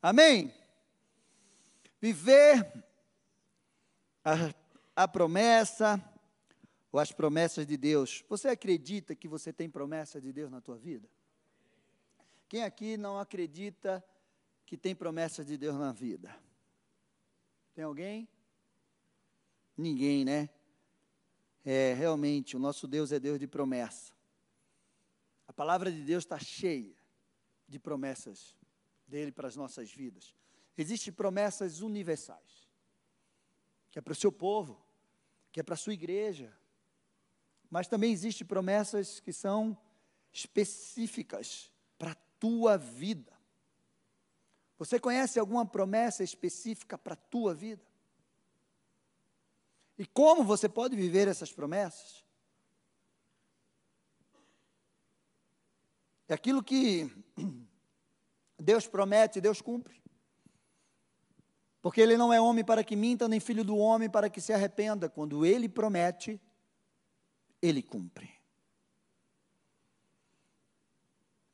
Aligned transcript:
Amém? 0.00 0.54
Viver 2.00 2.84
a, 4.24 4.54
a 4.94 5.08
promessa 5.08 6.02
ou 6.92 7.00
as 7.00 7.10
promessas 7.10 7.66
de 7.66 7.76
Deus. 7.76 8.24
Você 8.28 8.48
acredita 8.48 9.16
que 9.16 9.26
você 9.26 9.52
tem 9.52 9.68
promessa 9.68 10.20
de 10.20 10.32
Deus 10.32 10.50
na 10.50 10.60
tua 10.60 10.78
vida? 10.78 11.08
Quem 12.48 12.62
aqui 12.62 12.96
não 12.96 13.18
acredita 13.18 14.04
que 14.64 14.76
tem 14.76 14.94
promessa 14.94 15.44
de 15.44 15.58
Deus 15.58 15.76
na 15.76 15.92
vida? 15.92 16.34
Tem 17.74 17.84
alguém? 17.84 18.28
Ninguém, 19.76 20.24
né? 20.24 20.48
É, 21.64 21.92
realmente, 21.94 22.56
o 22.56 22.60
nosso 22.60 22.86
Deus 22.86 23.10
é 23.12 23.18
Deus 23.18 23.38
de 23.38 23.46
promessa. 23.46 24.12
A 25.46 25.52
palavra 25.52 25.90
de 25.90 26.02
Deus 26.02 26.24
está 26.24 26.38
cheia 26.38 26.96
de 27.66 27.78
promessas 27.78 28.57
dele 29.08 29.32
para 29.32 29.48
as 29.48 29.56
nossas 29.56 29.90
vidas. 29.90 30.34
Existem 30.76 31.12
promessas 31.12 31.80
universais, 31.80 32.68
que 33.90 33.98
é 33.98 34.02
para 34.02 34.12
o 34.12 34.16
seu 34.16 34.30
povo, 34.30 34.80
que 35.50 35.60
é 35.60 35.62
para 35.62 35.74
a 35.74 35.78
sua 35.78 35.94
igreja, 35.94 36.56
mas 37.70 37.88
também 37.88 38.12
existem 38.12 38.46
promessas 38.46 39.18
que 39.18 39.32
são 39.32 39.76
específicas 40.32 41.72
para 41.98 42.12
a 42.12 42.16
tua 42.38 42.76
vida. 42.76 43.36
Você 44.78 45.00
conhece 45.00 45.40
alguma 45.40 45.66
promessa 45.66 46.22
específica 46.22 46.96
para 46.96 47.14
a 47.14 47.16
tua 47.16 47.54
vida? 47.54 47.84
E 49.98 50.06
como 50.06 50.44
você 50.44 50.68
pode 50.68 50.94
viver 50.94 51.26
essas 51.26 51.52
promessas? 51.52 52.24
É 56.28 56.34
aquilo 56.34 56.62
que 56.62 57.10
Deus 58.58 58.86
promete, 58.86 59.40
Deus 59.40 59.60
cumpre. 59.60 60.02
Porque 61.80 62.00
Ele 62.00 62.16
não 62.16 62.32
é 62.32 62.40
homem 62.40 62.64
para 62.64 62.82
que 62.82 62.96
minta, 62.96 63.28
nem 63.28 63.38
filho 63.38 63.64
do 63.64 63.76
homem 63.76 64.10
para 64.10 64.28
que 64.28 64.40
se 64.40 64.52
arrependa. 64.52 65.08
Quando 65.08 65.46
Ele 65.46 65.68
promete, 65.68 66.40
Ele 67.62 67.82
cumpre. 67.82 68.30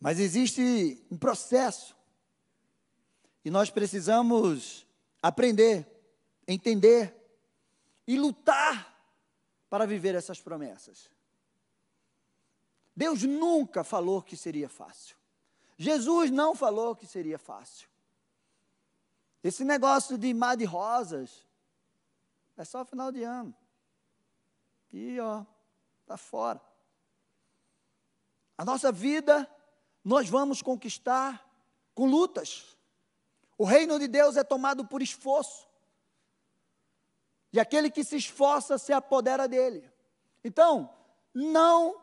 Mas 0.00 0.18
existe 0.18 1.04
um 1.10 1.16
processo. 1.16 1.96
E 3.44 3.50
nós 3.50 3.70
precisamos 3.70 4.86
aprender, 5.22 5.86
entender 6.48 7.14
e 8.06 8.18
lutar 8.18 8.94
para 9.68 9.86
viver 9.86 10.14
essas 10.14 10.40
promessas. 10.40 11.10
Deus 12.96 13.22
nunca 13.22 13.82
falou 13.82 14.22
que 14.22 14.36
seria 14.36 14.68
fácil. 14.68 15.16
Jesus 15.76 16.30
não 16.30 16.54
falou 16.54 16.94
que 16.94 17.06
seria 17.06 17.38
fácil. 17.38 17.88
Esse 19.42 19.64
negócio 19.64 20.16
de 20.16 20.32
mar 20.32 20.56
de 20.56 20.64
rosas 20.64 21.46
é 22.56 22.64
só 22.64 22.84
final 22.84 23.10
de 23.10 23.22
ano. 23.22 23.54
E 24.92 25.18
ó, 25.20 25.44
tá 26.06 26.16
fora. 26.16 26.60
A 28.56 28.64
nossa 28.64 28.92
vida 28.92 29.50
nós 30.04 30.28
vamos 30.28 30.62
conquistar 30.62 31.44
com 31.94 32.06
lutas. 32.06 32.76
O 33.58 33.64
reino 33.64 33.98
de 33.98 34.06
Deus 34.06 34.36
é 34.36 34.44
tomado 34.44 34.86
por 34.86 35.02
esforço. 35.02 35.68
E 37.52 37.60
aquele 37.60 37.90
que 37.90 38.04
se 38.04 38.16
esforça 38.16 38.78
se 38.78 38.92
apodera 38.92 39.46
dele. 39.46 39.90
Então, 40.42 40.92
não 41.32 42.00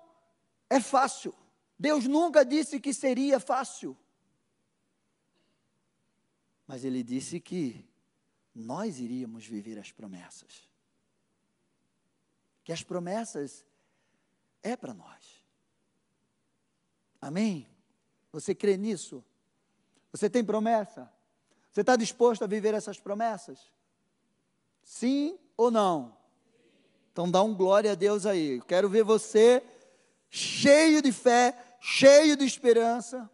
é 0.70 0.80
fácil. 0.80 1.36
Deus 1.82 2.06
nunca 2.06 2.46
disse 2.46 2.80
que 2.80 2.94
seria 2.94 3.40
fácil. 3.40 3.98
Mas 6.68 6.86
ele 6.86 7.02
disse 7.02 7.40
que 7.40 7.84
nós 8.54 9.00
iríamos 9.00 9.48
viver 9.48 9.80
as 9.80 9.92
promessas. 9.92 10.70
Que 12.64 12.72
as 12.72 12.84
promessas 12.84 13.66
é 14.62 14.76
para 14.76 14.94
nós. 14.94 15.44
Amém? 17.20 17.68
Você 18.32 18.54
crê 18.54 18.78
nisso? 18.78 19.24
Você 20.12 20.30
tem 20.30 20.46
promessa? 20.46 21.12
Você 21.72 21.82
está 21.82 21.96
disposto 21.96 22.44
a 22.44 22.48
viver 22.48 22.76
essas 22.76 23.00
promessas? 23.00 23.60
Sim 24.84 25.36
ou 25.58 25.72
não? 25.72 26.16
Então 27.12 27.30
dá 27.30 27.42
um 27.42 27.56
glória 27.56 27.94
a 27.94 27.96
Deus 27.96 28.28
aí. 28.28 28.62
Quero 28.68 28.88
ver 28.88 29.04
você 29.04 29.64
cheio 30.30 31.02
de 31.02 31.12
fé, 31.12 31.71
cheio 31.82 32.38
de 32.38 32.46
esperança. 32.46 33.30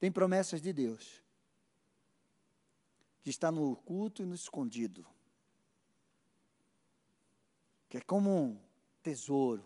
Tem 0.00 0.10
promessas 0.10 0.60
de 0.60 0.72
Deus 0.72 1.22
que 3.22 3.30
está 3.30 3.52
no 3.52 3.70
oculto 3.70 4.22
e 4.22 4.26
no 4.26 4.34
escondido. 4.34 5.06
Que 7.88 7.98
é 7.98 8.00
como 8.00 8.30
um 8.30 8.60
tesouro. 9.02 9.64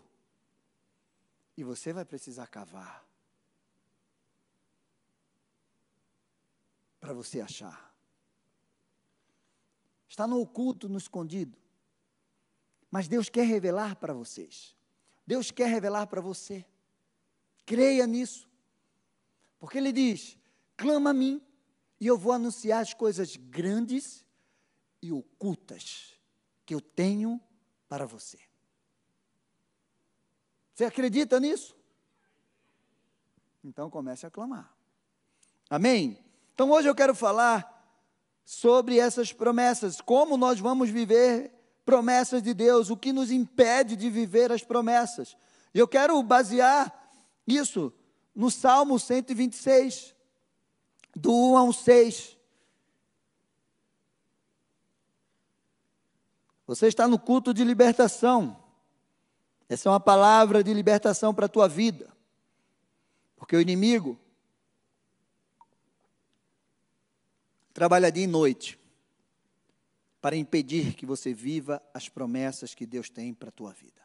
E 1.57 1.63
você 1.63 1.91
vai 1.91 2.05
precisar 2.05 2.45
cavar. 2.47 3.03
Para 6.99 7.13
você 7.13 7.41
achar 7.41 7.91
está 10.11 10.27
no 10.27 10.41
oculto, 10.41 10.89
no 10.89 10.97
escondido. 10.97 11.57
Mas 12.91 13.07
Deus 13.07 13.29
quer 13.29 13.45
revelar 13.45 13.95
para 13.95 14.13
vocês. 14.13 14.75
Deus 15.25 15.51
quer 15.51 15.69
revelar 15.69 16.05
para 16.07 16.19
você. 16.19 16.65
Creia 17.71 18.05
nisso. 18.05 18.49
Porque 19.57 19.77
Ele 19.77 19.93
diz: 19.93 20.37
clama 20.75 21.11
a 21.11 21.13
mim, 21.13 21.41
e 22.01 22.05
eu 22.05 22.17
vou 22.17 22.33
anunciar 22.33 22.81
as 22.81 22.93
coisas 22.93 23.37
grandes 23.37 24.25
e 25.01 25.13
ocultas 25.13 26.19
que 26.65 26.75
eu 26.75 26.81
tenho 26.81 27.39
para 27.87 28.05
você. 28.05 28.37
Você 30.73 30.83
acredita 30.83 31.39
nisso? 31.39 31.73
Então 33.63 33.89
comece 33.89 34.25
a 34.25 34.29
clamar. 34.29 34.75
Amém? 35.69 36.21
Então 36.53 36.71
hoje 36.71 36.89
eu 36.89 36.95
quero 36.95 37.15
falar 37.15 37.81
sobre 38.43 38.99
essas 38.99 39.31
promessas, 39.31 40.01
como 40.01 40.35
nós 40.35 40.59
vamos 40.59 40.89
viver 40.89 41.53
promessas 41.85 42.43
de 42.43 42.53
Deus, 42.53 42.89
o 42.89 42.97
que 42.97 43.13
nos 43.13 43.31
impede 43.31 43.95
de 43.95 44.09
viver 44.09 44.51
as 44.51 44.61
promessas. 44.61 45.37
E 45.73 45.79
eu 45.79 45.87
quero 45.87 46.21
basear 46.21 47.00
isso 47.55 47.93
no 48.33 48.49
Salmo 48.49 48.97
126, 48.99 50.15
do 51.15 51.33
1 51.33 51.57
ao 51.57 51.73
6. 51.73 52.37
Você 56.65 56.87
está 56.87 57.07
no 57.07 57.19
culto 57.19 57.53
de 57.53 57.63
libertação. 57.63 58.57
Essa 59.67 59.89
é 59.89 59.91
uma 59.91 59.99
palavra 59.99 60.63
de 60.63 60.73
libertação 60.73 61.33
para 61.33 61.45
a 61.45 61.49
tua 61.49 61.67
vida. 61.67 62.11
Porque 63.35 63.55
o 63.55 63.61
inimigo 63.61 64.17
trabalha 67.73 68.11
dia 68.11 68.23
e 68.23 68.27
noite 68.27 68.79
para 70.21 70.35
impedir 70.35 70.93
que 70.93 71.05
você 71.05 71.33
viva 71.33 71.81
as 71.93 72.07
promessas 72.07 72.75
que 72.75 72.85
Deus 72.85 73.09
tem 73.09 73.33
para 73.33 73.49
a 73.49 73.51
tua 73.51 73.73
vida. 73.73 74.01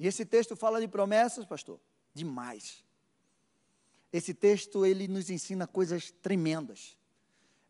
E 0.00 0.06
esse 0.06 0.24
texto 0.24 0.56
fala 0.56 0.80
de 0.80 0.88
promessas, 0.88 1.44
pastor? 1.44 1.78
Demais. 2.14 2.82
Esse 4.10 4.32
texto 4.32 4.86
ele 4.86 5.06
nos 5.06 5.28
ensina 5.28 5.66
coisas 5.66 6.10
tremendas. 6.10 6.96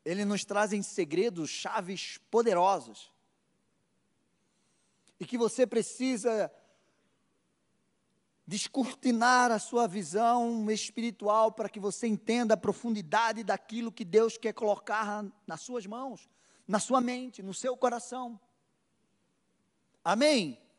Ele 0.04 0.24
nos 0.24 0.44
traz 0.44 0.72
em 0.72 0.80
segredos, 0.80 1.50
chaves 1.50 2.19
poderosas. 2.30 3.10
E 5.19 5.26
que 5.26 5.36
você 5.36 5.66
precisa 5.66 6.48
descortinar 8.46 9.50
a 9.50 9.58
sua 9.58 9.88
visão 9.88 10.70
espiritual 10.70 11.50
para 11.50 11.69
que 11.69 11.80
você 11.80 12.06
entenda 12.06 12.54
a 12.54 12.56
profundidade 12.56 13.42
daquilo 13.42 13.90
que 13.90 14.05
Deus 14.05 14.38
quer 14.38 14.52
colocar 14.52 15.25
nas 15.49 15.62
suas 15.62 15.84
mãos, 15.84 16.31
na 16.66 16.78
sua 16.78 17.00
mente, 17.00 17.43
no 17.43 17.52
seu 17.52 17.76
coração. 17.76 18.40
Amém? 20.05 20.69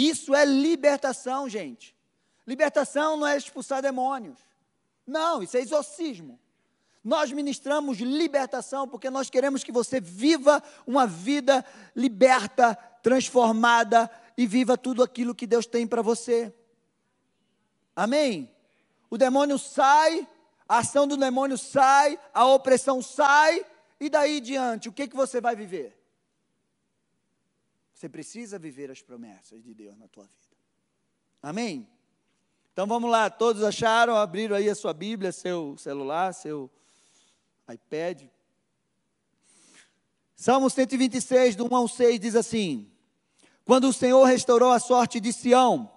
Isso 0.00 0.34
é 0.34 0.46
libertação, 0.46 1.46
gente. 1.46 1.94
Libertação 2.46 3.18
não 3.18 3.26
é 3.26 3.36
expulsar 3.36 3.82
demônios. 3.82 4.38
Não, 5.06 5.42
isso 5.42 5.58
é 5.58 5.60
exorcismo. 5.60 6.40
Nós 7.04 7.30
ministramos 7.30 7.98
libertação 7.98 8.88
porque 8.88 9.10
nós 9.10 9.28
queremos 9.28 9.62
que 9.62 9.70
você 9.70 10.00
viva 10.00 10.62
uma 10.86 11.06
vida 11.06 11.62
liberta, 11.94 12.74
transformada 13.02 14.10
e 14.38 14.46
viva 14.46 14.78
tudo 14.78 15.02
aquilo 15.02 15.34
que 15.34 15.46
Deus 15.46 15.66
tem 15.66 15.86
para 15.86 16.00
você. 16.00 16.50
Amém? 17.94 18.50
O 19.10 19.18
demônio 19.18 19.58
sai, 19.58 20.26
a 20.66 20.78
ação 20.78 21.06
do 21.06 21.14
demônio 21.14 21.58
sai, 21.58 22.18
a 22.32 22.46
opressão 22.46 23.02
sai, 23.02 23.66
e 24.00 24.08
daí 24.08 24.40
diante, 24.40 24.88
o 24.88 24.92
que, 24.92 25.08
que 25.08 25.16
você 25.16 25.42
vai 25.42 25.54
viver? 25.54 25.99
Você 28.00 28.08
precisa 28.08 28.58
viver 28.58 28.90
as 28.90 29.02
promessas 29.02 29.62
de 29.62 29.74
Deus 29.74 29.94
na 29.98 30.08
tua 30.08 30.24
vida. 30.24 30.56
Amém? 31.42 31.86
Então 32.72 32.86
vamos 32.86 33.10
lá, 33.10 33.28
todos 33.28 33.62
acharam? 33.62 34.16
Abriram 34.16 34.56
aí 34.56 34.70
a 34.70 34.74
sua 34.74 34.94
Bíblia, 34.94 35.30
seu 35.32 35.76
celular, 35.76 36.32
seu 36.32 36.70
iPad. 37.70 38.22
Salmo 40.34 40.70
126, 40.70 41.56
do 41.56 41.66
1 41.70 41.76
ao 41.76 41.86
6, 41.86 42.20
diz 42.20 42.34
assim: 42.36 42.90
Quando 43.66 43.86
o 43.86 43.92
Senhor 43.92 44.24
restaurou 44.24 44.72
a 44.72 44.80
sorte 44.80 45.20
de 45.20 45.30
Sião, 45.30 45.92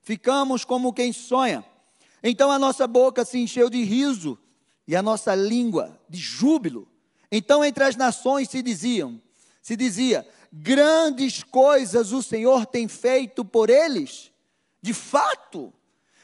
ficamos 0.00 0.64
como 0.64 0.92
quem 0.92 1.12
sonha. 1.12 1.64
Então 2.22 2.52
a 2.52 2.58
nossa 2.60 2.86
boca 2.86 3.24
se 3.24 3.36
encheu 3.36 3.68
de 3.68 3.82
riso 3.82 4.38
e 4.86 4.94
a 4.94 5.02
nossa 5.02 5.34
língua 5.34 6.00
de 6.08 6.20
júbilo. 6.20 6.86
Então 7.32 7.64
entre 7.64 7.82
as 7.82 7.96
nações 7.96 8.48
se 8.48 8.62
diziam, 8.62 9.20
se 9.60 9.74
dizia: 9.74 10.24
grandes 10.52 11.42
coisas 11.42 12.12
o 12.12 12.22
Senhor 12.22 12.66
tem 12.66 12.88
feito 12.88 13.44
por 13.44 13.70
eles. 13.70 14.32
De 14.80 14.94
fato, 14.94 15.72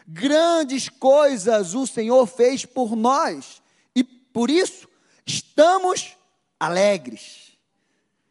grandes 0.07 0.89
coisas 0.89 1.75
o 1.75 1.87
Senhor 1.87 2.27
fez 2.27 2.65
por 2.65 2.97
nós 2.97 3.63
e 3.95 4.03
por 4.05 4.51
isso 4.51 4.89
estamos 5.27 6.17
alegres. 6.59 7.59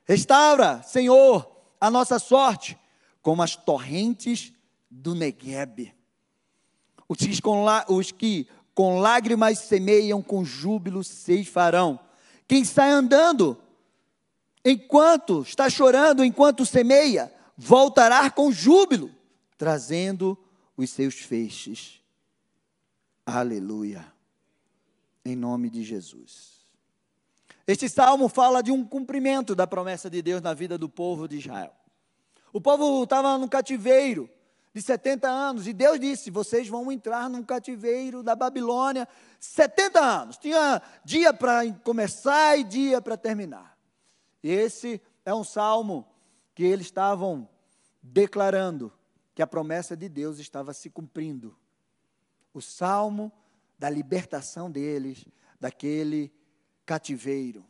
Restaura, 0.06 0.82
Senhor, 0.84 1.50
a 1.80 1.90
nossa 1.90 2.20
sorte 2.20 2.78
como 3.22 3.42
as 3.42 3.56
torrentes 3.56 4.52
do 4.90 5.16
Negueb. 5.16 5.94
Os 7.08 7.18
que, 7.18 7.42
com, 7.42 7.66
os 7.90 8.12
que 8.12 8.48
com 8.74 9.00
lágrimas 9.00 9.60
semeiam, 9.60 10.22
com 10.22 10.44
júbilo 10.44 11.02
farão. 11.46 12.00
Quem 12.48 12.66
sai 12.66 12.92
andando, 12.92 13.58
enquanto 14.64 15.42
está 15.42 15.70
chorando, 15.70 16.24
enquanto 16.24 16.66
semeia, 16.66 17.34
voltará 17.58 18.30
com 18.30 18.52
júbilo, 18.52 19.12
trazendo 19.58 20.38
os 20.78 20.90
seus 20.90 21.16
feixes. 21.16 22.02
Aleluia. 23.26 24.12
Em 25.26 25.36
nome 25.36 25.70
de 25.70 25.84
Jesus. 25.84 26.54
Este 27.66 27.88
salmo 27.88 28.28
fala 28.28 28.62
de 28.62 28.72
um 28.72 28.84
cumprimento 28.84 29.56
da 29.56 29.66
promessa 29.66 30.10
de 30.10 30.22
Deus 30.22 30.42
na 30.42 30.54
vida 30.54 30.78
do 30.78 30.90
povo 30.90 31.28
de 31.28 31.38
Israel. 31.38 31.74
O 32.52 32.60
povo 32.60 33.04
estava 33.04 33.38
no 33.38 33.48
cativeiro 33.48 34.30
de 34.74 34.82
70 34.82 35.30
anos 35.30 35.68
e 35.68 35.74
Deus 35.74 36.00
disse: 36.00 36.30
Vocês 36.30 36.68
vão 36.68 36.92
entrar 36.92 37.30
num 37.30 37.42
cativeiro 37.42 38.22
da 38.22 38.36
Babilônia 38.36 39.08
70 39.40 40.00
anos. 40.00 40.38
Tinha 40.38 40.82
dia 41.06 41.34
para 41.34 41.72
começar 41.84 42.58
e 42.60 42.64
dia 42.64 43.02
para 43.02 43.16
terminar. 43.16 43.73
Esse 44.44 45.02
é 45.26 45.34
um 45.34 45.44
salmo 45.44 46.06
que 46.54 46.64
eles 46.64 46.88
estavam 46.88 47.48
declarando 48.02 48.92
que 49.34 49.42
a 49.42 49.48
promessa 49.48 49.96
de 49.96 50.10
Deus 50.10 50.38
estava 50.38 50.74
se 50.74 50.90
cumprindo. 50.90 51.58
O 52.54 52.62
salmo 52.62 53.32
da 53.80 53.90
libertação 53.90 54.70
deles 54.70 55.26
daquele 55.60 56.32
cativeiro. 56.86 57.66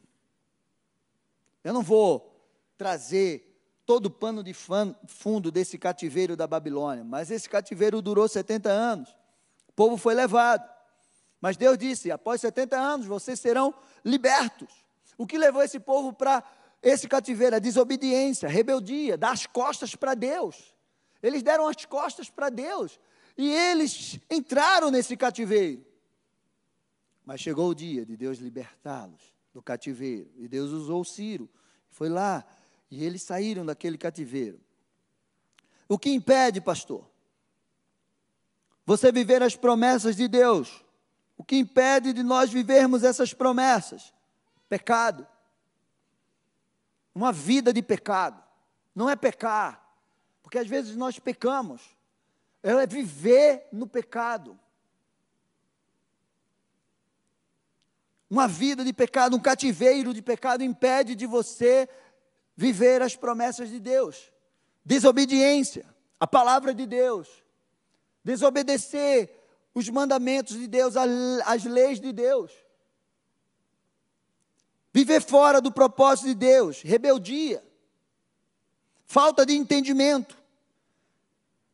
Eu 1.63 1.73
não 1.73 1.83
vou 1.83 2.35
trazer 2.77 3.53
todo 3.85 4.07
o 4.07 4.11
pano 4.11 4.43
de 4.43 4.53
fundo 4.53 5.51
desse 5.51 5.77
cativeiro 5.77 6.35
da 6.35 6.47
Babilônia, 6.47 7.03
mas 7.03 7.31
esse 7.31 7.47
cativeiro 7.47 8.01
durou 8.01 8.27
70 8.27 8.69
anos. 8.69 9.09
O 9.67 9.73
povo 9.73 9.95
foi 9.95 10.13
levado. 10.13 10.67
Mas 11.39 11.57
Deus 11.57 11.77
disse: 11.77 12.11
após 12.11 12.41
70 12.41 12.77
anos 12.77 13.05
vocês 13.05 13.39
serão 13.39 13.73
libertos. 14.03 14.83
O 15.17 15.27
que 15.27 15.37
levou 15.37 15.61
esse 15.61 15.79
povo 15.79 16.11
para 16.11 16.43
esse 16.83 17.07
cativeiro? 17.07 17.55
A 17.55 17.59
desobediência, 17.59 18.49
rebeldia, 18.49 19.17
dar 19.17 19.31
as 19.31 19.47
costas 19.47 19.95
para 19.95 20.13
Deus. 20.13 20.75
Eles 21.21 21.41
deram 21.41 21.67
as 21.67 21.85
costas 21.85 22.29
para 22.29 22.49
Deus 22.49 22.99
e 23.37 23.49
eles 23.49 24.19
entraram 24.29 24.91
nesse 24.91 25.15
cativeiro. 25.15 25.83
Mas 27.25 27.39
chegou 27.39 27.69
o 27.69 27.75
dia 27.75 28.05
de 28.05 28.17
Deus 28.17 28.37
libertá-los 28.37 29.33
do 29.53 29.61
cativeiro. 29.61 30.29
E 30.37 30.47
Deus 30.47 30.71
usou 30.71 31.05
Ciro. 31.05 31.49
Foi 31.89 32.09
lá 32.09 32.45
e 32.91 33.03
eles 33.03 33.23
saíram 33.23 33.65
daquele 33.65 33.97
cativeiro. 33.97 34.59
O 35.87 35.97
que 35.97 36.09
impede, 36.09 36.59
pastor? 36.59 37.09
Você 38.85 39.11
viver 39.11 39.41
as 39.41 39.55
promessas 39.55 40.15
de 40.17 40.27
Deus. 40.27 40.83
O 41.37 41.43
que 41.43 41.55
impede 41.55 42.11
de 42.11 42.21
nós 42.21 42.51
vivermos 42.51 43.03
essas 43.03 43.33
promessas? 43.33 44.13
Pecado. 44.67 45.25
Uma 47.13 47.31
vida 47.31 47.71
de 47.71 47.81
pecado. 47.81 48.41
Não 48.95 49.09
é 49.09 49.15
pecar. 49.15 49.83
Porque 50.41 50.57
às 50.57 50.67
vezes 50.67 50.95
nós 50.95 51.19
pecamos. 51.19 51.81
É 52.61 52.87
viver 52.87 53.67
no 53.71 53.85
pecado. 53.85 54.59
Uma 58.29 58.47
vida 58.47 58.83
de 58.83 58.91
pecado, 58.91 59.35
um 59.35 59.39
cativeiro 59.39 60.13
de 60.13 60.21
pecado 60.21 60.63
impede 60.63 61.13
de 61.13 61.27
você 61.27 61.87
viver 62.55 63.01
as 63.01 63.15
promessas 63.15 63.69
de 63.69 63.79
Deus. 63.79 64.31
Desobediência, 64.83 65.85
a 66.19 66.25
palavra 66.25 66.73
de 66.73 66.87
Deus. 66.87 67.27
Desobedecer 68.23 69.29
os 69.75 69.87
mandamentos 69.89 70.57
de 70.57 70.67
Deus, 70.67 70.95
as 71.45 71.63
leis 71.63 71.99
de 71.99 72.11
Deus. 72.11 72.51
Viver 74.93 75.23
fora 75.23 75.59
do 75.59 75.71
propósito 75.71 76.27
de 76.27 76.35
Deus, 76.35 76.83
rebeldia, 76.83 77.65
falta 79.05 79.43
de 79.43 79.53
entendimento, 79.53 80.37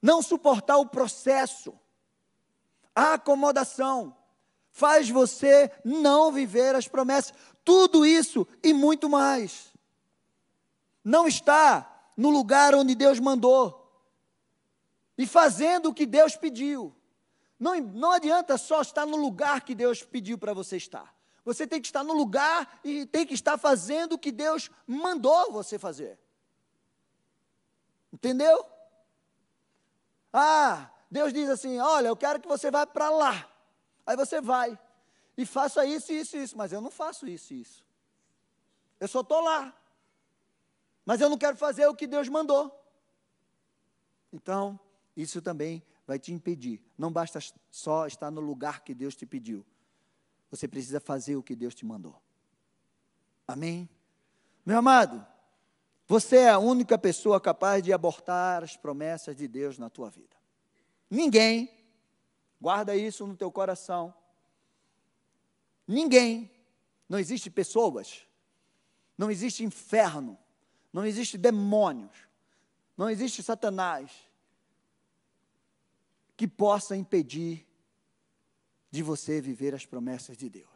não 0.02 0.22
suportar 0.22 0.78
o 0.78 0.86
processo, 0.86 1.78
a 2.96 3.16
acomodação, 3.16 4.16
faz 4.72 5.10
você 5.10 5.70
não 5.84 6.32
viver 6.32 6.74
as 6.76 6.88
promessas. 6.88 7.34
Tudo 7.66 8.06
isso 8.06 8.48
e 8.64 8.74
muito 8.74 9.10
mais. 9.10 9.74
Não 11.04 11.28
está 11.28 12.12
no 12.16 12.30
lugar 12.30 12.74
onde 12.74 12.96
Deus 12.96 13.20
mandou 13.20 13.80
e 15.18 15.28
fazendo 15.28 15.90
o 15.90 15.94
que 15.94 16.06
Deus 16.06 16.38
pediu. 16.38 16.96
Não, 17.60 17.78
não 17.82 18.12
adianta 18.14 18.58
só 18.58 18.82
estar 18.82 19.06
no 19.06 19.18
lugar 19.18 19.62
que 19.62 19.76
Deus 19.76 20.04
pediu 20.04 20.38
para 20.38 20.54
você 20.54 20.78
estar. 20.78 21.19
Você 21.50 21.66
tem 21.66 21.82
que 21.82 21.88
estar 21.88 22.04
no 22.04 22.14
lugar 22.14 22.80
e 22.84 23.08
tem 23.08 23.26
que 23.26 23.34
estar 23.34 23.58
fazendo 23.58 24.14
o 24.14 24.20
que 24.20 24.32
Deus 24.32 24.70
mandou 24.86 25.52
você 25.52 25.80
fazer. 25.80 26.20
Entendeu? 28.14 28.64
Ah, 30.32 30.92
Deus 31.10 31.34
diz 31.34 31.50
assim: 31.50 31.80
Olha, 31.80 32.10
eu 32.10 32.16
quero 32.16 32.40
que 32.40 32.48
você 32.48 32.70
vá 32.70 32.86
para 32.86 33.10
lá. 33.10 33.52
Aí 34.06 34.16
você 34.16 34.40
vai 34.40 34.78
e 35.36 35.44
faça 35.44 35.84
isso, 35.88 36.14
isso, 36.14 36.38
isso. 36.38 36.56
Mas 36.56 36.72
eu 36.72 36.82
não 36.82 36.92
faço 36.92 37.28
isso, 37.28 37.52
isso. 37.52 37.84
Eu 39.00 39.08
só 39.08 39.22
estou 39.22 39.42
lá. 39.42 39.76
Mas 41.04 41.20
eu 41.20 41.32
não 41.32 41.38
quero 41.38 41.58
fazer 41.58 41.88
o 41.88 41.96
que 41.96 42.06
Deus 42.06 42.30
mandou. 42.30 42.72
Então, 44.32 44.80
isso 45.18 45.42
também 45.42 45.82
vai 46.06 46.20
te 46.20 46.32
impedir. 46.32 46.80
Não 46.96 47.12
basta 47.12 47.40
só 47.72 48.06
estar 48.06 48.30
no 48.30 48.40
lugar 48.40 48.82
que 48.82 48.94
Deus 48.94 49.16
te 49.16 49.26
pediu. 49.26 49.66
Você 50.50 50.68
precisa 50.68 51.00
fazer 51.00 51.36
o 51.36 51.44
que 51.44 51.56
Deus 51.56 51.76
te 51.76 51.86
mandou. 51.86 52.22
Amém? 53.48 53.90
Meu 54.66 54.78
amado, 54.78 55.26
você 56.08 56.38
é 56.38 56.50
a 56.50 56.60
única 56.60 56.98
pessoa 56.98 57.40
capaz 57.40 57.84
de 57.84 57.94
abortar 57.94 58.64
as 58.64 58.76
promessas 58.76 59.36
de 59.36 59.48
Deus 59.48 59.78
na 59.78 59.90
tua 59.90 60.10
vida. 60.10 60.36
Ninguém 61.10 61.80
Guarda 62.60 62.96
isso 62.96 63.26
no 63.26 63.38
teu 63.38 63.52
coração. 63.52 64.14
Ninguém, 65.88 66.52
não 67.08 67.18
existe 67.18 67.50
pessoas, 67.50 68.28
não 69.18 69.32
existe 69.32 69.64
inferno, 69.64 70.38
não 70.92 71.06
existe 71.06 71.38
demônios, 71.38 72.28
não 72.98 73.10
existe 73.10 73.42
Satanás 73.42 74.12
que 76.36 76.48
possa 76.48 76.96
impedir 76.96 77.66
de 78.92 79.04
você 79.04 79.40
viver 79.40 79.76
as 79.76 79.86
promessas 79.86 80.38
de 80.38 80.50
Deus. 80.50 80.68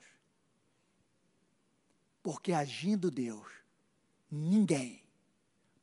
Porque 2.22 2.54
agindo 2.54 3.12
Deus, 3.12 3.48
ninguém 4.32 5.02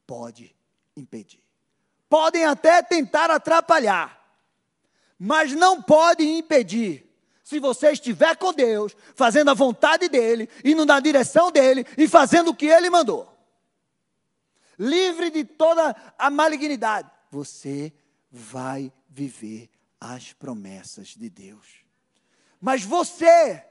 pode 0.06 0.54
impedir. 0.96 1.42
Podem 2.08 2.44
até 2.44 2.82
tentar 2.82 3.30
atrapalhar, 3.30 4.18
mas 5.18 5.52
não 5.52 5.82
pode 5.82 6.24
impedir. 6.24 7.06
Se 7.44 7.58
você 7.58 7.92
estiver 7.92 8.36
com 8.36 8.52
Deus, 8.52 8.96
fazendo 9.14 9.50
a 9.50 9.54
vontade 9.54 10.08
dEle, 10.08 10.48
indo 10.64 10.86
na 10.86 11.00
direção 11.00 11.50
dEle 11.50 11.84
e 11.98 12.08
fazendo 12.08 12.50
o 12.50 12.54
que 12.54 12.66
Ele 12.66 12.88
mandou, 12.88 13.28
livre 14.78 15.30
de 15.30 15.44
toda 15.44 15.94
a 16.16 16.30
malignidade, 16.30 17.10
você 17.30 17.92
vai 18.30 18.92
viver 19.08 19.68
as 20.00 20.32
promessas 20.32 21.08
de 21.08 21.28
Deus. 21.28 21.84
Mas 22.60 22.84
você 22.84 23.64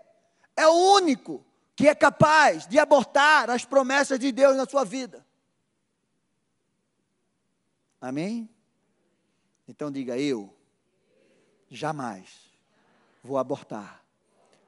é 0.55 0.67
o 0.67 0.96
único 0.96 1.46
que 1.75 1.88
é 1.88 1.96
capaz 1.96 2.67
de 2.67 2.79
abortar 2.79 3.50
as 3.50 3.63
promessas 3.63 4.19
de 4.19 4.31
Deus 4.31 4.58
na 4.58 4.65
sua 4.65 4.84
vida. 4.84 5.25
Amém? 8.01 8.50
Então 9.67 9.91
diga 9.91 10.17
eu 10.17 10.53
jamais 11.69 12.50
vou 13.24 13.38
abortar 13.38 14.03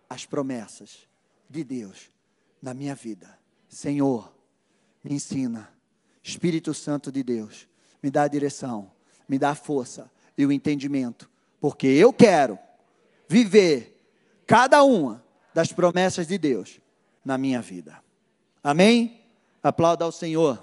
as 0.10 0.26
promessas 0.26 1.08
de 1.50 1.64
Deus 1.64 2.12
na 2.62 2.74
minha 2.74 2.94
vida. 2.94 3.40
Senhor, 3.68 4.34
me 5.04 5.16
ensina. 5.16 5.74
Espírito 6.24 6.74
Santo 6.74 7.12
de 7.12 7.24
Deus, 7.24 7.68
me 8.02 8.12
dá 8.12 8.24
a 8.24 8.28
direção, 8.28 8.92
me 9.28 9.40
dá 9.40 9.52
a 9.52 9.56
força 9.56 10.12
e 10.38 10.46
o 10.46 10.52
entendimento, 10.52 11.30
porque 11.60 11.88
eu 11.88 12.14
quero 12.14 12.60
viver 13.28 14.01
cada 14.52 14.84
uma 14.84 15.24
das 15.54 15.72
promessas 15.72 16.28
de 16.28 16.38
Deus 16.38 16.82
na 17.24 17.38
minha 17.38 17.62
vida. 17.62 18.04
Amém? 18.62 19.26
Aplauda 19.64 20.04
ao 20.04 20.12
Senhor. 20.12 20.62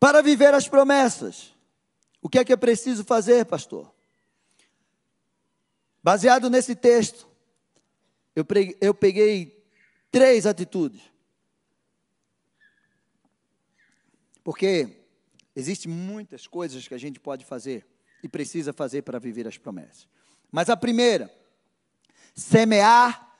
Para 0.00 0.20
viver 0.22 0.52
as 0.54 0.66
promessas, 0.66 1.54
o 2.20 2.28
que 2.28 2.40
é 2.40 2.44
que 2.44 2.52
é 2.52 2.56
preciso 2.56 3.04
fazer, 3.04 3.46
pastor? 3.46 3.94
Baseado 6.02 6.50
nesse 6.50 6.74
texto, 6.74 7.28
eu, 8.34 8.44
eu 8.80 8.92
peguei 8.92 9.64
três 10.10 10.46
atitudes. 10.46 11.00
Porque 14.42 15.03
existem 15.54 15.90
muitas 15.90 16.46
coisas 16.46 16.86
que 16.86 16.94
a 16.94 16.98
gente 16.98 17.20
pode 17.20 17.44
fazer 17.44 17.86
e 18.22 18.28
precisa 18.28 18.72
fazer 18.72 19.02
para 19.02 19.18
viver 19.18 19.46
as 19.46 19.58
promessas. 19.58 20.08
Mas 20.50 20.70
a 20.70 20.76
primeira, 20.76 21.32
semear 22.34 23.32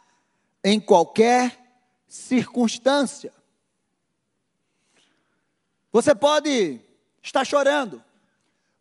em 0.62 0.80
qualquer 0.80 1.64
circunstância. 2.06 3.32
Você 5.92 6.14
pode 6.14 6.80
estar 7.22 7.44
chorando, 7.44 8.02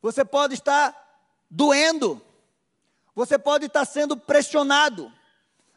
você 0.02 0.24
pode 0.24 0.54
estar 0.54 0.96
doendo, 1.50 2.22
você 3.13 3.38
pode 3.38 3.68
estar 3.68 3.86
sendo 3.86 4.18
pressionado, 4.18 5.12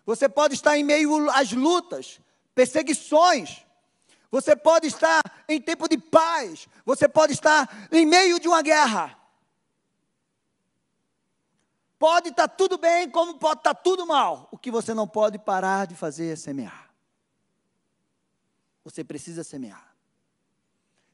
você 0.04 0.28
pode 0.28 0.54
estar 0.54 0.78
em 0.78 0.84
meio 0.84 1.28
às 1.30 1.52
lutas, 1.52 2.20
perseguições, 2.54 3.65
você 4.30 4.56
pode 4.56 4.86
estar 4.86 5.20
em 5.48 5.60
tempo 5.60 5.88
de 5.88 5.98
paz, 5.98 6.68
você 6.84 7.08
pode 7.08 7.32
estar 7.32 7.88
em 7.92 8.04
meio 8.04 8.38
de 8.40 8.48
uma 8.48 8.62
guerra. 8.62 9.18
Pode 11.98 12.28
estar 12.28 12.48
tudo 12.48 12.76
bem, 12.76 13.08
como 13.10 13.38
pode 13.38 13.60
estar 13.60 13.74
tudo 13.74 14.06
mal. 14.06 14.48
O 14.52 14.58
que 14.58 14.70
você 14.70 14.92
não 14.92 15.08
pode 15.08 15.38
parar 15.38 15.86
de 15.86 15.94
fazer 15.94 16.32
é 16.32 16.36
semear. 16.36 16.90
Você 18.84 19.02
precisa 19.02 19.42
semear 19.42 19.96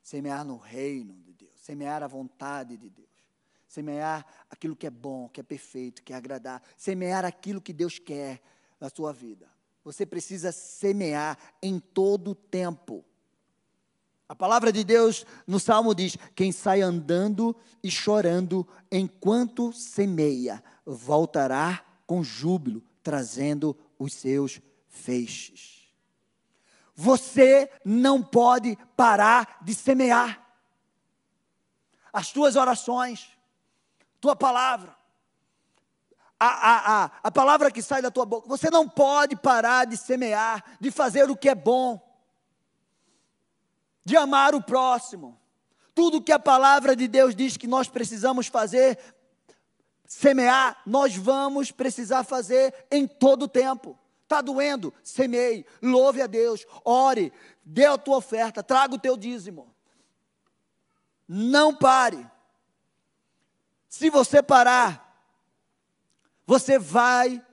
semear 0.03 0.45
no 0.45 0.57
reino 0.57 1.15
de 1.23 1.33
Deus, 1.33 1.55
semear 1.61 2.03
a 2.03 2.07
vontade 2.07 2.77
de 2.77 2.91
Deus, 2.91 3.09
semear 3.69 4.27
aquilo 4.51 4.77
que 4.77 4.87
é 4.87 4.91
bom, 4.91 5.29
que 5.29 5.41
é 5.41 5.45
perfeito, 5.45 6.03
que 6.03 6.13
é 6.13 6.17
agradável, 6.17 6.67
semear 6.77 7.25
aquilo 7.25 7.61
que 7.61 7.73
Deus 7.73 7.99
quer 7.99 8.43
na 8.81 8.91
sua 8.91 9.13
vida. 9.13 9.49
Você 9.85 10.07
precisa 10.07 10.53
semear 10.53 11.37
em 11.63 11.79
todo 11.79 12.33
o 12.33 12.35
tempo. 12.35 13.05
A 14.29 14.35
palavra 14.35 14.73
de 14.73 14.85
Deus 14.85 15.27
no 15.47 15.59
Salmo 15.59 15.95
diz: 15.95 16.17
Quem 16.35 16.53
sai 16.53 16.81
andando 16.81 17.55
e 17.83 17.91
chorando 17.91 18.67
enquanto 18.91 19.73
semeia, 19.73 20.63
voltará 20.87 21.85
com 22.07 22.23
júbilo, 22.23 22.83
trazendo 23.03 23.77
os 23.99 24.15
seus 24.15 24.61
feixes. 24.89 25.93
Você 26.95 27.71
não 27.85 28.23
pode 28.23 28.77
parar 28.97 29.59
de 29.63 29.75
semear. 29.75 30.41
As 32.13 32.31
tuas 32.31 32.57
orações, 32.57 33.29
tua 34.21 34.37
palavra, 34.37 34.97
a, 36.43 36.47
a, 36.47 37.05
a, 37.05 37.11
a 37.23 37.31
palavra 37.31 37.71
que 37.71 37.81
sai 37.81 38.03
da 38.03 38.11
tua 38.11 38.27
boca, 38.27 38.49
você 38.49 38.69
não 38.69 38.89
pode 38.89 39.37
parar 39.37 39.87
de 39.87 39.97
semear, 39.97 40.65
de 40.81 40.91
fazer 40.91 41.31
o 41.31 41.37
que 41.37 41.49
é 41.49 41.55
bom, 41.55 42.01
de 44.05 44.17
amar 44.17 44.53
o 44.53 44.61
próximo. 44.61 45.39
Tudo 45.95 46.21
que 46.21 46.33
a 46.33 46.41
palavra 46.41 46.97
de 46.97 47.07
Deus 47.07 47.37
diz 47.37 47.57
que 47.57 47.69
nós 47.69 47.87
precisamos 47.87 48.49
fazer, 48.49 48.99
semear, 50.05 50.83
nós 50.85 51.15
vamos 51.15 51.71
precisar 51.71 52.25
fazer 52.25 52.75
em 52.91 53.07
todo 53.07 53.45
o 53.45 53.49
tempo. 53.49 53.97
Está 54.25 54.41
doendo? 54.41 54.93
Semeie, 55.05 55.65
louve 55.81 56.23
a 56.23 56.27
Deus, 56.27 56.67
ore, 56.85 57.33
dê 57.65 57.85
a 57.85 57.97
tua 57.97 58.17
oferta, 58.17 58.65
traga 58.65 58.97
o 58.97 58.99
teu 58.99 59.17
dízimo. 59.17 59.73
Não 61.29 61.73
pare. 61.73 62.27
Se 63.89 64.11
você 64.11 64.43
parar, 64.43 65.12
você 66.47 66.79
vai 66.79 67.45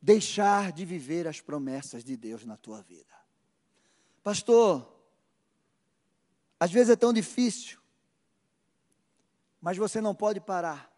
deixar 0.00 0.72
de 0.72 0.84
viver 0.84 1.28
as 1.28 1.40
promessas 1.40 2.02
de 2.02 2.16
Deus 2.16 2.44
na 2.44 2.56
tua 2.56 2.80
vida. 2.82 3.14
Pastor, 4.22 5.00
às 6.58 6.70
vezes 6.70 6.90
é 6.90 6.96
tão 6.96 7.12
difícil, 7.12 7.78
mas 9.60 9.76
você 9.76 10.00
não 10.00 10.14
pode 10.14 10.40
parar. 10.40 10.90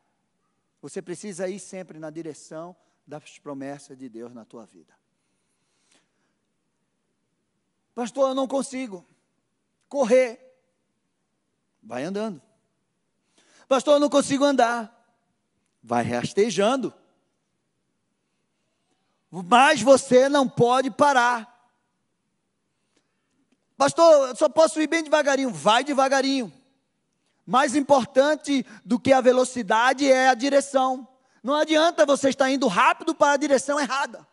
Você 0.80 1.00
precisa 1.00 1.48
ir 1.48 1.60
sempre 1.60 1.98
na 1.98 2.10
direção 2.10 2.76
das 3.06 3.38
promessas 3.38 3.96
de 3.96 4.08
Deus 4.08 4.32
na 4.32 4.44
tua 4.44 4.66
vida. 4.66 4.94
Pastor, 7.94 8.30
eu 8.30 8.34
não 8.34 8.48
consigo 8.48 9.06
correr. 9.88 10.40
Vai 11.82 12.04
andando. 12.04 12.40
Pastor, 13.68 13.94
eu 13.94 14.00
não 14.00 14.08
consigo 14.08 14.44
andar. 14.44 14.98
Vai 15.82 16.04
rastejando. 16.04 16.94
Mas 19.32 19.80
você 19.80 20.28
não 20.28 20.46
pode 20.46 20.90
parar. 20.90 21.48
Pastor, 23.78 24.28
eu 24.28 24.36
só 24.36 24.46
posso 24.46 24.78
ir 24.82 24.86
bem 24.86 25.02
devagarinho. 25.02 25.50
Vai 25.50 25.82
devagarinho. 25.82 26.52
Mais 27.46 27.74
importante 27.74 28.64
do 28.84 29.00
que 29.00 29.10
a 29.10 29.22
velocidade 29.22 30.10
é 30.10 30.28
a 30.28 30.34
direção. 30.34 31.08
Não 31.42 31.54
adianta 31.54 32.04
você 32.04 32.28
estar 32.28 32.50
indo 32.50 32.68
rápido 32.68 33.14
para 33.14 33.32
a 33.32 33.36
direção 33.38 33.80
errada. 33.80 34.26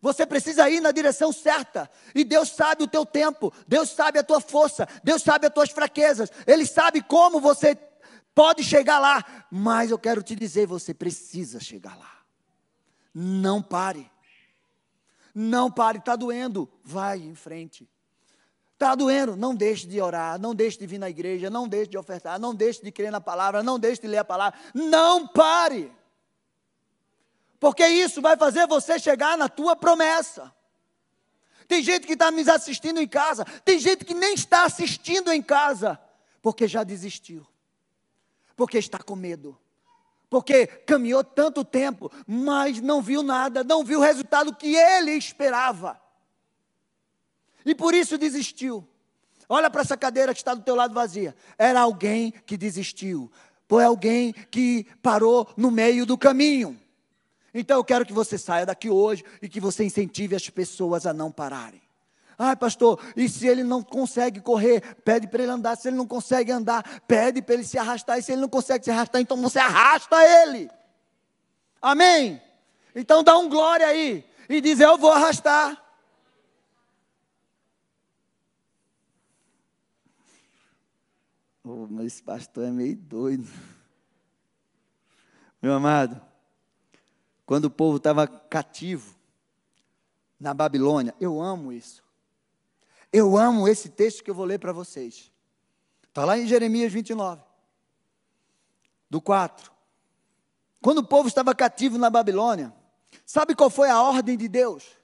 Você 0.00 0.24
precisa 0.24 0.70
ir 0.70 0.80
na 0.80 0.92
direção 0.92 1.32
certa. 1.32 1.90
E 2.14 2.22
Deus 2.22 2.48
sabe 2.50 2.84
o 2.84 2.88
teu 2.88 3.04
tempo, 3.04 3.52
Deus 3.66 3.90
sabe 3.90 4.18
a 4.18 4.24
tua 4.24 4.40
força, 4.40 4.88
Deus 5.02 5.22
sabe 5.22 5.48
as 5.48 5.52
tuas 5.52 5.70
fraquezas, 5.70 6.30
Ele 6.46 6.64
sabe 6.64 7.02
como 7.02 7.40
você 7.40 7.76
pode 8.34 8.62
chegar 8.62 9.00
lá. 9.00 9.22
Mas 9.50 9.90
eu 9.90 9.98
quero 9.98 10.22
te 10.22 10.34
dizer, 10.36 10.66
você 10.66 10.94
precisa 10.94 11.60
chegar 11.60 11.98
lá. 11.98 12.19
Não 13.14 13.62
pare. 13.62 14.10
Não 15.34 15.70
pare, 15.70 15.98
está 15.98 16.16
doendo. 16.16 16.68
Vai 16.82 17.18
em 17.18 17.34
frente. 17.34 17.88
Está 18.74 18.94
doendo, 18.94 19.36
não 19.36 19.54
deixe 19.54 19.86
de 19.86 20.00
orar, 20.00 20.40
não 20.40 20.54
deixe 20.54 20.78
de 20.78 20.86
vir 20.86 20.98
na 20.98 21.10
igreja, 21.10 21.50
não 21.50 21.68
deixe 21.68 21.90
de 21.90 21.98
ofertar, 21.98 22.38
não 22.38 22.54
deixe 22.54 22.82
de 22.82 22.90
crer 22.90 23.12
na 23.12 23.20
palavra, 23.20 23.62
não 23.62 23.78
deixe 23.78 24.00
de 24.00 24.08
ler 24.08 24.18
a 24.18 24.24
palavra. 24.24 24.58
Não 24.74 25.28
pare 25.28 25.92
porque 27.60 27.86
isso 27.86 28.22
vai 28.22 28.38
fazer 28.38 28.66
você 28.66 28.98
chegar 28.98 29.36
na 29.36 29.46
tua 29.46 29.76
promessa. 29.76 30.50
Tem 31.68 31.82
gente 31.82 32.06
que 32.06 32.14
está 32.14 32.30
me 32.30 32.40
assistindo 32.50 32.98
em 32.98 33.06
casa, 33.06 33.44
tem 33.64 33.78
gente 33.78 34.04
que 34.04 34.14
nem 34.14 34.34
está 34.34 34.64
assistindo 34.64 35.30
em 35.30 35.42
casa, 35.42 36.00
porque 36.42 36.66
já 36.66 36.82
desistiu, 36.82 37.46
porque 38.56 38.78
está 38.78 38.98
com 38.98 39.14
medo, 39.14 39.56
porque 40.30 40.66
caminhou 40.66 41.24
tanto 41.24 41.64
tempo, 41.64 42.10
mas 42.26 42.80
não 42.80 43.02
viu 43.02 43.22
nada, 43.22 43.64
não 43.64 43.84
viu 43.84 43.98
o 43.98 44.02
resultado 44.02 44.54
que 44.54 44.74
ele 44.74 45.10
esperava, 45.10 46.00
e 47.66 47.74
por 47.74 47.92
isso 47.92 48.16
desistiu. 48.16 48.86
Olha 49.48 49.68
para 49.68 49.82
essa 49.82 49.96
cadeira 49.96 50.32
que 50.32 50.40
está 50.40 50.54
do 50.54 50.62
teu 50.62 50.76
lado 50.76 50.94
vazia. 50.94 51.34
Era 51.58 51.80
alguém 51.80 52.32
que 52.46 52.56
desistiu, 52.56 53.30
foi 53.68 53.84
alguém 53.84 54.32
que 54.32 54.86
parou 55.02 55.48
no 55.56 55.70
meio 55.70 56.06
do 56.06 56.16
caminho. 56.16 56.80
Então 57.52 57.78
eu 57.78 57.84
quero 57.84 58.06
que 58.06 58.12
você 58.12 58.38
saia 58.38 58.64
daqui 58.64 58.88
hoje 58.88 59.24
e 59.42 59.48
que 59.48 59.60
você 59.60 59.84
incentive 59.84 60.36
as 60.36 60.48
pessoas 60.48 61.04
a 61.04 61.12
não 61.12 61.32
pararem. 61.32 61.82
Ai, 62.42 62.56
pastor, 62.56 62.98
e 63.14 63.28
se 63.28 63.46
ele 63.46 63.62
não 63.62 63.82
consegue 63.82 64.40
correr, 64.40 64.96
pede 65.04 65.28
para 65.28 65.42
ele 65.42 65.52
andar. 65.52 65.76
Se 65.76 65.88
ele 65.88 65.96
não 65.98 66.06
consegue 66.06 66.50
andar, 66.50 67.02
pede 67.02 67.42
para 67.42 67.54
ele 67.54 67.64
se 67.64 67.76
arrastar. 67.76 68.18
E 68.18 68.22
se 68.22 68.32
ele 68.32 68.40
não 68.40 68.48
consegue 68.48 68.82
se 68.82 68.90
arrastar, 68.90 69.20
então 69.20 69.36
você 69.36 69.58
arrasta 69.58 70.16
ele. 70.42 70.70
Amém? 71.82 72.40
Então 72.94 73.22
dá 73.22 73.36
um 73.36 73.48
glória 73.48 73.86
aí 73.86 74.24
e 74.48 74.60
diz: 74.62 74.80
Eu 74.80 74.96
vou 74.96 75.12
arrastar. 75.12 75.84
Oh, 81.62 81.86
mas 81.90 82.06
esse 82.06 82.22
pastor 82.22 82.64
é 82.64 82.70
meio 82.70 82.96
doido. 82.96 83.46
Meu 85.60 85.74
amado, 85.74 86.18
quando 87.44 87.66
o 87.66 87.70
povo 87.70 87.98
estava 87.98 88.26
cativo 88.26 89.14
na 90.40 90.54
Babilônia. 90.54 91.14
Eu 91.20 91.40
amo 91.40 91.70
isso. 91.70 92.02
Eu 93.12 93.36
amo 93.36 93.66
esse 93.66 93.88
texto 93.88 94.22
que 94.22 94.30
eu 94.30 94.34
vou 94.34 94.44
ler 94.44 94.58
para 94.58 94.72
vocês. 94.72 95.32
Está 96.08 96.24
lá 96.24 96.38
em 96.38 96.46
Jeremias 96.46 96.92
29, 96.92 97.42
do 99.08 99.20
4. 99.20 99.72
Quando 100.80 100.98
o 100.98 101.06
povo 101.06 101.28
estava 101.28 101.54
cativo 101.54 101.98
na 101.98 102.10
Babilônia, 102.10 102.72
sabe 103.24 103.54
qual 103.54 103.70
foi 103.70 103.90
a 103.90 104.02
ordem 104.02 104.36
de 104.36 104.48
Deus? 104.48 104.96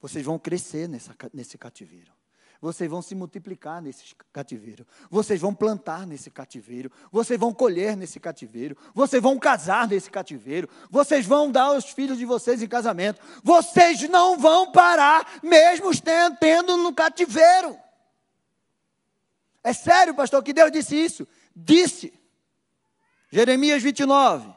Vocês 0.00 0.24
vão 0.24 0.38
crescer 0.38 0.88
nessa, 0.88 1.14
nesse 1.32 1.56
cativeiro. 1.56 2.15
Vocês 2.60 2.90
vão 2.90 3.02
se 3.02 3.14
multiplicar 3.14 3.82
nesse 3.82 4.14
cativeiro. 4.32 4.86
Vocês 5.10 5.40
vão 5.40 5.54
plantar 5.54 6.06
nesse 6.06 6.30
cativeiro. 6.30 6.90
Vocês 7.12 7.38
vão 7.38 7.52
colher 7.52 7.96
nesse 7.96 8.18
cativeiro. 8.18 8.76
Vocês 8.94 9.22
vão 9.22 9.38
casar 9.38 9.86
nesse 9.88 10.10
cativeiro. 10.10 10.68
Vocês 10.90 11.26
vão 11.26 11.50
dar 11.50 11.72
os 11.72 11.86
filhos 11.86 12.18
de 12.18 12.24
vocês 12.24 12.62
em 12.62 12.68
casamento. 12.68 13.20
Vocês 13.42 14.08
não 14.08 14.38
vão 14.38 14.72
parar, 14.72 15.40
mesmo 15.42 15.90
tendo 16.40 16.76
no 16.76 16.94
cativeiro. 16.94 17.78
É 19.62 19.72
sério, 19.72 20.14
pastor, 20.14 20.42
que 20.42 20.52
Deus 20.52 20.70
disse 20.70 20.96
isso? 20.96 21.28
Disse. 21.54 22.12
Jeremias 23.30 23.82
29, 23.82 24.54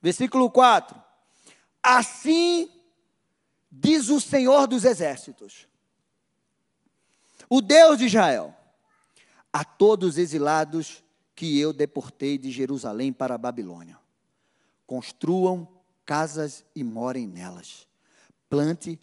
versículo 0.00 0.50
4. 0.50 1.00
Assim 1.82 2.70
diz 3.72 4.10
o 4.10 4.20
Senhor 4.20 4.66
dos 4.66 4.84
Exércitos 4.84 5.69
o 7.50 7.60
Deus 7.60 7.98
de 7.98 8.06
Israel, 8.06 8.54
a 9.52 9.64
todos 9.64 10.10
os 10.10 10.18
exilados 10.18 11.02
que 11.34 11.58
eu 11.58 11.72
deportei 11.72 12.38
de 12.38 12.52
Jerusalém 12.52 13.12
para 13.12 13.34
a 13.34 13.38
Babilônia. 13.38 13.98
Construam 14.86 15.66
casas 16.06 16.64
e 16.76 16.84
morem 16.84 17.26
nelas. 17.26 17.88
Plante 18.48 19.00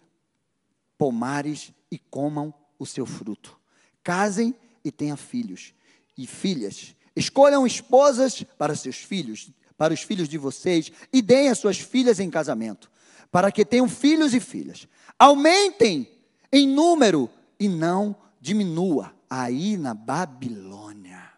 pomares 0.96 1.72
e 1.90 1.98
comam 1.98 2.52
o 2.78 2.86
seu 2.86 3.04
fruto. 3.04 3.58
Casem 4.02 4.54
e 4.82 4.90
tenham 4.90 5.16
filhos 5.16 5.74
e 6.16 6.26
filhas. 6.26 6.96
Escolham 7.14 7.66
esposas 7.66 8.42
para 8.56 8.74
seus 8.74 8.96
filhos, 8.96 9.50
para 9.76 9.92
os 9.92 10.00
filhos 10.00 10.28
de 10.28 10.38
vocês, 10.38 10.90
e 11.12 11.20
deem 11.20 11.50
as 11.50 11.58
suas 11.58 11.78
filhas 11.78 12.18
em 12.18 12.30
casamento, 12.30 12.90
para 13.30 13.52
que 13.52 13.64
tenham 13.64 13.88
filhos 13.88 14.32
e 14.32 14.40
filhas. 14.40 14.88
Aumentem 15.18 16.10
em 16.50 16.66
número 16.66 17.28
e 17.60 17.68
não 17.68 18.16
diminua 18.40 19.14
aí 19.28 19.76
na 19.76 19.94
Babilônia. 19.94 21.32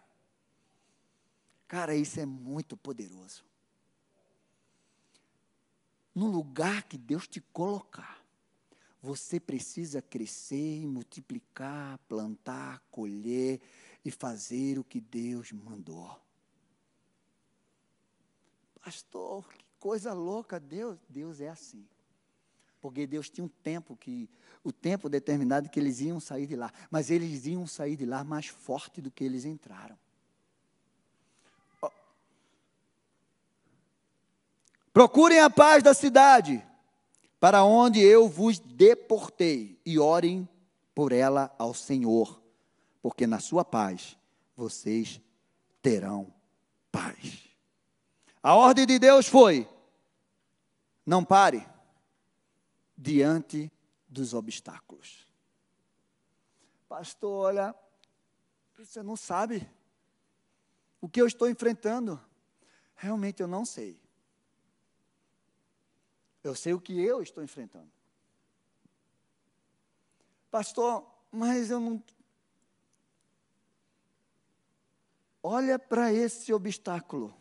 Cara, 1.67 1.95
isso 1.95 2.19
é 2.19 2.25
muito 2.25 2.75
poderoso. 2.75 3.43
No 6.13 6.27
lugar 6.27 6.83
que 6.83 6.97
Deus 6.97 7.27
te 7.27 7.39
colocar, 7.39 8.21
você 9.01 9.39
precisa 9.39 10.01
crescer, 10.01 10.85
multiplicar, 10.85 11.97
plantar, 12.09 12.83
colher 12.91 13.61
e 14.03 14.11
fazer 14.11 14.77
o 14.77 14.83
que 14.83 14.99
Deus 14.99 15.51
mandou. 15.51 16.19
Pastor, 18.83 19.51
que 19.53 19.63
coisa 19.79 20.13
louca, 20.13 20.59
Deus, 20.59 20.99
Deus 21.07 21.39
é 21.39 21.49
assim. 21.49 21.87
Porque 22.81 23.05
Deus 23.05 23.29
tinha 23.29 23.45
um 23.45 23.47
tempo 23.47 23.95
que, 23.95 24.27
o 24.63 24.71
tempo 24.71 25.07
determinado 25.07 25.69
que 25.69 25.79
eles 25.79 26.01
iam 26.01 26.19
sair 26.19 26.47
de 26.47 26.55
lá, 26.55 26.73
mas 26.89 27.11
eles 27.11 27.45
iam 27.45 27.67
sair 27.67 27.95
de 27.95 28.05
lá 28.05 28.23
mais 28.23 28.47
forte 28.47 28.99
do 28.99 29.11
que 29.11 29.23
eles 29.23 29.45
entraram. 29.45 29.97
Procurem 34.91 35.39
a 35.39 35.49
paz 35.49 35.81
da 35.81 35.93
cidade, 35.93 36.65
para 37.39 37.63
onde 37.63 38.01
eu 38.01 38.27
vos 38.27 38.59
deportei, 38.59 39.79
e 39.85 39.97
orem 39.97 40.49
por 40.93 41.13
ela 41.13 41.53
ao 41.57 41.73
Senhor, 41.73 42.41
porque 43.01 43.25
na 43.25 43.39
sua 43.39 43.63
paz 43.63 44.17
vocês 44.55 45.21
terão 45.81 46.33
paz. 46.91 47.47
A 48.43 48.55
ordem 48.55 48.85
de 48.85 48.99
Deus 48.99 49.27
foi: 49.27 49.67
não 51.05 51.23
pare, 51.23 51.65
diante 53.01 53.71
dos 54.07 54.35
obstáculos. 54.35 55.27
Pastor, 56.87 57.47
olha, 57.47 57.75
você 58.77 59.01
não 59.01 59.15
sabe 59.15 59.67
o 60.99 61.09
que 61.09 61.19
eu 61.19 61.25
estou 61.25 61.49
enfrentando. 61.49 62.21
Realmente 62.95 63.41
eu 63.41 63.47
não 63.47 63.65
sei. 63.65 63.99
Eu 66.43 66.53
sei 66.53 66.73
o 66.73 66.81
que 66.81 66.99
eu 67.01 67.23
estou 67.23 67.43
enfrentando. 67.43 67.91
Pastor, 70.51 71.03
mas 71.31 71.71
eu 71.71 71.79
não. 71.79 72.03
Olha 75.41 75.79
para 75.79 76.13
esse 76.13 76.53
obstáculo. 76.53 77.35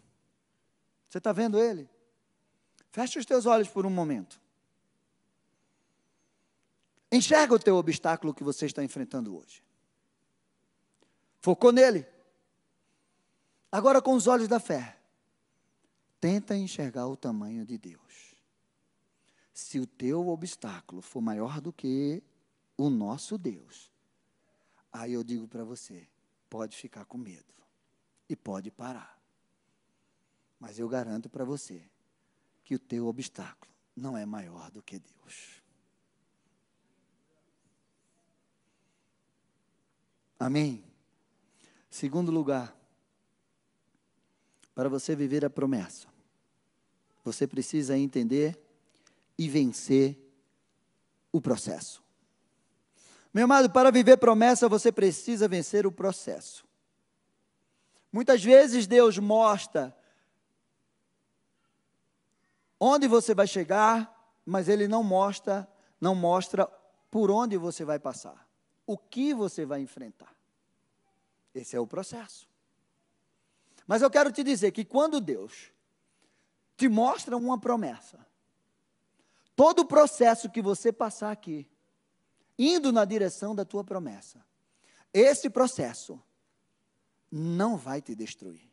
Você 1.06 1.18
está 1.18 1.32
vendo 1.32 1.58
ele? 1.58 1.86
Feche 2.90 3.18
os 3.18 3.26
teus 3.26 3.44
olhos 3.44 3.68
por 3.68 3.84
um 3.84 3.90
momento. 3.90 4.40
Enxerga 7.12 7.54
o 7.54 7.58
teu 7.58 7.76
obstáculo 7.76 8.32
que 8.32 8.44
você 8.44 8.66
está 8.66 8.84
enfrentando 8.84 9.36
hoje. 9.36 9.62
Focou 11.40 11.72
nele. 11.72 12.06
Agora, 13.72 14.00
com 14.00 14.14
os 14.14 14.26
olhos 14.26 14.46
da 14.46 14.60
fé, 14.60 14.96
tenta 16.20 16.56
enxergar 16.56 17.06
o 17.06 17.16
tamanho 17.16 17.64
de 17.64 17.78
Deus. 17.78 18.34
Se 19.52 19.78
o 19.78 19.86
teu 19.86 20.28
obstáculo 20.28 21.02
for 21.02 21.20
maior 21.20 21.60
do 21.60 21.72
que 21.72 22.22
o 22.76 22.88
nosso 22.88 23.36
Deus, 23.36 23.90
aí 24.92 25.12
eu 25.12 25.24
digo 25.24 25.48
para 25.48 25.64
você: 25.64 26.08
pode 26.48 26.76
ficar 26.76 27.04
com 27.04 27.18
medo 27.18 27.54
e 28.28 28.36
pode 28.36 28.70
parar. 28.70 29.20
Mas 30.58 30.78
eu 30.78 30.88
garanto 30.88 31.28
para 31.28 31.44
você 31.44 31.82
que 32.62 32.74
o 32.74 32.78
teu 32.78 33.06
obstáculo 33.06 33.72
não 33.96 34.16
é 34.16 34.24
maior 34.24 34.70
do 34.70 34.82
que 34.82 34.98
Deus. 34.98 35.62
Amém? 40.40 40.82
Segundo 41.90 42.32
lugar, 42.32 42.74
para 44.74 44.88
você 44.88 45.14
viver 45.14 45.44
a 45.44 45.50
promessa, 45.50 46.08
você 47.22 47.46
precisa 47.46 47.98
entender 47.98 48.58
e 49.36 49.50
vencer 49.50 50.18
o 51.30 51.42
processo. 51.42 52.02
Meu 53.34 53.44
amado, 53.44 53.68
para 53.70 53.92
viver 53.92 54.16
promessa, 54.16 54.66
você 54.66 54.90
precisa 54.90 55.46
vencer 55.46 55.86
o 55.86 55.92
processo. 55.92 56.66
Muitas 58.10 58.42
vezes 58.42 58.86
Deus 58.86 59.18
mostra 59.18 59.94
onde 62.80 63.06
você 63.06 63.34
vai 63.34 63.46
chegar, 63.46 64.34
mas 64.46 64.70
ele 64.70 64.88
não 64.88 65.04
mostra, 65.04 65.68
não 66.00 66.14
mostra 66.14 66.66
por 67.10 67.30
onde 67.30 67.58
você 67.58 67.84
vai 67.84 67.98
passar 67.98 68.49
o 68.92 68.98
que 68.98 69.32
você 69.32 69.64
vai 69.64 69.80
enfrentar. 69.80 70.34
Esse 71.54 71.76
é 71.76 71.80
o 71.80 71.86
processo. 71.86 72.48
Mas 73.86 74.02
eu 74.02 74.10
quero 74.10 74.32
te 74.32 74.42
dizer 74.42 74.72
que 74.72 74.84
quando 74.84 75.20
Deus 75.20 75.70
te 76.76 76.88
mostra 76.88 77.36
uma 77.36 77.58
promessa, 77.58 78.18
todo 79.54 79.80
o 79.80 79.86
processo 79.86 80.50
que 80.50 80.60
você 80.60 80.92
passar 80.92 81.30
aqui, 81.30 81.68
indo 82.58 82.90
na 82.90 83.04
direção 83.04 83.54
da 83.54 83.64
tua 83.64 83.84
promessa, 83.84 84.44
esse 85.12 85.48
processo 85.48 86.20
não 87.30 87.76
vai 87.76 88.02
te 88.02 88.14
destruir. 88.16 88.68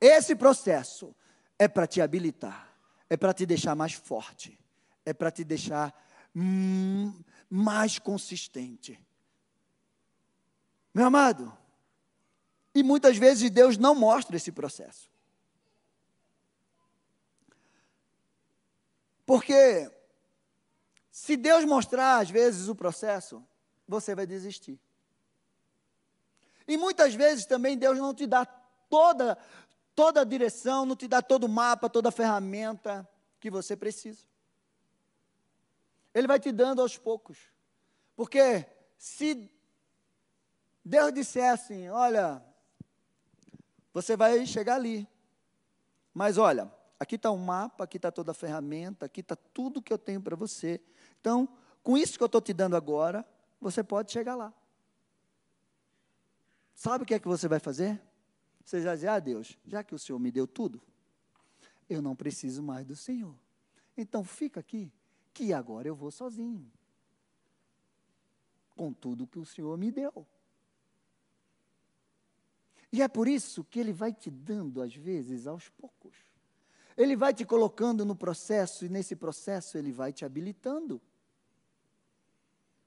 Esse 0.00 0.36
processo 0.36 1.12
é 1.58 1.66
para 1.66 1.88
te 1.88 2.00
habilitar, 2.00 2.72
é 3.10 3.16
para 3.16 3.34
te 3.34 3.44
deixar 3.46 3.74
mais 3.74 3.94
forte, 3.94 4.56
é 5.04 5.12
para 5.12 5.30
te 5.30 5.42
deixar 5.42 5.92
hum, 6.34 7.12
mais 7.54 7.98
consistente. 7.98 8.98
Meu 10.94 11.04
amado, 11.04 11.54
e 12.74 12.82
muitas 12.82 13.18
vezes 13.18 13.50
Deus 13.50 13.76
não 13.76 13.94
mostra 13.94 14.36
esse 14.36 14.50
processo. 14.50 15.10
Porque 19.26 19.90
se 21.10 21.36
Deus 21.36 21.66
mostrar 21.66 22.22
às 22.22 22.30
vezes 22.30 22.68
o 22.68 22.74
processo, 22.74 23.46
você 23.86 24.14
vai 24.14 24.26
desistir. 24.26 24.80
E 26.66 26.78
muitas 26.78 27.14
vezes 27.14 27.44
também 27.44 27.76
Deus 27.76 27.98
não 27.98 28.14
te 28.14 28.26
dá 28.26 28.46
toda 28.46 29.36
toda 29.94 30.22
a 30.22 30.24
direção, 30.24 30.86
não 30.86 30.96
te 30.96 31.06
dá 31.06 31.20
todo 31.20 31.44
o 31.44 31.48
mapa, 31.50 31.90
toda 31.90 32.08
a 32.08 32.12
ferramenta 32.12 33.06
que 33.38 33.50
você 33.50 33.76
precisa. 33.76 34.31
Ele 36.14 36.26
vai 36.26 36.38
te 36.38 36.52
dando 36.52 36.80
aos 36.80 36.98
poucos. 36.98 37.38
Porque 38.14 38.66
se 38.96 39.50
Deus 40.84 41.12
disser 41.12 41.50
assim: 41.52 41.88
olha, 41.88 42.42
você 43.92 44.16
vai 44.16 44.44
chegar 44.46 44.76
ali. 44.76 45.08
Mas 46.12 46.36
olha, 46.38 46.70
aqui 46.98 47.16
está 47.16 47.30
o 47.30 47.34
um 47.34 47.38
mapa, 47.38 47.84
aqui 47.84 47.96
está 47.96 48.10
toda 48.10 48.32
a 48.32 48.34
ferramenta, 48.34 49.06
aqui 49.06 49.20
está 49.20 49.36
tudo 49.36 49.82
que 49.82 49.92
eu 49.92 49.98
tenho 49.98 50.20
para 50.20 50.36
você. 50.36 50.80
Então, 51.20 51.48
com 51.82 51.96
isso 51.96 52.16
que 52.16 52.22
eu 52.22 52.26
estou 52.26 52.40
te 52.40 52.52
dando 52.52 52.76
agora, 52.76 53.26
você 53.60 53.82
pode 53.82 54.12
chegar 54.12 54.34
lá. 54.34 54.52
sabe 56.74 57.04
o 57.04 57.06
que 57.06 57.14
é 57.14 57.18
que 57.18 57.28
você 57.28 57.48
vai 57.48 57.58
fazer? 57.58 58.00
Você 58.64 58.80
já 58.80 58.94
diz, 58.94 59.04
ah, 59.04 59.18
Deus, 59.18 59.58
já 59.66 59.82
que 59.82 59.94
o 59.94 59.98
Senhor 59.98 60.18
me 60.18 60.30
deu 60.30 60.46
tudo, 60.46 60.80
eu 61.88 62.00
não 62.00 62.14
preciso 62.14 62.62
mais 62.62 62.86
do 62.86 62.94
Senhor. 62.94 63.34
Então 63.96 64.24
fica 64.24 64.60
aqui, 64.60 64.92
que 65.32 65.52
agora 65.52 65.88
eu 65.88 65.94
vou 65.94 66.10
sozinho. 66.10 66.70
Com 68.76 68.92
tudo 68.92 69.26
que 69.26 69.38
o 69.38 69.44
Senhor 69.44 69.76
me 69.76 69.90
deu. 69.90 70.26
E 72.92 73.00
é 73.00 73.08
por 73.08 73.26
isso 73.26 73.64
que 73.64 73.80
Ele 73.80 73.92
vai 73.92 74.12
te 74.12 74.30
dando, 74.30 74.82
às 74.82 74.94
vezes, 74.94 75.46
aos 75.46 75.68
poucos. 75.70 76.14
Ele 76.96 77.16
vai 77.16 77.32
te 77.32 77.44
colocando 77.44 78.04
no 78.04 78.14
processo, 78.14 78.84
e 78.84 78.88
nesse 78.88 79.16
processo 79.16 79.78
Ele 79.78 79.90
vai 79.90 80.12
te 80.12 80.24
habilitando. 80.24 81.00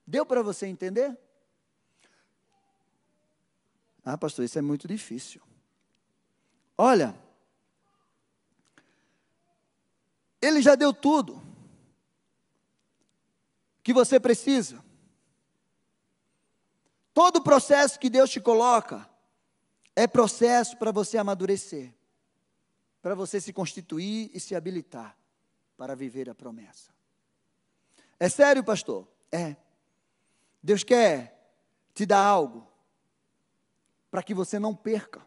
Deu 0.05 0.23
para 0.25 0.43
você 0.43 0.67
entender? 0.67 1.17
Ah, 4.03 4.15
pastor, 4.15 4.45
isso 4.45 4.60
é 4.60 4.62
muito 4.62 4.88
difícil. 4.88 5.41
Olha, 6.77 7.15
Ele 10.39 10.62
já 10.62 10.75
deu 10.75 10.93
tudo 10.93 11.44
que 13.86 13.93
você 13.93 14.19
precisa. 14.19 14.84
Todo 17.13 17.43
processo 17.43 18.00
que 18.00 18.10
Deus 18.10 18.32
te 18.32 18.41
coloca 18.41 19.08
é 19.95 20.08
processo 20.08 20.76
para 20.76 20.91
você 20.91 21.19
amadurecer, 21.19 21.93
para 23.00 23.13
você 23.13 23.39
se 23.39 23.54
constituir 23.54 24.32
e 24.34 24.39
se 24.39 24.56
habilitar 24.56 25.15
para 25.78 25.95
viver 25.95 26.28
a 26.28 26.34
promessa. 26.34 26.91
É 28.19 28.28
sério, 28.28 28.63
pastor? 28.63 29.08
É. 29.32 29.56
Deus 30.63 30.84
quer 30.84 31.56
te 31.93 32.08
dar 32.08 32.26
algo 32.26 32.67
para 34.10 34.24
que 34.24 34.34
você 34.34 34.58
não 34.58 34.76
perca. 34.76 35.24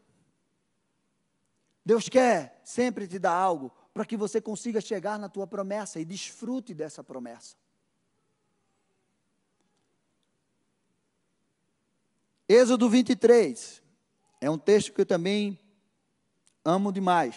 Deus 1.84 2.08
quer 2.08 2.60
sempre 2.64 3.06
te 3.06 3.20
dar 3.20 3.34
algo 3.34 3.72
para 3.94 4.04
que 4.04 4.16
você 4.16 4.40
consiga 4.40 4.80
chegar 4.80 5.16
na 5.16 5.28
tua 5.28 5.46
promessa 5.46 6.00
e 6.00 6.04
desfrute 6.04 6.74
dessa 6.74 7.04
promessa. 7.04 7.56
Êxodo 12.48 12.88
23 12.88 13.82
é 14.40 14.48
um 14.50 14.58
texto 14.58 14.92
que 14.92 15.00
eu 15.00 15.06
também 15.06 15.58
amo 16.64 16.92
demais. 16.92 17.36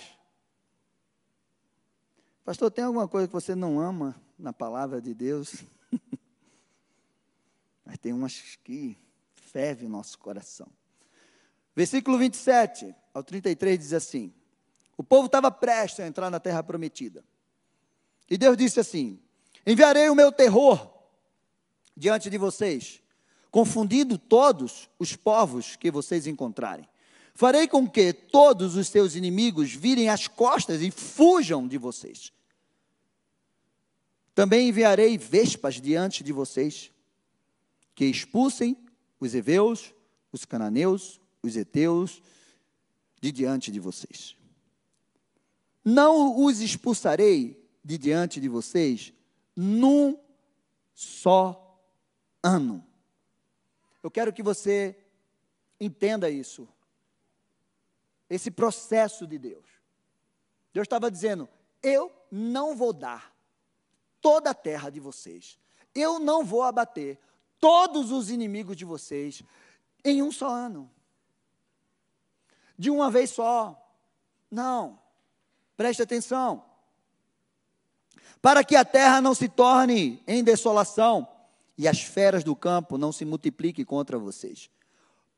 Pastor, 2.45 2.71
tem 2.71 2.85
alguma 2.85 3.07
coisa 3.07 3.27
que 3.27 3.33
você 3.33 3.53
não 3.53 3.79
ama 3.79 4.15
na 4.39 4.53
palavra 4.53 5.01
de 5.01 5.13
Deus? 5.13 5.63
Mas 7.85 7.97
tem 7.97 8.13
umas 8.13 8.57
que 8.63 8.97
ferve 9.33 9.85
o 9.85 9.89
nosso 9.89 10.17
coração. 10.17 10.67
Versículo 11.75 12.17
27 12.17 12.95
ao 13.13 13.23
33 13.23 13.77
diz 13.77 13.93
assim: 13.93 14.33
o 15.01 15.03
povo 15.03 15.25
estava 15.25 15.49
prestes 15.49 15.99
a 16.01 16.07
entrar 16.07 16.29
na 16.29 16.39
terra 16.39 16.61
prometida. 16.61 17.25
E 18.29 18.37
Deus 18.37 18.55
disse 18.55 18.79
assim: 18.79 19.19
Enviarei 19.65 20.07
o 20.09 20.15
meu 20.15 20.31
terror 20.31 20.93
diante 21.97 22.29
de 22.29 22.37
vocês, 22.37 23.01
confundindo 23.51 24.17
todos 24.17 24.89
os 24.97 25.15
povos 25.15 25.75
que 25.75 25.91
vocês 25.91 26.25
encontrarem. 26.25 26.87
Farei 27.35 27.67
com 27.67 27.87
que 27.87 28.13
todos 28.13 28.75
os 28.75 28.87
seus 28.87 29.15
inimigos 29.15 29.73
virem 29.73 30.09
as 30.09 30.27
costas 30.27 30.81
e 30.81 30.89
fujam 30.89 31.67
de 31.67 31.77
vocês. 31.77 32.31
Também 34.33 34.69
enviarei 34.69 35.17
vespas 35.17 35.75
diante 35.81 36.23
de 36.23 36.31
vocês, 36.31 36.91
que 37.93 38.05
expulsem 38.05 38.77
os 39.19 39.35
heveus, 39.35 39.93
os 40.31 40.45
cananeus, 40.45 41.19
os 41.43 41.57
heteus, 41.57 42.21
de 43.19 43.31
diante 43.31 43.71
de 43.71 43.79
vocês. 43.79 44.35
Não 45.83 46.43
os 46.43 46.61
expulsarei 46.61 47.61
de 47.83 47.97
diante 47.97 48.39
de 48.39 48.47
vocês 48.47 49.13
num 49.55 50.17
só 50.93 51.79
ano. 52.41 52.83
Eu 54.03 54.09
quero 54.09 54.33
que 54.33 54.41
você 54.41 54.97
entenda 55.79 56.29
isso. 56.29 56.67
Esse 58.29 58.49
processo 58.49 59.27
de 59.27 59.37
Deus. 59.37 59.65
Deus 60.73 60.85
estava 60.85 61.11
dizendo: 61.11 61.49
Eu 61.83 62.11
não 62.31 62.75
vou 62.75 62.93
dar 62.93 63.33
toda 64.21 64.51
a 64.51 64.55
terra 64.55 64.89
de 64.89 64.99
vocês. 64.99 65.59
Eu 65.93 66.19
não 66.19 66.43
vou 66.43 66.63
abater 66.63 67.19
todos 67.59 68.11
os 68.11 68.29
inimigos 68.29 68.77
de 68.77 68.85
vocês 68.85 69.43
em 70.03 70.21
um 70.23 70.31
só 70.31 70.49
ano. 70.49 70.89
De 72.77 72.89
uma 72.89 73.11
vez 73.11 73.29
só. 73.31 73.77
Não. 74.49 74.99
Preste 75.75 76.01
atenção. 76.01 76.65
Para 78.41 78.63
que 78.63 78.75
a 78.75 78.83
terra 78.83 79.21
não 79.21 79.35
se 79.35 79.47
torne 79.47 80.23
em 80.25 80.43
desolação 80.43 81.27
e 81.81 81.87
as 81.87 82.03
feras 82.03 82.43
do 82.43 82.55
campo 82.55 82.95
não 82.95 83.11
se 83.11 83.25
multipliquem 83.25 83.83
contra 83.83 84.19
vocês. 84.19 84.69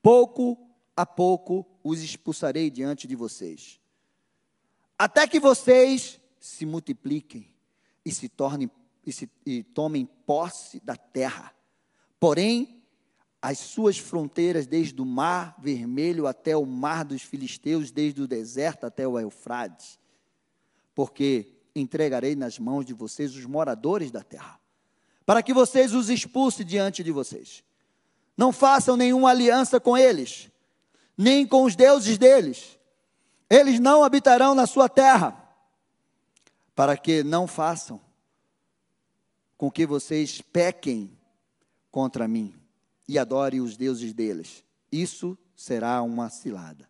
Pouco 0.01 0.57
a 0.93 1.05
pouco 1.05 1.65
os 1.81 2.01
expulsarei 2.01 2.69
diante 2.69 3.07
de 3.07 3.15
vocês, 3.15 3.79
até 4.99 5.25
que 5.25 5.39
vocês 5.39 6.19
se 6.41 6.65
multipliquem 6.65 7.47
e 8.03 8.11
se 8.11 8.27
tornem 8.27 8.69
e, 9.05 9.13
se, 9.13 9.31
e 9.45 9.63
tomem 9.63 10.05
posse 10.05 10.81
da 10.81 10.97
terra. 10.97 11.53
Porém, 12.19 12.83
as 13.41 13.59
suas 13.59 13.97
fronteiras, 13.97 14.67
desde 14.67 15.01
o 15.01 15.05
mar 15.05 15.55
vermelho 15.61 16.27
até 16.27 16.57
o 16.57 16.65
mar 16.65 17.05
dos 17.05 17.21
filisteus, 17.21 17.89
desde 17.89 18.21
o 18.21 18.27
deserto 18.27 18.85
até 18.85 19.07
o 19.07 19.17
Eufrates, 19.17 19.97
porque 20.93 21.53
entregarei 21.73 22.35
nas 22.35 22.59
mãos 22.59 22.85
de 22.85 22.93
vocês 22.93 23.33
os 23.33 23.45
moradores 23.45 24.11
da 24.11 24.21
terra, 24.21 24.59
para 25.25 25.41
que 25.41 25.53
vocês 25.53 25.93
os 25.93 26.09
expulsem 26.09 26.65
diante 26.65 27.03
de 27.03 27.11
vocês. 27.11 27.63
Não 28.35 28.51
façam 28.51 28.97
nenhuma 28.97 29.29
aliança 29.29 29.79
com 29.79 29.97
eles, 29.97 30.49
nem 31.17 31.45
com 31.45 31.63
os 31.63 31.75
deuses 31.75 32.17
deles. 32.17 32.77
Eles 33.49 33.79
não 33.79 34.03
habitarão 34.03 34.55
na 34.55 34.65
sua 34.65 34.89
terra, 34.89 35.39
para 36.75 36.97
que 36.97 37.23
não 37.23 37.47
façam 37.47 38.01
com 39.57 39.69
que 39.69 39.85
vocês 39.85 40.41
pequem 40.41 41.15
contra 41.91 42.27
mim 42.27 42.53
e 43.07 43.19
adorem 43.19 43.61
os 43.61 43.77
deuses 43.77 44.13
deles. 44.13 44.63
Isso 44.91 45.37
será 45.55 46.01
uma 46.01 46.29
cilada 46.29 46.89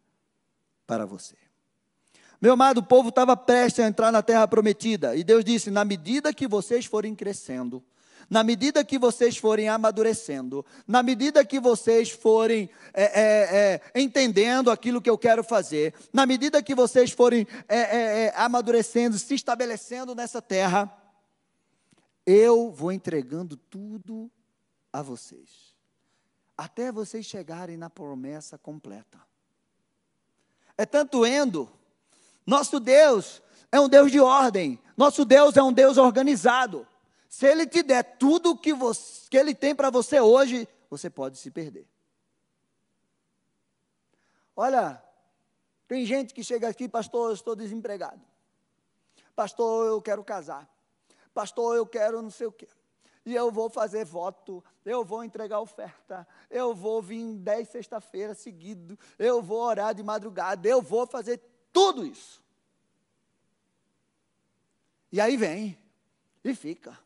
para 0.87 1.05
você. 1.05 1.35
Meu 2.41 2.53
amado, 2.53 2.79
o 2.79 2.83
povo 2.83 3.09
estava 3.09 3.37
prestes 3.37 3.83
a 3.83 3.87
entrar 3.87 4.11
na 4.11 4.21
terra 4.21 4.47
prometida. 4.47 5.15
E 5.15 5.23
Deus 5.23 5.45
disse: 5.45 5.69
na 5.71 5.85
medida 5.85 6.33
que 6.33 6.47
vocês 6.47 6.85
forem 6.85 7.15
crescendo, 7.15 7.83
na 8.29 8.43
medida 8.43 8.83
que 8.83 8.97
vocês 8.97 9.37
forem 9.37 9.69
amadurecendo, 9.69 10.65
na 10.87 11.03
medida 11.03 11.45
que 11.45 11.59
vocês 11.59 12.09
forem 12.09 12.69
é, 12.93 13.03
é, 13.03 13.81
é, 13.93 14.01
entendendo 14.01 14.71
aquilo 14.71 15.01
que 15.01 15.09
eu 15.09 15.17
quero 15.17 15.43
fazer, 15.43 15.93
na 16.11 16.25
medida 16.25 16.61
que 16.63 16.75
vocês 16.75 17.11
forem 17.11 17.47
é, 17.67 17.77
é, 17.77 18.25
é, 18.25 18.33
amadurecendo, 18.35 19.17
se 19.17 19.35
estabelecendo 19.35 20.15
nessa 20.15 20.41
terra, 20.41 20.91
eu 22.25 22.71
vou 22.71 22.91
entregando 22.91 23.57
tudo 23.57 24.31
a 24.91 25.01
vocês, 25.01 25.73
até 26.57 26.91
vocês 26.91 27.25
chegarem 27.25 27.77
na 27.77 27.89
promessa 27.89 28.57
completa. 28.57 29.19
É 30.77 30.85
tanto 30.85 31.25
endo 31.25 31.69
nosso 32.45 32.79
Deus 32.79 33.41
é 33.71 33.79
um 33.79 33.89
Deus 33.89 34.11
de 34.11 34.19
ordem. 34.19 34.79
Nosso 34.95 35.25
Deus 35.25 35.57
é 35.57 35.63
um 35.63 35.73
Deus 35.73 35.97
organizado. 35.97 36.87
Se 37.33 37.47
Ele 37.47 37.65
te 37.65 37.81
der 37.81 38.03
tudo 38.19 38.55
que, 38.55 38.75
você, 38.75 39.27
que 39.27 39.35
Ele 39.35 39.55
tem 39.55 39.73
para 39.73 39.89
você 39.89 40.19
hoje, 40.19 40.67
você 40.87 41.09
pode 41.09 41.35
se 41.39 41.49
perder. 41.49 41.87
Olha, 44.55 45.03
tem 45.87 46.05
gente 46.05 46.31
que 46.31 46.43
chega 46.43 46.67
aqui, 46.67 46.87
pastor, 46.87 47.31
eu 47.31 47.33
estou 47.33 47.55
desempregado. 47.55 48.21
Pastor, 49.35 49.87
eu 49.87 49.99
quero 49.99 50.23
casar. 50.23 50.69
Pastor, 51.33 51.75
eu 51.75 51.87
quero 51.87 52.21
não 52.21 52.29
sei 52.29 52.45
o 52.45 52.51
quê. 52.51 52.67
E 53.25 53.33
eu 53.33 53.51
vou 53.51 53.67
fazer 53.67 54.05
voto, 54.05 54.63
eu 54.85 55.03
vou 55.03 55.23
entregar 55.23 55.59
oferta, 55.59 56.27
eu 56.51 56.75
vou 56.75 57.01
vir 57.01 57.39
dez 57.39 57.67
sexta-feira 57.67 58.35
seguido, 58.35 58.95
eu 59.17 59.41
vou 59.41 59.59
orar 59.59 59.95
de 59.95 60.03
madrugada, 60.03 60.67
eu 60.67 60.83
vou 60.83 61.07
fazer 61.07 61.41
tudo 61.71 62.05
isso. 62.05 62.43
E 65.11 65.19
aí 65.19 65.35
vem 65.35 65.75
e 66.43 66.53
fica, 66.53 67.02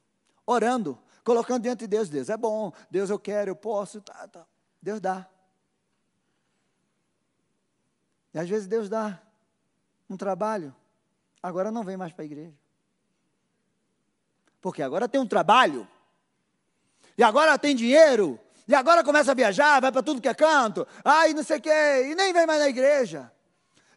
orando, 0.48 0.98
colocando 1.24 1.62
diante 1.62 1.82
de 1.82 1.88
Deus, 1.88 2.10
Deus 2.10 2.30
é 2.30 2.38
bom, 2.38 2.72
Deus 2.90 3.12
eu 3.12 3.20
quero, 3.20 3.52
eu 3.52 3.56
posso, 3.56 4.02
tá, 4.02 4.28
tá. 4.28 4.46
Deus 4.82 5.00
dá. 5.00 5.28
E 8.34 8.40
às 8.40 8.50
vezes 8.50 8.66
Deus 8.66 8.90
dá 8.90 9.22
um 10.10 10.18
trabalho, 10.18 10.74
agora 11.44 11.70
não 11.70 11.84
vem 11.84 11.98
mais 11.98 12.14
para 12.14 12.24
a 12.24 12.26
igreja. 12.26 12.58
Porque 14.62 14.82
agora 14.82 15.08
tem 15.08 15.20
um 15.20 15.28
trabalho, 15.28 15.88
e 17.18 17.24
agora 17.24 17.60
tem 17.60 17.76
dinheiro, 17.76 18.40
E 18.68 18.76
agora 18.76 19.02
começa 19.02 19.32
a 19.32 19.34
viajar, 19.34 19.80
vai 19.80 19.92
para 19.94 20.04
tudo 20.04 20.22
que 20.22 20.28
é 20.28 20.34
canto, 20.34 20.86
ai, 21.04 21.34
não 21.34 21.42
sei 21.42 21.58
o 21.58 21.62
quê, 21.62 22.10
e 22.12 22.16
nem 22.16 22.34
vem 22.34 22.46
mais 22.46 22.60
na 22.60 22.68
igreja. 22.68 23.32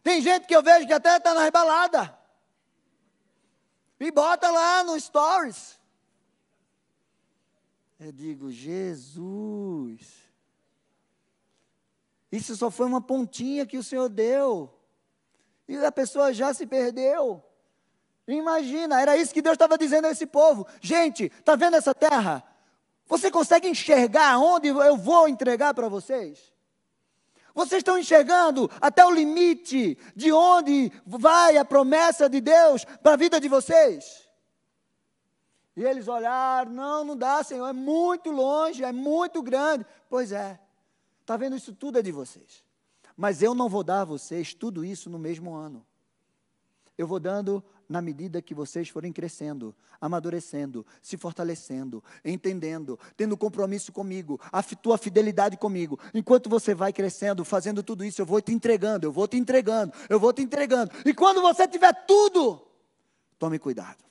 Tem 0.01 0.21
gente 0.21 0.47
que 0.47 0.55
eu 0.55 0.63
vejo 0.63 0.87
que 0.87 0.93
até 0.93 1.17
está 1.17 1.33
na 1.33 1.43
rebalada. 1.43 2.17
E 3.99 4.09
bota 4.11 4.49
lá 4.49 4.83
no 4.83 4.97
stories. 4.99 5.77
Eu 8.03 8.11
digo, 8.11 8.51
Jesus. 8.51 10.07
Isso 12.31 12.55
só 12.55 12.71
foi 12.71 12.87
uma 12.87 12.99
pontinha 12.99 13.63
que 13.63 13.77
o 13.77 13.83
Senhor 13.83 14.09
deu. 14.09 14.73
E 15.67 15.77
a 15.77 15.91
pessoa 15.91 16.33
já 16.33 16.51
se 16.51 16.65
perdeu. 16.65 17.43
Imagina, 18.27 18.99
era 18.99 19.15
isso 19.15 19.31
que 19.31 19.41
Deus 19.41 19.53
estava 19.53 19.77
dizendo 19.77 20.07
a 20.07 20.09
esse 20.09 20.25
povo. 20.25 20.65
Gente, 20.81 21.25
está 21.25 21.55
vendo 21.55 21.75
essa 21.75 21.93
terra? 21.93 22.43
Você 23.05 23.29
consegue 23.29 23.67
enxergar 23.67 24.39
onde 24.39 24.69
eu 24.69 24.97
vou 24.97 25.27
entregar 25.27 25.75
para 25.75 25.87
vocês? 25.87 26.51
Vocês 27.53 27.81
estão 27.81 27.99
enxergando 27.99 28.67
até 28.81 29.05
o 29.05 29.11
limite 29.11 29.95
de 30.15 30.31
onde 30.31 30.91
vai 31.05 31.55
a 31.55 31.63
promessa 31.63 32.27
de 32.27 32.41
Deus 32.41 32.83
para 32.83 33.13
a 33.13 33.17
vida 33.17 33.39
de 33.39 33.47
vocês? 33.47 34.30
E 35.75 35.83
eles 35.83 36.07
olharam, 36.07 36.71
não, 36.71 37.03
não 37.03 37.15
dá, 37.15 37.43
Senhor, 37.43 37.67
é 37.67 37.73
muito 37.73 38.29
longe, 38.29 38.83
é 38.83 38.91
muito 38.91 39.41
grande. 39.41 39.85
Pois 40.09 40.31
é, 40.31 40.59
está 41.21 41.37
vendo, 41.37 41.55
isso 41.55 41.73
tudo 41.73 41.99
é 41.99 42.01
de 42.01 42.11
vocês. 42.11 42.63
Mas 43.15 43.41
eu 43.41 43.53
não 43.53 43.69
vou 43.69 43.83
dar 43.83 44.01
a 44.01 44.05
vocês 44.05 44.53
tudo 44.53 44.83
isso 44.83 45.09
no 45.09 45.19
mesmo 45.19 45.53
ano. 45.53 45.85
Eu 46.97 47.07
vou 47.07 47.19
dando 47.19 47.63
na 47.87 48.01
medida 48.01 48.41
que 48.41 48.53
vocês 48.53 48.89
forem 48.89 49.11
crescendo, 49.11 49.75
amadurecendo, 49.99 50.85
se 51.01 51.17
fortalecendo, 51.17 52.03
entendendo, 52.23 52.97
tendo 53.17 53.37
compromisso 53.37 53.91
comigo, 53.91 54.39
a 54.51 54.63
tua 54.63 54.97
fidelidade 54.97 55.57
comigo. 55.57 55.99
Enquanto 56.13 56.49
você 56.49 56.73
vai 56.73 56.93
crescendo, 56.93 57.43
fazendo 57.43 57.83
tudo 57.83 58.05
isso, 58.05 58.21
eu 58.21 58.25
vou 58.25 58.41
te 58.41 58.53
entregando, 58.53 59.05
eu 59.05 59.11
vou 59.11 59.27
te 59.27 59.37
entregando, 59.37 59.93
eu 60.09 60.19
vou 60.19 60.31
te 60.31 60.41
entregando. 60.41 60.91
E 61.05 61.13
quando 61.13 61.41
você 61.41 61.67
tiver 61.67 61.93
tudo, 62.05 62.61
tome 63.37 63.59
cuidado, 63.59 64.03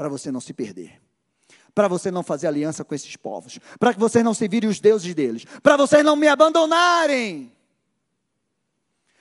para 0.00 0.08
você 0.08 0.32
não 0.32 0.40
se 0.40 0.54
perder 0.54 0.98
para 1.74 1.86
você 1.86 2.10
não 2.10 2.24
fazer 2.24 2.48
aliança 2.48 2.84
com 2.84 2.96
esses 2.96 3.14
povos, 3.16 3.60
para 3.78 3.94
que 3.94 4.00
vocês 4.00 4.24
não 4.24 4.34
se 4.34 4.48
virem 4.48 4.68
os 4.68 4.80
deuses 4.80 5.14
deles, 5.14 5.44
para 5.62 5.76
vocês 5.76 6.04
não 6.04 6.16
me 6.16 6.26
abandonarem. 6.26 7.56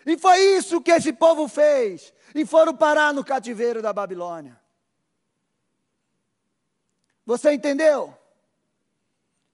E 0.04 0.18
foi 0.18 0.40
isso 0.58 0.82
que 0.82 0.90
esse 0.90 1.14
povo 1.14 1.48
fez. 1.48 2.12
E 2.34 2.44
foram 2.48 2.76
parar 2.76 3.14
no 3.14 3.24
cativeiro 3.24 3.84
da 3.84 3.94
Babilônia. 3.94 4.60
Você 7.24 7.54
entendeu? 7.54 8.18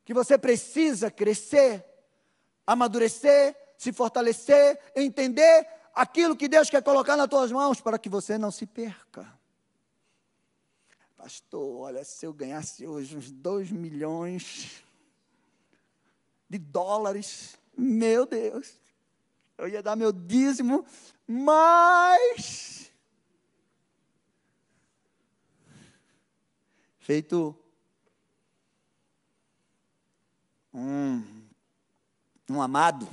Que 0.05 0.13
você 0.13 0.37
precisa 0.37 1.11
crescer, 1.11 1.83
amadurecer, 2.65 3.57
se 3.77 3.91
fortalecer, 3.91 4.79
entender 4.95 5.67
aquilo 5.93 6.35
que 6.35 6.47
Deus 6.47 6.69
quer 6.69 6.81
colocar 6.81 7.17
nas 7.17 7.27
tuas 7.27 7.51
mãos 7.51 7.81
para 7.81 7.99
que 7.99 8.07
você 8.07 8.37
não 8.37 8.51
se 8.51 8.65
perca. 8.65 9.34
Pastor, 11.25 11.77
olha, 11.77 12.03
se 12.03 12.23
eu 12.23 12.31
ganhasse 12.31 12.85
hoje 12.85 13.17
uns 13.17 13.31
2 13.31 13.71
milhões 13.71 14.83
de 16.47 16.59
dólares, 16.59 17.57
meu 17.75 18.27
Deus, 18.27 18.79
eu 19.57 19.67
ia 19.67 19.81
dar 19.81 19.95
meu 19.95 20.11
dízimo, 20.11 20.85
mas. 21.25 22.91
Feito 26.99 27.57
um, 30.71 31.23
um 32.47 32.61
amado, 32.61 33.09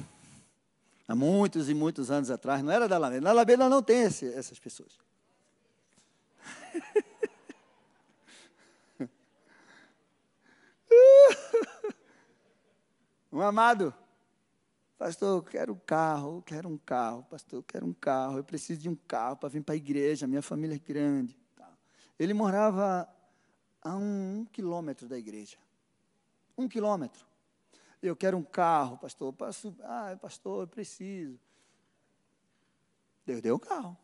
há 1.09 1.17
muitos 1.17 1.71
e 1.71 1.73
muitos 1.73 2.11
anos 2.11 2.31
atrás, 2.31 2.63
não 2.63 2.71
era 2.71 2.87
da 2.87 2.97
Alameda. 2.97 3.23
Na 3.23 3.31
Alameda 3.31 3.71
não 3.71 3.83
tem 3.83 4.03
esse, 4.03 4.27
essas 4.35 4.59
pessoas. 4.59 4.99
um 13.33 13.41
amado 13.41 13.95
Pastor, 15.03 15.39
eu 15.39 15.43
quero 15.43 15.73
um 15.73 15.81
carro, 15.85 16.37
eu 16.37 16.43
quero 16.43 16.69
um 16.69 16.79
carro. 16.79 17.25
Pastor, 17.25 17.59
eu 17.59 17.63
quero 17.65 17.85
um 17.85 17.93
carro. 17.93 18.37
Eu 18.37 18.45
preciso 18.45 18.83
de 18.83 18.89
um 18.89 18.95
carro 18.95 19.37
para 19.37 19.49
vir 19.49 19.61
para 19.61 19.75
a 19.75 19.77
igreja. 19.77 20.29
Minha 20.29 20.43
família 20.43 20.77
é 20.77 20.79
grande. 20.79 21.37
Ele 22.17 22.33
morava 22.33 23.13
a 23.83 23.97
um, 23.97 24.39
um 24.39 24.45
quilômetro 24.45 25.09
da 25.09 25.19
igreja. 25.19 25.57
Um 26.57 26.69
quilômetro. 26.69 27.27
Eu 28.01 28.15
quero 28.15 28.37
um 28.37 28.45
carro, 28.45 28.97
pastor. 28.97 29.33
Pastor, 29.33 29.75
ah, 29.81 30.17
pastor, 30.23 30.63
eu 30.63 30.69
preciso. 30.69 31.37
Deus 33.27 33.43
deu 33.43 33.57
o 33.57 33.59
carro. 33.59 33.99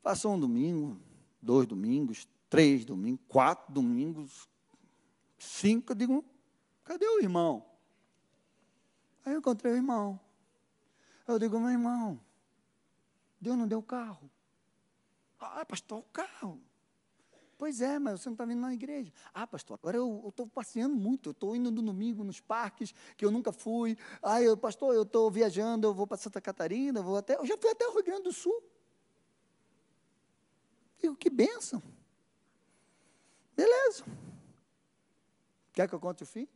Passou 0.00 0.34
um 0.34 0.38
domingo, 0.38 0.96
dois 1.42 1.66
domingos, 1.66 2.28
três 2.48 2.84
domingos, 2.84 3.20
quatro 3.26 3.74
domingos, 3.74 4.48
cinco. 5.46 5.92
Eu 5.92 5.96
digo, 5.96 6.24
Cadê 6.86 7.04
o 7.04 7.18
irmão? 7.18 7.66
Aí 9.24 9.32
eu 9.32 9.40
encontrei 9.40 9.72
o 9.72 9.76
irmão. 9.76 10.20
Eu 11.26 11.36
digo, 11.36 11.58
meu 11.58 11.70
irmão, 11.70 12.20
Deus 13.40 13.58
não 13.58 13.66
deu 13.66 13.80
o 13.80 13.82
carro. 13.82 14.30
Ah, 15.40 15.66
pastor, 15.66 15.98
o 15.98 16.04
carro. 16.04 16.62
Pois 17.58 17.80
é, 17.80 17.98
mas 17.98 18.20
você 18.20 18.28
não 18.28 18.34
está 18.34 18.44
vindo 18.44 18.60
na 18.60 18.72
igreja. 18.72 19.12
Ah, 19.34 19.46
pastor, 19.48 19.76
agora 19.82 19.96
eu 19.96 20.26
estou 20.28 20.46
passeando 20.46 20.94
muito. 20.94 21.30
Eu 21.30 21.32
estou 21.32 21.56
indo 21.56 21.72
no 21.72 21.82
domingo 21.82 22.22
nos 22.22 22.40
parques 22.40 22.94
que 23.16 23.24
eu 23.24 23.32
nunca 23.32 23.50
fui. 23.50 23.98
Ah, 24.22 24.40
eu, 24.40 24.56
pastor, 24.56 24.94
eu 24.94 25.02
estou 25.02 25.28
viajando, 25.28 25.88
eu 25.88 25.94
vou 25.94 26.06
para 26.06 26.16
Santa 26.16 26.40
Catarina, 26.40 27.02
vou 27.02 27.16
até. 27.16 27.36
Eu 27.36 27.46
já 27.46 27.58
fui 27.58 27.70
até 27.70 27.84
o 27.88 27.94
Rio 27.94 28.04
Grande 28.04 28.22
do 28.22 28.32
Sul. 28.32 28.62
Digo, 31.00 31.16
que 31.16 31.28
bênção. 31.28 31.82
Beleza. 33.56 34.04
Quer 35.76 35.86
que 35.86 35.94
eu 35.94 36.00
conte 36.00 36.22
o 36.22 36.26
fim? 36.26 36.48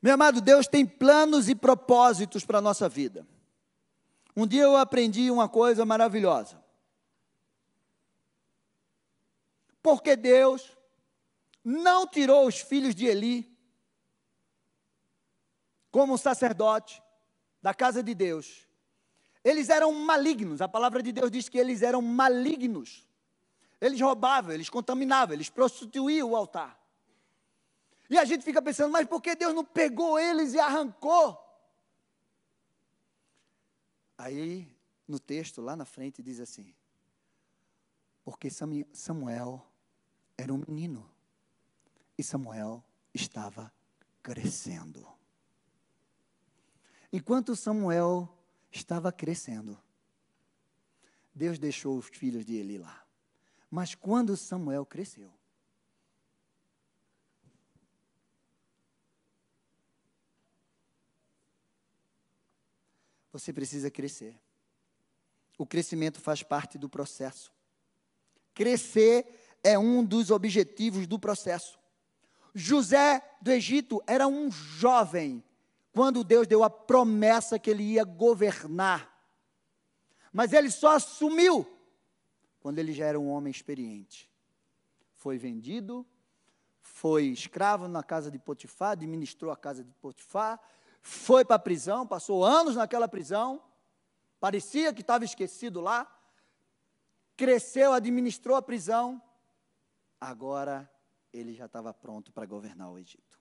Meu 0.00 0.14
amado, 0.14 0.40
Deus 0.40 0.68
tem 0.68 0.86
planos 0.86 1.48
e 1.48 1.54
propósitos 1.56 2.44
para 2.44 2.58
a 2.58 2.62
nossa 2.62 2.88
vida. 2.88 3.26
Um 4.36 4.46
dia 4.46 4.62
eu 4.62 4.76
aprendi 4.76 5.32
uma 5.32 5.48
coisa 5.48 5.84
maravilhosa. 5.84 6.62
Porque 9.82 10.14
Deus 10.14 10.76
não 11.64 12.06
tirou 12.06 12.46
os 12.46 12.60
filhos 12.60 12.94
de 12.94 13.04
Eli 13.04 13.52
como 15.90 16.16
sacerdote 16.16 17.02
da 17.60 17.74
casa 17.74 18.00
de 18.00 18.14
Deus. 18.14 18.68
Eles 19.42 19.70
eram 19.70 19.92
malignos, 19.92 20.60
a 20.60 20.68
palavra 20.68 21.02
de 21.02 21.10
Deus 21.10 21.32
diz 21.32 21.48
que 21.48 21.58
eles 21.58 21.82
eram 21.82 22.00
malignos. 22.00 23.05
Eles 23.80 24.00
roubavam, 24.00 24.52
eles 24.52 24.68
contaminavam, 24.68 25.34
eles 25.34 25.50
prostituíam 25.50 26.30
o 26.30 26.36
altar. 26.36 26.80
E 28.08 28.16
a 28.18 28.24
gente 28.24 28.44
fica 28.44 28.62
pensando, 28.62 28.90
mas 28.90 29.06
por 29.06 29.20
que 29.20 29.34
Deus 29.34 29.54
não 29.54 29.64
pegou 29.64 30.18
eles 30.18 30.54
e 30.54 30.58
arrancou? 30.58 31.38
Aí, 34.16 34.74
no 35.06 35.18
texto, 35.18 35.60
lá 35.60 35.76
na 35.76 35.84
frente, 35.84 36.22
diz 36.22 36.40
assim: 36.40 36.74
Porque 38.24 38.48
Samuel 38.92 39.66
era 40.38 40.52
um 40.52 40.58
menino 40.66 41.08
e 42.16 42.22
Samuel 42.22 42.82
estava 43.12 43.72
crescendo. 44.22 45.06
Enquanto 47.12 47.54
Samuel 47.54 48.28
estava 48.70 49.12
crescendo, 49.12 49.78
Deus 51.34 51.58
deixou 51.58 51.98
os 51.98 52.06
filhos 52.06 52.44
de 52.44 52.56
Eli 52.56 52.78
lá. 52.78 53.05
Mas 53.70 53.94
quando 53.94 54.36
Samuel 54.36 54.86
cresceu, 54.86 55.32
Você 63.36 63.52
precisa 63.52 63.90
crescer. 63.90 64.34
O 65.58 65.66
crescimento 65.66 66.18
faz 66.18 66.42
parte 66.42 66.78
do 66.78 66.88
processo. 66.88 67.52
Crescer 68.54 69.26
é 69.62 69.78
um 69.78 70.02
dos 70.02 70.30
objetivos 70.30 71.06
do 71.06 71.18
processo. 71.18 71.78
José 72.54 73.22
do 73.42 73.50
Egito 73.50 74.02
era 74.06 74.26
um 74.26 74.50
jovem 74.50 75.44
quando 75.92 76.24
Deus 76.24 76.46
deu 76.46 76.64
a 76.64 76.70
promessa 76.70 77.58
que 77.58 77.68
ele 77.68 77.82
ia 77.82 78.04
governar. 78.04 79.14
Mas 80.32 80.54
ele 80.54 80.70
só 80.70 80.96
assumiu 80.96 81.66
quando 82.66 82.80
ele 82.80 82.92
já 82.92 83.06
era 83.06 83.20
um 83.20 83.28
homem 83.28 83.48
experiente. 83.48 84.28
Foi 85.14 85.38
vendido, 85.38 86.04
foi 86.80 87.26
escravo 87.26 87.86
na 87.86 88.02
casa 88.02 88.28
de 88.28 88.40
Potifar, 88.40 88.90
administrou 88.90 89.52
a 89.52 89.56
casa 89.56 89.84
de 89.84 89.92
Potifar, 89.92 90.60
foi 91.00 91.44
para 91.44 91.54
a 91.54 91.60
prisão, 91.60 92.04
passou 92.04 92.44
anos 92.44 92.74
naquela 92.74 93.06
prisão, 93.06 93.62
parecia 94.40 94.92
que 94.92 95.00
estava 95.00 95.24
esquecido 95.24 95.80
lá. 95.80 96.12
cresceu, 97.36 97.92
administrou 97.92 98.56
a 98.56 98.62
prisão, 98.62 99.22
agora 100.20 100.90
ele 101.32 101.54
já 101.54 101.66
estava 101.66 101.94
pronto 101.94 102.32
para 102.32 102.46
governar 102.46 102.90
o 102.90 102.98
Egito. 102.98 103.38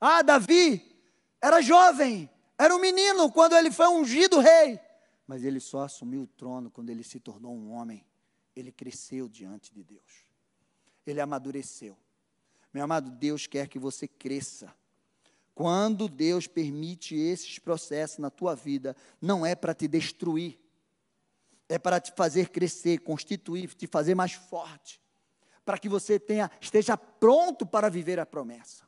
Ah, 0.00 0.22
Davi 0.22 0.96
era 1.40 1.60
jovem, 1.60 2.30
era 2.56 2.72
um 2.72 2.78
menino 2.78 3.32
quando 3.32 3.56
ele 3.56 3.72
foi 3.72 3.88
ungido 3.88 4.38
rei, 4.38 4.78
mas 5.26 5.42
ele 5.42 5.58
só 5.58 5.82
assumiu 5.82 6.22
o 6.22 6.28
trono 6.28 6.70
quando 6.70 6.90
ele 6.90 7.02
se 7.02 7.18
tornou 7.18 7.52
um 7.52 7.72
homem. 7.72 8.06
Ele 8.54 8.70
cresceu 8.70 9.28
diante 9.28 9.72
de 9.72 9.82
Deus, 9.82 10.26
ele 11.06 11.20
amadureceu. 11.20 11.96
Meu 12.72 12.84
amado, 12.84 13.10
Deus 13.10 13.46
quer 13.46 13.68
que 13.68 13.78
você 13.78 14.08
cresça. 14.08 14.74
Quando 15.54 16.08
Deus 16.08 16.48
permite 16.48 17.14
esses 17.14 17.58
processos 17.60 18.18
na 18.18 18.30
tua 18.30 18.56
vida, 18.56 18.96
não 19.20 19.46
é 19.46 19.54
para 19.54 19.72
te 19.72 19.86
destruir, 19.86 20.58
é 21.68 21.78
para 21.78 22.00
te 22.00 22.12
fazer 22.16 22.48
crescer, 22.48 22.98
constituir, 22.98 23.72
te 23.74 23.86
fazer 23.86 24.16
mais 24.16 24.32
forte, 24.32 25.00
para 25.64 25.78
que 25.78 25.88
você 25.88 26.18
tenha, 26.18 26.50
esteja 26.60 26.96
pronto 26.96 27.64
para 27.64 27.88
viver 27.88 28.18
a 28.18 28.26
promessa. 28.26 28.84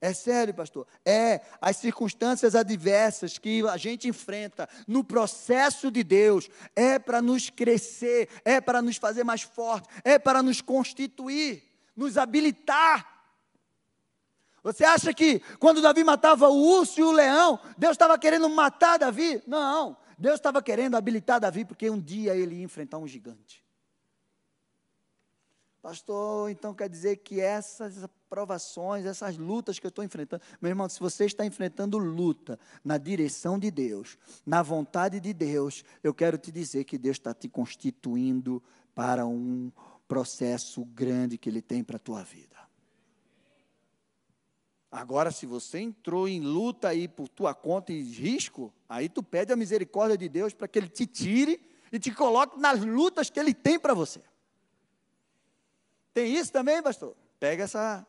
É 0.00 0.12
sério, 0.12 0.52
pastor. 0.52 0.86
É 1.04 1.40
as 1.60 1.76
circunstâncias 1.76 2.54
adversas 2.54 3.38
que 3.38 3.66
a 3.68 3.76
gente 3.76 4.08
enfrenta 4.08 4.68
no 4.86 5.02
processo 5.02 5.90
de 5.90 6.04
Deus 6.04 6.48
é 6.74 6.98
para 6.98 7.22
nos 7.22 7.48
crescer, 7.48 8.28
é 8.44 8.60
para 8.60 8.82
nos 8.82 8.96
fazer 8.96 9.24
mais 9.24 9.42
fortes, 9.42 9.90
é 10.04 10.18
para 10.18 10.42
nos 10.42 10.60
constituir, 10.60 11.62
nos 11.96 12.18
habilitar. 12.18 13.14
Você 14.62 14.84
acha 14.84 15.14
que 15.14 15.40
quando 15.60 15.80
Davi 15.80 16.02
matava 16.02 16.48
o 16.48 16.78
urso 16.78 17.00
e 17.00 17.04
o 17.04 17.12
leão, 17.12 17.58
Deus 17.78 17.92
estava 17.92 18.18
querendo 18.18 18.48
matar 18.48 18.98
Davi? 18.98 19.42
Não. 19.46 19.96
Deus 20.18 20.34
estava 20.34 20.62
querendo 20.62 20.96
habilitar 20.96 21.40
Davi 21.40 21.64
porque 21.64 21.88
um 21.88 22.00
dia 22.00 22.34
ele 22.34 22.56
ia 22.56 22.64
enfrentar 22.64 22.98
um 22.98 23.06
gigante. 23.06 23.64
Pastor, 25.80 26.50
então 26.50 26.74
quer 26.74 26.88
dizer 26.88 27.18
que 27.18 27.40
essas 27.40 28.02
provações, 28.28 29.06
essas 29.06 29.36
lutas 29.36 29.78
que 29.78 29.86
eu 29.86 29.90
estou 29.90 30.04
enfrentando, 30.04 30.42
meu 30.60 30.70
irmão, 30.70 30.88
se 30.88 31.00
você 31.00 31.24
está 31.24 31.44
enfrentando 31.44 31.98
luta 31.98 32.58
na 32.84 32.98
direção 32.98 33.58
de 33.58 33.70
Deus, 33.70 34.18
na 34.44 34.62
vontade 34.62 35.20
de 35.20 35.32
Deus, 35.32 35.84
eu 36.02 36.12
quero 36.12 36.36
te 36.36 36.50
dizer 36.50 36.84
que 36.84 36.98
Deus 36.98 37.16
está 37.16 37.32
te 37.32 37.48
constituindo 37.48 38.62
para 38.94 39.26
um 39.26 39.70
processo 40.08 40.84
grande 40.84 41.38
que 41.38 41.48
Ele 41.48 41.62
tem 41.62 41.82
para 41.82 41.96
a 41.96 42.00
tua 42.00 42.22
vida. 42.22 42.56
Agora, 44.90 45.30
se 45.30 45.44
você 45.44 45.80
entrou 45.80 46.26
em 46.26 46.40
luta 46.40 46.88
aí 46.88 47.06
por 47.06 47.28
tua 47.28 47.54
conta 47.54 47.92
e 47.92 48.02
risco, 48.02 48.72
aí 48.88 49.08
tu 49.08 49.22
pede 49.22 49.52
a 49.52 49.56
misericórdia 49.56 50.16
de 50.16 50.28
Deus 50.28 50.54
para 50.54 50.66
que 50.66 50.78
Ele 50.78 50.88
te 50.88 51.06
tire 51.06 51.60
e 51.92 51.98
te 51.98 52.10
coloque 52.10 52.58
nas 52.58 52.80
lutas 52.80 53.28
que 53.28 53.38
Ele 53.38 53.52
tem 53.52 53.78
para 53.78 53.94
você. 53.94 54.22
Tem 56.14 56.34
isso 56.34 56.50
também, 56.50 56.82
pastor? 56.82 57.14
Pega 57.38 57.64
essa, 57.64 58.06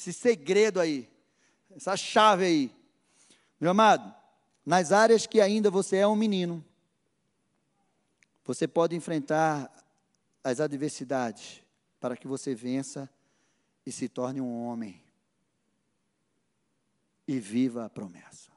esse 0.00 0.14
segredo 0.14 0.80
aí, 0.80 1.08
essa 1.70 1.94
chave 1.94 2.44
aí. 2.44 2.74
Meu 3.60 3.70
amado, 3.70 4.14
nas 4.64 4.92
áreas 4.92 5.26
que 5.26 5.40
ainda 5.40 5.70
você 5.70 5.98
é 5.98 6.06
um 6.06 6.16
menino, 6.16 6.64
você 8.42 8.66
pode 8.66 8.96
enfrentar 8.96 9.70
as 10.42 10.58
adversidades 10.58 11.62
para 12.00 12.16
que 12.16 12.26
você 12.26 12.54
vença 12.54 13.10
e 13.84 13.92
se 13.92 14.08
torne 14.08 14.40
um 14.40 14.64
homem 14.64 15.02
e 17.28 17.38
viva 17.38 17.84
a 17.84 17.90
promessa. 17.90 18.50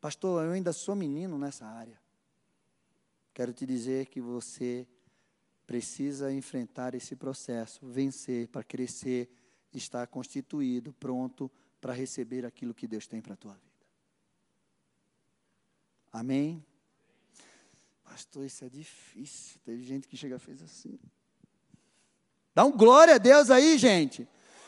Pastor, 0.00 0.42
eu 0.42 0.52
ainda 0.52 0.72
sou 0.72 0.96
menino 0.96 1.38
nessa 1.38 1.66
área. 1.66 2.00
Quero 3.34 3.52
te 3.52 3.66
dizer 3.66 4.06
que 4.06 4.22
você 4.22 4.88
precisa 5.66 6.32
enfrentar 6.32 6.94
esse 6.94 7.14
processo, 7.14 7.86
vencer 7.86 8.48
para 8.48 8.64
crescer, 8.64 9.28
estar 9.78 10.06
constituído, 10.06 10.92
pronto 10.92 11.50
para 11.80 11.92
receber 11.92 12.44
aquilo 12.44 12.74
que 12.74 12.86
Deus 12.86 13.06
tem 13.06 13.20
para 13.20 13.34
a 13.34 13.36
tua 13.36 13.52
vida. 13.52 13.66
Amém? 16.12 16.64
Pastor, 18.04 18.44
isso 18.44 18.64
é 18.64 18.68
difícil. 18.68 19.60
Teve 19.64 19.82
gente 19.82 20.08
que 20.08 20.16
chega 20.16 20.36
e 20.36 20.38
fez 20.38 20.62
assim. 20.62 20.98
Dá 22.54 22.64
um 22.64 22.72
glória 22.72 23.16
a 23.16 23.18
Deus 23.18 23.50
aí, 23.50 23.76
gente. 23.76 24.26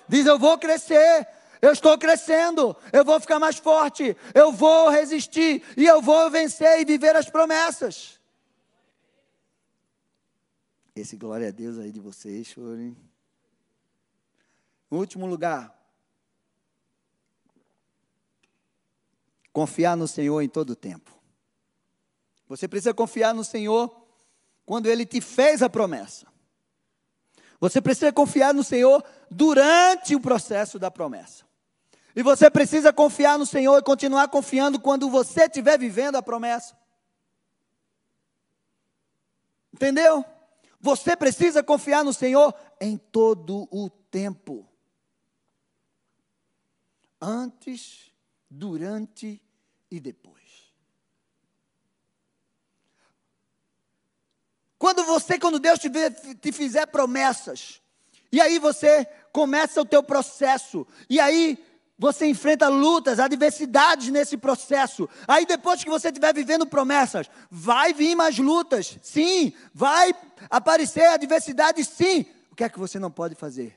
Diz: 0.08 0.26
Eu 0.26 0.38
vou 0.38 0.58
crescer, 0.58 1.26
eu 1.62 1.72
estou 1.72 1.96
crescendo, 1.96 2.76
eu 2.92 3.04
vou 3.04 3.18
ficar 3.18 3.38
mais 3.38 3.56
forte, 3.56 4.16
eu 4.34 4.52
vou 4.52 4.90
resistir 4.90 5.62
e 5.76 5.86
eu 5.86 6.02
vou 6.02 6.30
vencer 6.30 6.80
e 6.80 6.84
viver 6.84 7.16
as 7.16 7.30
promessas. 7.30 8.20
Esse 10.94 11.16
glória 11.16 11.48
a 11.48 11.52
Deus 11.52 11.78
aí 11.78 11.90
de 11.90 12.00
vocês, 12.00 12.48
chorem. 12.48 12.96
Último 14.90 15.26
lugar. 15.26 15.76
Confiar 19.52 19.96
no 19.96 20.06
Senhor 20.06 20.40
em 20.40 20.48
todo 20.48 20.70
o 20.70 20.76
tempo. 20.76 21.10
Você 22.48 22.66
precisa 22.66 22.94
confiar 22.94 23.34
no 23.34 23.44
Senhor 23.44 23.94
quando 24.64 24.86
Ele 24.86 25.04
te 25.04 25.20
fez 25.20 25.62
a 25.62 25.68
promessa. 25.68 26.26
Você 27.60 27.80
precisa 27.80 28.12
confiar 28.12 28.54
no 28.54 28.62
Senhor 28.62 29.04
durante 29.30 30.14
o 30.14 30.20
processo 30.20 30.78
da 30.78 30.90
promessa. 30.90 31.44
E 32.14 32.22
você 32.22 32.50
precisa 32.50 32.92
confiar 32.92 33.38
no 33.38 33.46
Senhor 33.46 33.78
e 33.78 33.82
continuar 33.82 34.28
confiando 34.28 34.80
quando 34.80 35.10
você 35.10 35.44
estiver 35.44 35.78
vivendo 35.78 36.16
a 36.16 36.22
promessa. 36.22 36.76
Entendeu? 39.72 40.24
Você 40.80 41.16
precisa 41.16 41.62
confiar 41.62 42.04
no 42.04 42.12
Senhor 42.12 42.54
em 42.80 42.96
todo 42.96 43.68
o 43.70 43.88
tempo. 43.88 44.67
Antes, 47.20 48.12
durante 48.48 49.42
e 49.90 50.00
depois. 50.00 50.38
Quando 54.78 55.04
você, 55.04 55.38
quando 55.38 55.58
Deus 55.58 55.78
te, 55.78 55.90
te 56.40 56.52
fizer 56.52 56.86
promessas, 56.86 57.82
e 58.30 58.40
aí 58.40 58.58
você 58.58 59.04
começa 59.32 59.80
o 59.80 59.84
teu 59.84 60.02
processo, 60.02 60.86
e 61.10 61.18
aí 61.18 61.58
você 61.98 62.26
enfrenta 62.26 62.68
lutas, 62.68 63.18
adversidades 63.18 64.08
nesse 64.08 64.36
processo. 64.36 65.08
Aí 65.26 65.44
depois 65.44 65.82
que 65.82 65.90
você 65.90 66.08
estiver 66.08 66.32
vivendo 66.32 66.64
promessas, 66.64 67.28
vai 67.50 67.92
vir 67.92 68.14
mais 68.14 68.38
lutas. 68.38 68.96
Sim, 69.02 69.52
vai 69.74 70.14
aparecer 70.48 71.06
adversidade, 71.06 71.84
sim. 71.84 72.24
O 72.52 72.54
que 72.54 72.62
é 72.62 72.68
que 72.68 72.78
você 72.78 73.00
não 73.00 73.10
pode 73.10 73.34
fazer? 73.34 73.76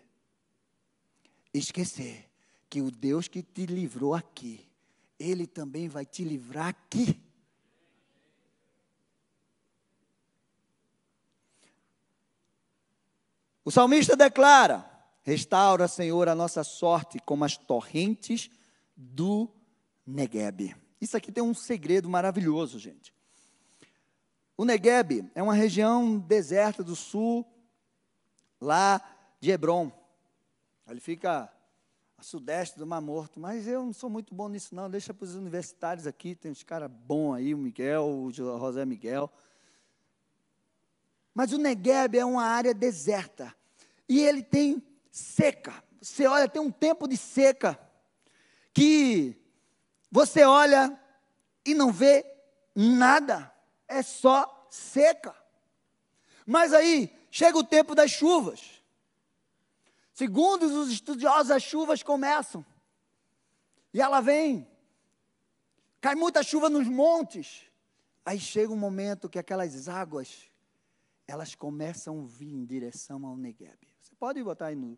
Esquecer 1.51 2.30
que 2.71 2.81
o 2.81 2.89
Deus 2.89 3.27
que 3.27 3.43
te 3.43 3.65
livrou 3.65 4.15
aqui, 4.15 4.65
ele 5.19 5.45
também 5.45 5.89
vai 5.89 6.05
te 6.05 6.23
livrar 6.23 6.69
aqui. 6.69 7.21
O 13.65 13.69
salmista 13.69 14.15
declara: 14.15 14.89
Restaura, 15.21 15.85
Senhor, 15.89 16.29
a 16.29 16.33
nossa 16.33 16.63
sorte 16.63 17.19
como 17.19 17.43
as 17.43 17.57
torrentes 17.57 18.49
do 18.95 19.53
Negueb. 20.07 20.73
Isso 21.01 21.17
aqui 21.17 21.29
tem 21.29 21.43
um 21.43 21.53
segredo 21.53 22.09
maravilhoso, 22.09 22.79
gente. 22.79 23.13
O 24.55 24.63
Negueb 24.63 25.29
é 25.35 25.43
uma 25.43 25.53
região 25.53 26.17
deserta 26.17 26.81
do 26.81 26.95
sul, 26.95 27.45
lá 28.61 29.01
de 29.41 29.51
Hebron. 29.51 29.91
Ele 30.87 31.01
fica 31.01 31.51
sudeste 32.21 32.77
do 32.77 32.85
Mar 32.85 33.01
Morto, 33.01 33.39
mas 33.39 33.67
eu 33.67 33.83
não 33.83 33.93
sou 33.93 34.09
muito 34.09 34.33
bom 34.33 34.47
nisso 34.47 34.75
não, 34.75 34.89
deixa 34.89 35.13
para 35.13 35.25
os 35.25 35.35
universitários 35.35 36.05
aqui, 36.05 36.35
tem 36.35 36.51
uns 36.51 36.63
caras 36.63 36.89
bons 36.89 37.35
aí, 37.35 37.53
o 37.53 37.57
Miguel, 37.57 38.05
o 38.05 38.31
José 38.31 38.85
Miguel. 38.85 39.31
Mas 41.33 41.51
o 41.51 41.57
Negueb 41.57 42.17
é 42.17 42.25
uma 42.25 42.43
área 42.43 42.73
deserta, 42.73 43.55
e 44.07 44.19
ele 44.19 44.43
tem 44.43 44.83
seca. 45.09 45.83
Você 46.01 46.25
olha, 46.27 46.47
tem 46.47 46.61
um 46.61 46.71
tempo 46.71 47.07
de 47.07 47.17
seca 47.17 47.79
que 48.73 49.35
você 50.11 50.43
olha 50.43 50.99
e 51.65 51.73
não 51.73 51.91
vê 51.91 52.25
nada, 52.75 53.51
é 53.87 54.01
só 54.01 54.67
seca. 54.69 55.35
Mas 56.45 56.73
aí 56.73 57.15
chega 57.29 57.57
o 57.57 57.63
tempo 57.63 57.95
das 57.95 58.11
chuvas. 58.11 58.70
Segundo 60.21 60.67
os 60.67 60.91
estudiosos, 60.91 61.49
as 61.49 61.63
chuvas 61.63 62.03
começam. 62.03 62.63
E 63.91 63.99
ela 63.99 64.21
vem. 64.21 64.67
Cai 65.99 66.13
muita 66.13 66.43
chuva 66.43 66.69
nos 66.69 66.87
montes. 66.87 67.63
Aí 68.23 68.39
chega 68.39 68.71
um 68.71 68.77
momento 68.77 69.27
que 69.27 69.39
aquelas 69.39 69.89
águas, 69.89 70.43
elas 71.27 71.55
começam 71.55 72.21
a 72.21 72.27
vir 72.27 72.53
em 72.53 72.63
direção 72.63 73.25
ao 73.25 73.35
Negev. 73.35 73.79
Pode 74.19 74.43
botar 74.43 74.67
aí 74.67 74.75
no, 74.75 74.95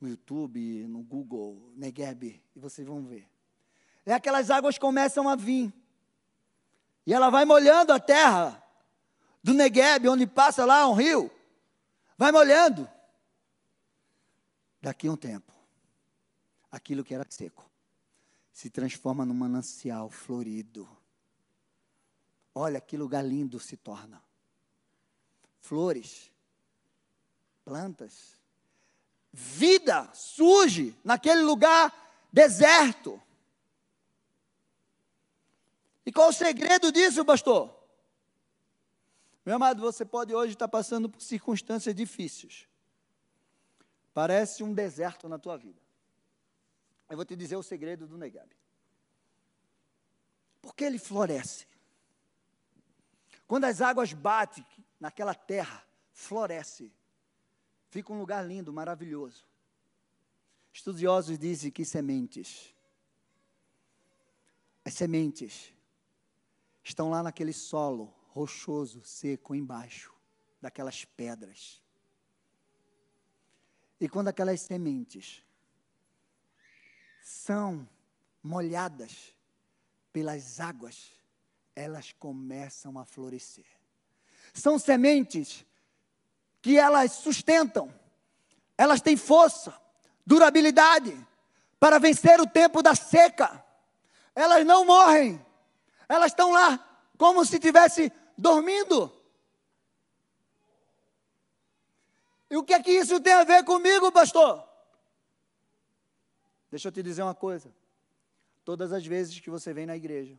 no 0.00 0.08
YouTube, 0.08 0.84
no 0.88 1.00
Google, 1.00 1.72
Negev, 1.76 2.24
e 2.24 2.58
vocês 2.58 2.84
vão 2.84 3.06
ver. 3.06 3.28
E 4.04 4.10
aquelas 4.10 4.50
águas 4.50 4.76
começam 4.76 5.28
a 5.28 5.36
vir. 5.36 5.72
E 7.06 7.14
ela 7.14 7.30
vai 7.30 7.44
molhando 7.44 7.92
a 7.92 8.00
terra. 8.00 8.60
do 9.44 9.54
Negueb, 9.54 10.08
onde 10.08 10.26
passa 10.26 10.64
lá 10.64 10.88
um 10.88 10.94
rio, 10.94 11.30
vai 12.18 12.32
molhando. 12.32 12.90
Daqui 14.80 15.08
a 15.08 15.12
um 15.12 15.16
tempo, 15.16 15.52
aquilo 16.70 17.04
que 17.04 17.14
era 17.14 17.26
seco 17.28 17.70
se 18.52 18.70
transforma 18.70 19.24
num 19.24 19.34
manancial 19.34 20.10
florido. 20.10 20.88
Olha 22.54 22.80
que 22.80 22.96
lugar 22.96 23.22
lindo 23.22 23.60
se 23.60 23.76
torna. 23.76 24.22
Flores, 25.60 26.30
plantas, 27.64 28.40
vida 29.32 30.10
surge 30.14 30.96
naquele 31.04 31.42
lugar 31.42 31.94
deserto. 32.32 33.20
E 36.04 36.12
qual 36.12 36.30
o 36.30 36.32
segredo 36.32 36.90
disso, 36.90 37.24
pastor? 37.24 37.74
Meu 39.44 39.56
amado, 39.56 39.80
você 39.80 40.04
pode 40.04 40.34
hoje 40.34 40.54
estar 40.54 40.68
passando 40.68 41.08
por 41.08 41.20
circunstâncias 41.20 41.94
difíceis. 41.94 42.69
Parece 44.12 44.62
um 44.62 44.72
deserto 44.74 45.28
na 45.28 45.38
tua 45.38 45.56
vida. 45.56 45.80
Eu 47.08 47.16
vou 47.16 47.24
te 47.24 47.36
dizer 47.36 47.56
o 47.56 47.62
segredo 47.62 48.06
do 48.06 48.18
Negabe. 48.18 48.56
Porque 50.60 50.84
ele 50.84 50.98
floresce. 50.98 51.66
Quando 53.46 53.64
as 53.64 53.80
águas 53.80 54.12
batem 54.12 54.64
naquela 54.98 55.34
terra, 55.34 55.84
floresce. 56.12 56.92
Fica 57.88 58.12
um 58.12 58.18
lugar 58.18 58.46
lindo, 58.46 58.72
maravilhoso. 58.72 59.44
Estudiosos 60.72 61.36
dizem 61.38 61.70
que 61.70 61.84
sementes, 61.84 62.72
as 64.84 64.94
sementes, 64.94 65.74
estão 66.84 67.10
lá 67.10 67.22
naquele 67.22 67.52
solo 67.52 68.14
rochoso, 68.28 69.02
seco, 69.04 69.54
embaixo 69.54 70.14
daquelas 70.60 71.04
pedras. 71.04 71.82
E 74.00 74.08
quando 74.08 74.28
aquelas 74.28 74.60
sementes 74.62 75.42
são 77.22 77.86
molhadas 78.42 79.34
pelas 80.12 80.58
águas, 80.58 81.12
elas 81.76 82.12
começam 82.12 82.98
a 82.98 83.04
florescer. 83.04 83.66
São 84.54 84.78
sementes 84.78 85.64
que 86.62 86.78
elas 86.78 87.12
sustentam, 87.12 87.94
elas 88.76 89.00
têm 89.00 89.16
força, 89.16 89.78
durabilidade 90.26 91.16
para 91.78 91.98
vencer 91.98 92.40
o 92.40 92.46
tempo 92.46 92.82
da 92.82 92.94
seca. 92.94 93.64
Elas 94.34 94.66
não 94.66 94.84
morrem, 94.84 95.44
elas 96.08 96.32
estão 96.32 96.52
lá 96.52 96.78
como 97.18 97.44
se 97.44 97.56
estivesse 97.56 98.10
dormindo. 98.36 99.19
E 102.50 102.56
o 102.56 102.64
que 102.64 102.74
é 102.74 102.82
que 102.82 102.90
isso 102.90 103.20
tem 103.20 103.32
a 103.32 103.44
ver 103.44 103.64
comigo, 103.64 104.10
pastor? 104.10 104.68
Deixa 106.70 106.88
eu 106.88 106.92
te 106.92 107.02
dizer 107.02 107.22
uma 107.22 107.34
coisa. 107.34 107.72
Todas 108.64 108.92
as 108.92 109.06
vezes 109.06 109.38
que 109.38 109.48
você 109.48 109.72
vem 109.72 109.86
na 109.86 109.96
igreja, 109.96 110.38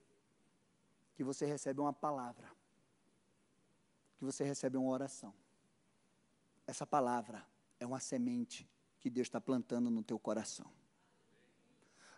que 1.15 1.23
você 1.23 1.45
recebe 1.45 1.79
uma 1.79 1.93
palavra, 1.93 2.49
que 4.17 4.25
você 4.25 4.43
recebe 4.43 4.77
uma 4.77 4.91
oração, 4.91 5.33
essa 6.67 6.85
palavra 6.85 7.45
é 7.79 7.85
uma 7.85 7.99
semente 7.99 8.69
que 8.99 9.09
Deus 9.09 9.27
está 9.27 9.41
plantando 9.41 9.89
no 9.89 10.03
teu 10.03 10.19
coração. 10.19 10.71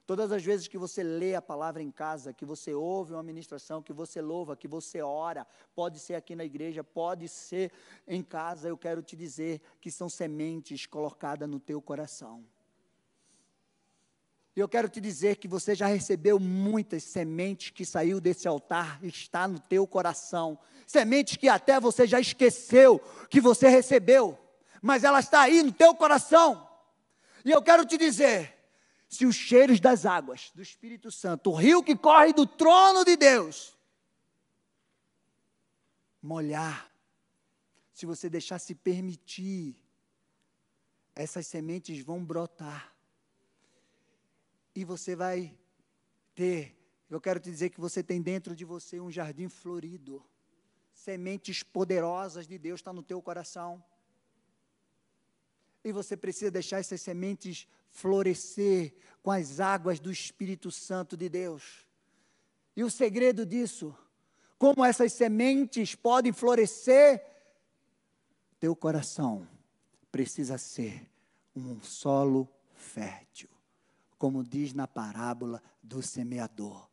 Todas 0.05 0.33
as 0.33 0.43
vezes 0.43 0.67
que 0.67 0.77
você 0.77 1.01
lê 1.01 1.33
a 1.33 1.41
palavra 1.41 1.81
em 1.81 1.89
casa, 1.89 2.33
que 2.33 2.45
você 2.45 2.73
ouve 2.73 3.13
uma 3.13 3.23
ministração, 3.23 3.81
que 3.81 3.93
você 3.93 4.21
louva, 4.21 4.55
que 4.55 4.67
você 4.67 5.01
ora, 5.01 5.47
pode 5.73 5.97
ser 5.97 6.15
aqui 6.15 6.35
na 6.35 6.43
igreja, 6.43 6.83
pode 6.83 7.29
ser 7.29 7.71
em 8.05 8.21
casa, 8.21 8.67
eu 8.67 8.77
quero 8.77 9.01
te 9.01 9.15
dizer 9.15 9.61
que 9.79 9.89
são 9.89 10.09
sementes 10.09 10.85
colocadas 10.85 11.47
no 11.47 11.57
teu 11.57 11.81
coração. 11.81 12.43
E 14.55 14.59
eu 14.59 14.67
quero 14.67 14.89
te 14.89 15.01
dizer 15.01 15.37
que 15.37 15.47
você 15.47 15.73
já 15.73 15.87
recebeu 15.87 16.37
muitas 16.37 17.03
sementes 17.03 17.71
que 17.71 17.85
saiu 17.85 18.19
desse 18.19 18.47
altar, 18.47 19.03
está 19.03 19.47
no 19.47 19.57
teu 19.57 19.87
coração. 19.87 20.59
Sementes 20.85 21.37
que 21.37 21.47
até 21.47 21.79
você 21.79 22.05
já 22.05 22.19
esqueceu 22.19 22.99
que 23.29 23.41
você 23.41 23.67
recebeu, 23.69 24.37
mas 24.81 25.03
ela 25.03 25.21
está 25.21 25.41
aí 25.41 25.63
no 25.63 25.71
teu 25.71 25.95
coração. 25.95 26.69
E 27.43 27.49
eu 27.49 27.63
quero 27.63 27.83
te 27.85 27.97
dizer, 27.97 28.52
se 29.13 29.25
os 29.25 29.35
cheiros 29.35 29.79
das 29.79 30.05
águas 30.05 30.51
do 30.55 30.61
Espírito 30.61 31.11
Santo, 31.11 31.51
o 31.51 31.55
rio 31.55 31.83
que 31.83 31.95
corre 31.95 32.33
do 32.33 32.47
trono 32.47 33.05
de 33.05 33.15
Deus, 33.15 33.77
molhar, 36.21 36.91
se 37.93 38.05
você 38.05 38.29
deixar 38.29 38.57
se 38.57 38.73
permitir, 38.73 39.79
essas 41.15 41.45
sementes 41.45 42.03
vão 42.03 42.25
brotar 42.25 42.91
e 44.75 44.83
você 44.83 45.15
vai 45.15 45.55
ter, 46.33 46.75
eu 47.07 47.21
quero 47.21 47.39
te 47.39 47.51
dizer 47.51 47.69
que 47.69 47.79
você 47.79 48.01
tem 48.01 48.19
dentro 48.19 48.55
de 48.55 48.65
você 48.65 48.99
um 48.99 49.11
jardim 49.11 49.47
florido. 49.47 50.25
Sementes 50.91 51.61
poderosas 51.61 52.47
de 52.47 52.57
Deus 52.57 52.79
estão 52.79 52.93
tá 52.93 52.95
no 52.95 53.03
teu 53.03 53.21
coração. 53.21 53.83
E 55.83 55.91
você 55.91 56.15
precisa 56.15 56.49
deixar 56.49 56.79
essas 56.79 57.01
sementes 57.01 57.67
florescer 57.89 58.93
com 59.21 59.31
as 59.31 59.59
águas 59.59 59.99
do 59.99 60.11
Espírito 60.11 60.71
Santo 60.71 61.17
de 61.17 61.29
Deus. 61.29 61.85
E 62.75 62.83
o 62.83 62.89
segredo 62.89 63.45
disso, 63.45 63.95
como 64.57 64.83
essas 64.83 65.13
sementes 65.13 65.95
podem 65.95 66.31
florescer, 66.31 67.23
teu 68.59 68.75
coração 68.75 69.47
precisa 70.11 70.57
ser 70.57 71.09
um 71.55 71.81
solo 71.81 72.49
fértil 72.73 73.53
como 74.23 74.41
diz 74.41 74.73
na 74.73 74.87
parábola 74.87 75.61
do 75.81 76.01
semeador. 76.01 76.89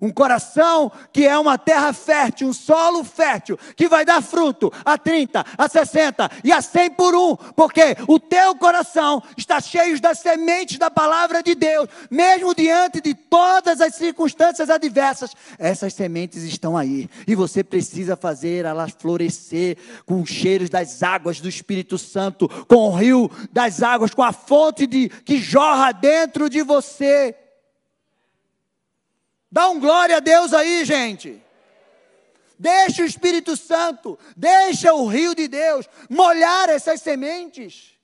Um 0.00 0.10
coração 0.10 0.90
que 1.12 1.26
é 1.26 1.38
uma 1.38 1.56
terra 1.58 1.92
fértil, 1.92 2.48
um 2.48 2.52
solo 2.52 3.04
fértil, 3.04 3.58
que 3.76 3.88
vai 3.88 4.04
dar 4.04 4.22
fruto 4.22 4.72
a 4.84 4.98
30, 4.98 5.44
a 5.56 5.68
60 5.68 6.30
e 6.42 6.52
a 6.52 6.60
100 6.60 6.90
por 6.90 7.14
um, 7.14 7.36
porque 7.36 7.96
o 8.08 8.18
teu 8.18 8.54
coração 8.56 9.22
está 9.36 9.60
cheio 9.60 10.00
das 10.00 10.18
sementes 10.18 10.78
da 10.78 10.90
palavra 10.90 11.42
de 11.42 11.54
Deus, 11.54 11.88
mesmo 12.10 12.54
diante 12.54 13.00
de 13.00 13.14
todas 13.14 13.80
as 13.80 13.94
circunstâncias 13.94 14.70
adversas, 14.70 15.32
essas 15.58 15.94
sementes 15.94 16.42
estão 16.42 16.76
aí 16.76 17.08
e 17.26 17.34
você 17.34 17.62
precisa 17.62 18.16
fazer 18.16 18.64
elas 18.64 18.92
florescer 18.98 19.76
com 20.06 20.20
os 20.20 20.30
cheiros 20.30 20.68
das 20.68 21.02
águas 21.02 21.40
do 21.40 21.48
Espírito 21.48 21.98
Santo, 21.98 22.48
com 22.66 22.88
o 22.88 22.94
rio 22.94 23.30
das 23.52 23.82
águas, 23.82 24.14
com 24.14 24.22
a 24.22 24.32
fonte 24.32 24.86
de, 24.86 25.08
que 25.08 25.38
jorra 25.38 25.92
dentro 25.92 26.48
de 26.48 26.62
você. 26.62 27.34
Dá 29.54 29.68
um 29.68 29.78
glória 29.78 30.16
a 30.16 30.20
Deus 30.20 30.52
aí, 30.52 30.84
gente. 30.84 31.40
Deixa 32.58 33.02
o 33.02 33.06
Espírito 33.06 33.56
Santo, 33.56 34.18
deixa 34.36 34.92
o 34.92 35.06
rio 35.06 35.32
de 35.32 35.46
Deus 35.46 35.88
molhar 36.10 36.68
essas 36.68 37.00
sementes. 37.00 37.96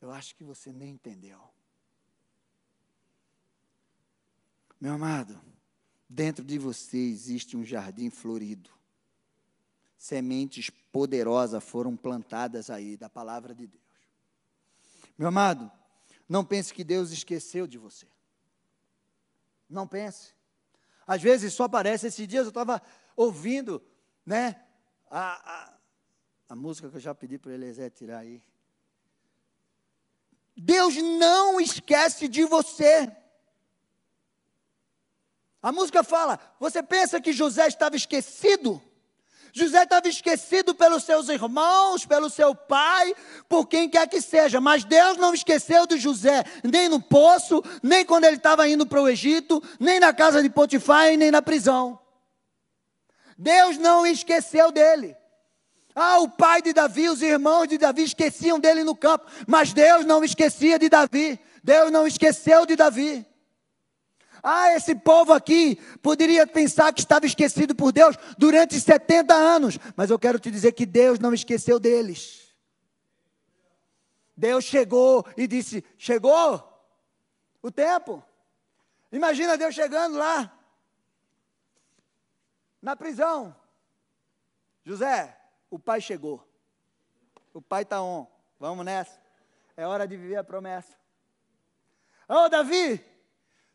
Eu 0.00 0.10
acho 0.10 0.34
que 0.34 0.42
você 0.42 0.72
nem 0.72 0.92
entendeu. 0.92 1.38
Meu 4.80 4.94
amado, 4.94 5.38
dentro 6.08 6.42
de 6.42 6.58
você 6.58 6.96
existe 6.96 7.58
um 7.58 7.64
jardim 7.66 8.08
florido. 8.08 8.70
Sementes 9.98 10.70
poderosas 10.90 11.62
foram 11.62 11.94
plantadas 11.94 12.70
aí 12.70 12.96
da 12.96 13.10
palavra 13.10 13.54
de 13.54 13.66
Deus. 13.66 13.84
Meu 15.18 15.28
amado, 15.28 15.70
não 16.26 16.42
pense 16.42 16.72
que 16.72 16.82
Deus 16.82 17.10
esqueceu 17.10 17.66
de 17.66 17.76
você. 17.76 18.13
Não 19.74 19.88
pense. 19.88 20.32
Às 21.04 21.20
vezes 21.20 21.52
só 21.52 21.64
aparece. 21.64 22.06
Esses 22.06 22.28
dias 22.28 22.44
eu 22.44 22.50
estava 22.50 22.80
ouvindo, 23.16 23.82
né? 24.24 24.64
A, 25.10 25.52
a, 25.52 25.74
a, 26.50 26.56
música 26.56 26.88
que 26.88 26.96
eu 26.96 27.00
já 27.00 27.14
pedi 27.14 27.38
para 27.38 27.50
o 27.50 27.52
Eliezer 27.52 27.90
tirar 27.90 28.18
aí. 28.18 28.40
Deus 30.56 30.94
não 30.96 31.60
esquece 31.60 32.28
de 32.28 32.44
você. 32.44 33.10
A 35.60 35.72
música 35.72 36.04
fala: 36.04 36.38
você 36.60 36.80
pensa 36.80 37.20
que 37.20 37.32
José 37.32 37.66
estava 37.66 37.96
esquecido? 37.96 38.80
José 39.56 39.84
estava 39.84 40.08
esquecido 40.08 40.74
pelos 40.74 41.04
seus 41.04 41.28
irmãos, 41.28 42.04
pelo 42.04 42.28
seu 42.28 42.56
pai, 42.56 43.14
por 43.48 43.68
quem 43.68 43.88
quer 43.88 44.08
que 44.08 44.20
seja, 44.20 44.60
mas 44.60 44.82
Deus 44.82 45.16
não 45.16 45.32
esqueceu 45.32 45.86
de 45.86 45.96
José, 45.96 46.42
nem 46.64 46.88
no 46.88 47.00
poço, 47.00 47.62
nem 47.80 48.04
quando 48.04 48.24
ele 48.24 48.36
estava 48.36 48.68
indo 48.68 48.84
para 48.84 49.00
o 49.00 49.08
Egito, 49.08 49.62
nem 49.78 50.00
na 50.00 50.12
casa 50.12 50.42
de 50.42 50.50
Potifar, 50.50 51.16
nem 51.16 51.30
na 51.30 51.40
prisão. 51.40 51.96
Deus 53.38 53.78
não 53.78 54.04
esqueceu 54.04 54.72
dele. 54.72 55.16
Ah, 55.94 56.18
o 56.18 56.28
pai 56.28 56.60
de 56.60 56.72
Davi, 56.72 57.08
os 57.08 57.22
irmãos 57.22 57.68
de 57.68 57.78
Davi 57.78 58.02
esqueciam 58.02 58.58
dele 58.58 58.82
no 58.82 58.96
campo, 58.96 59.24
mas 59.46 59.72
Deus 59.72 60.04
não 60.04 60.24
esquecia 60.24 60.80
de 60.80 60.88
Davi. 60.88 61.38
Deus 61.62 61.92
não 61.92 62.08
esqueceu 62.08 62.66
de 62.66 62.74
Davi. 62.74 63.24
Ah, 64.46 64.74
esse 64.74 64.94
povo 64.94 65.32
aqui 65.32 65.76
poderia 66.02 66.46
pensar 66.46 66.92
que 66.92 67.00
estava 67.00 67.24
esquecido 67.24 67.74
por 67.74 67.90
Deus 67.90 68.14
durante 68.36 68.78
70 68.78 69.32
anos, 69.32 69.78
mas 69.96 70.10
eu 70.10 70.18
quero 70.18 70.38
te 70.38 70.50
dizer 70.50 70.72
que 70.72 70.84
Deus 70.84 71.18
não 71.18 71.32
esqueceu 71.32 71.80
deles. 71.80 72.54
Deus 74.36 74.64
chegou 74.64 75.26
e 75.34 75.46
disse: 75.46 75.82
Chegou 75.96 76.62
o 77.62 77.70
tempo. 77.70 78.22
Imagina 79.10 79.56
Deus 79.56 79.74
chegando 79.74 80.18
lá, 80.18 80.52
na 82.82 82.94
prisão. 82.94 83.56
José, 84.84 85.40
o 85.70 85.78
pai 85.78 86.02
chegou. 86.02 86.46
O 87.54 87.62
pai 87.62 87.84
está 87.84 88.02
on. 88.02 88.26
Vamos 88.60 88.84
nessa. 88.84 89.18
É 89.74 89.86
hora 89.86 90.06
de 90.06 90.18
viver 90.18 90.36
a 90.36 90.44
promessa. 90.44 90.92
Ô, 92.28 92.34
oh, 92.34 92.48
Davi, 92.50 93.02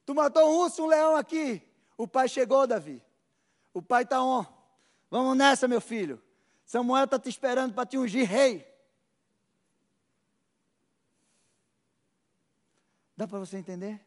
tu 0.10 0.16
matou 0.16 0.50
um 0.50 0.58
urso, 0.62 0.84
um 0.84 0.88
leão 0.88 1.16
aqui. 1.16 1.62
O 1.96 2.08
pai 2.08 2.28
chegou, 2.28 2.66
Davi. 2.66 3.00
O 3.72 3.80
pai 3.80 4.02
está 4.02 4.20
on. 4.24 4.44
Vamos 5.08 5.38
nessa, 5.38 5.68
meu 5.68 5.80
filho. 5.80 6.20
Samuel 6.66 7.04
está 7.04 7.20
te 7.20 7.30
esperando 7.30 7.76
para 7.76 7.86
te 7.86 7.96
ungir 7.96 8.28
rei. 8.28 8.68
Dá 13.16 13.28
para 13.28 13.38
você 13.38 13.58
entender? 13.58 14.04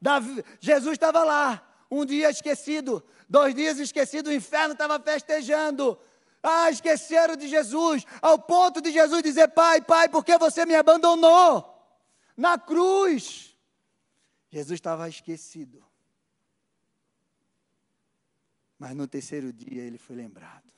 Davi, 0.00 0.44
Jesus 0.58 0.94
estava 0.94 1.22
lá, 1.22 1.72
um 1.88 2.04
dia 2.04 2.28
esquecido, 2.28 3.00
dois 3.28 3.54
dias 3.54 3.78
esquecido, 3.78 4.28
o 4.28 4.32
inferno 4.32 4.72
estava 4.72 4.98
festejando. 4.98 5.96
Ah, 6.42 6.68
esqueceram 6.68 7.36
de 7.36 7.46
Jesus, 7.46 8.04
ao 8.20 8.40
ponto 8.40 8.80
de 8.80 8.90
Jesus 8.90 9.22
dizer: 9.22 9.46
Pai, 9.50 9.80
Pai, 9.82 10.08
por 10.08 10.24
que 10.24 10.36
você 10.36 10.66
me 10.66 10.74
abandonou? 10.74 11.64
Na 12.36 12.58
cruz. 12.58 13.51
Jesus 14.52 14.76
estava 14.76 15.08
esquecido. 15.08 15.82
Mas 18.78 18.94
no 18.94 19.08
terceiro 19.08 19.52
dia 19.52 19.82
ele 19.82 19.96
foi 19.96 20.14
lembrado. 20.14 20.70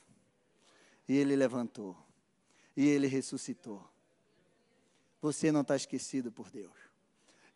E 1.09 1.16
ele 1.16 1.35
levantou. 1.35 1.97
E 2.77 2.87
ele 2.87 3.09
ressuscitou. 3.09 3.85
Você 5.20 5.51
não 5.51 5.62
está 5.62 5.75
esquecido 5.75 6.31
por 6.31 6.51
Deus 6.51 6.72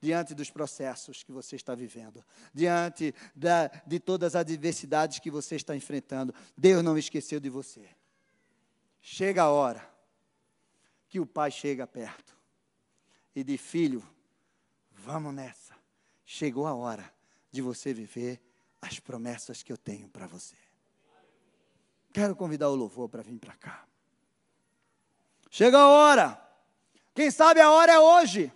diante 0.01 0.33
dos 0.33 0.49
processos 0.49 1.25
que 1.25 1.33
você 1.33 1.57
está 1.57 1.75
vivendo, 1.75 2.25
diante 2.55 3.13
da, 3.35 3.67
de 3.85 3.99
todas 3.99 4.37
as 4.37 4.41
adversidades 4.41 5.19
que 5.19 5.29
você 5.29 5.57
está 5.57 5.75
enfrentando. 5.75 6.33
Deus 6.57 6.85
não 6.85 6.97
esqueceu 6.97 7.41
de 7.41 7.51
você. 7.51 7.85
Chega 9.01 9.43
a 9.43 9.51
hora 9.51 9.85
que 11.09 11.19
o 11.19 11.27
pai 11.27 11.51
chega 11.51 11.87
perto 11.87 12.37
e 13.35 13.43
diz: 13.43 13.61
Filho, 13.61 14.07
vamos 14.93 15.35
nessa. 15.35 15.68
Chegou 16.31 16.67
a 16.67 16.75
hora 16.75 17.11
de 17.51 17.63
você 17.63 17.95
viver 17.95 18.39
as 18.83 19.01
promessas 19.01 19.63
que 19.63 19.73
eu 19.73 19.79
tenho 19.79 20.11
para 20.11 20.27
você. 20.27 20.57
Quero 22.13 22.37
convidar 22.37 22.69
o 22.69 22.75
louvor 22.75 23.09
para 23.09 23.23
vir 23.23 23.39
para 23.39 23.55
cá. 23.55 23.87
Chega 25.49 25.79
a 25.79 25.89
hora. 25.89 26.51
Quem 27.15 27.31
sabe 27.31 27.63
a 27.63 27.71
hora 27.71 27.93
é 27.95 27.99
hoje. 27.99 28.53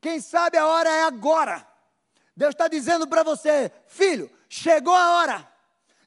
Quem 0.00 0.18
sabe 0.18 0.56
a 0.56 0.66
hora 0.66 0.88
é 0.88 1.02
agora. 1.02 1.68
Deus 2.34 2.54
está 2.54 2.66
dizendo 2.66 3.06
para 3.06 3.22
você, 3.22 3.70
filho, 3.86 4.30
chegou 4.48 4.94
a 4.94 5.18
hora 5.18 5.55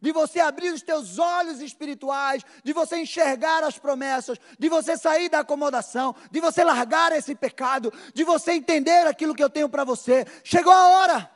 de 0.01 0.11
você 0.11 0.39
abrir 0.39 0.73
os 0.73 0.81
teus 0.81 1.19
olhos 1.19 1.59
espirituais, 1.61 2.43
de 2.63 2.71
você 2.71 3.01
enxergar 3.01 3.63
as 3.63 3.77
promessas, 3.77 4.37
de 4.57 4.69
você 4.69 4.97
sair 4.97 5.29
da 5.29 5.39
acomodação, 5.39 6.15
de 6.31 6.39
você 6.39 6.63
largar 6.63 7.11
esse 7.11 7.35
pecado, 7.35 7.91
de 8.13 8.23
você 8.23 8.53
entender 8.53 9.05
aquilo 9.07 9.35
que 9.35 9.43
eu 9.43 9.49
tenho 9.49 9.69
para 9.69 9.83
você. 9.83 10.25
Chegou 10.43 10.71
a 10.71 10.87
hora. 10.89 11.31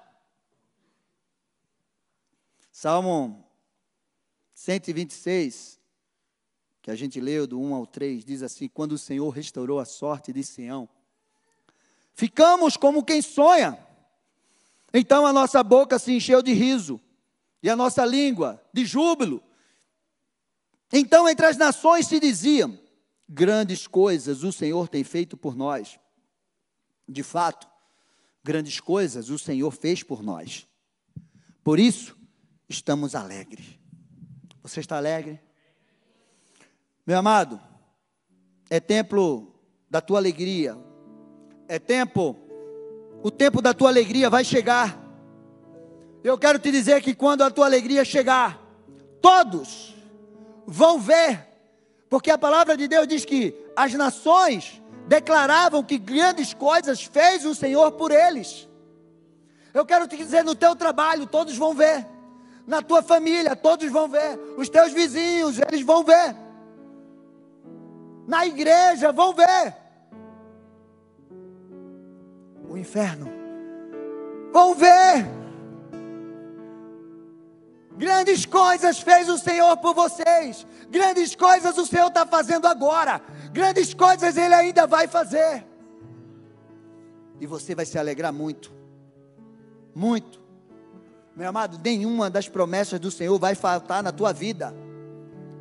Salmo 2.71 3.45
126, 4.53 5.79
que 6.81 6.89
a 6.89 6.95
gente 6.95 7.19
leu 7.19 7.45
do 7.45 7.59
1 7.59 7.75
ao 7.75 7.85
3, 7.85 8.23
diz 8.23 8.41
assim: 8.41 8.67
Quando 8.67 8.93
o 8.93 8.97
Senhor 8.97 9.29
restaurou 9.29 9.79
a 9.79 9.85
sorte 9.85 10.31
de 10.31 10.43
Sião, 10.43 10.87
ficamos 12.13 12.77
como 12.77 13.03
quem 13.03 13.21
sonha. 13.21 13.77
Então 14.93 15.25
a 15.25 15.33
nossa 15.33 15.63
boca 15.63 15.97
se 15.97 16.13
encheu 16.13 16.41
de 16.41 16.53
riso 16.53 17.01
e 17.63 17.69
a 17.69 17.75
nossa 17.77 18.05
língua 18.05 18.61
de 18.73 18.85
júbilo. 18.85 19.41
Então 20.91 21.27
entre 21.27 21.45
as 21.45 21.55
nações 21.55 22.05
se 22.05 22.19
diziam: 22.19 22.77
grandes 23.27 23.87
coisas 23.87 24.43
o 24.43 24.51
Senhor 24.51 24.89
tem 24.89 25.03
feito 25.03 25.37
por 25.37 25.55
nós. 25.55 25.97
De 27.07 27.23
fato, 27.23 27.67
grandes 28.43 28.81
coisas 28.81 29.29
o 29.29 29.39
Senhor 29.39 29.71
fez 29.71 30.03
por 30.03 30.21
nós. 30.21 30.67
Por 31.63 31.79
isso, 31.79 32.17
estamos 32.67 33.15
alegres. 33.15 33.79
Você 34.61 34.81
está 34.81 34.97
alegre? 34.97 35.39
Meu 37.05 37.17
amado, 37.17 37.59
é 38.69 38.79
templo 38.79 39.55
da 39.89 40.01
tua 40.01 40.19
alegria. 40.19 40.77
É 41.67 41.79
tempo, 41.79 42.37
o 43.21 43.31
tempo 43.31 43.61
da 43.61 43.73
tua 43.73 43.89
alegria 43.89 44.29
vai 44.29 44.43
chegar. 44.43 45.02
Eu 46.23 46.37
quero 46.37 46.57
te 46.57 46.71
dizer 46.71 47.01
que 47.01 47.13
quando 47.13 47.41
a 47.41 47.51
tua 47.51 47.65
alegria 47.65 48.05
chegar, 48.05 48.57
todos 49.21 49.93
vão 50.65 50.97
ver, 50.97 51.45
porque 52.09 52.31
a 52.31 52.37
palavra 52.37 52.77
de 52.77 52.87
Deus 52.87 53.07
diz 53.07 53.25
que 53.25 53.53
as 53.75 53.93
nações 53.93 54.81
declaravam 55.05 55.83
que 55.83 55.97
grandes 55.97 56.53
coisas 56.53 57.03
fez 57.03 57.45
o 57.45 57.53
Senhor 57.53 57.91
por 57.91 58.11
eles. 58.11 58.69
Eu 59.73 59.85
quero 59.85 60.07
te 60.07 60.15
dizer, 60.15 60.45
no 60.45 60.55
teu 60.55 60.75
trabalho, 60.75 61.27
todos 61.27 61.57
vão 61.57 61.73
ver. 61.73 62.07
Na 62.65 62.81
tua 62.81 63.01
família, 63.01 63.55
todos 63.55 63.91
vão 63.91 64.07
ver. 64.07 64.39
Os 64.57 64.69
teus 64.69 64.93
vizinhos, 64.93 65.59
eles 65.59 65.81
vão 65.81 66.03
ver. 66.05 66.35
Na 68.25 68.45
igreja, 68.45 69.11
vão 69.11 69.33
ver. 69.33 69.75
O 72.69 72.77
inferno, 72.77 73.29
vão 74.53 74.73
ver. 74.73 75.42
Grandes 77.97 78.45
coisas 78.45 78.99
fez 78.99 79.29
o 79.29 79.37
Senhor 79.37 79.77
por 79.77 79.93
vocês. 79.93 80.65
Grandes 80.89 81.35
coisas 81.35 81.77
o 81.77 81.85
Senhor 81.85 82.07
está 82.07 82.25
fazendo 82.25 82.67
agora. 82.67 83.21
Grandes 83.51 83.93
coisas 83.93 84.35
Ele 84.35 84.53
ainda 84.53 84.87
vai 84.87 85.07
fazer. 85.07 85.65
E 87.39 87.45
você 87.45 87.75
vai 87.75 87.85
se 87.85 87.97
alegrar 87.97 88.33
muito. 88.33 88.71
Muito. 89.93 90.41
Meu 91.35 91.49
amado, 91.49 91.79
nenhuma 91.83 92.29
das 92.29 92.47
promessas 92.47 92.99
do 92.99 93.11
Senhor 93.11 93.37
vai 93.39 93.55
faltar 93.55 94.03
na 94.03 94.11
tua 94.11 94.31
vida. 94.31 94.73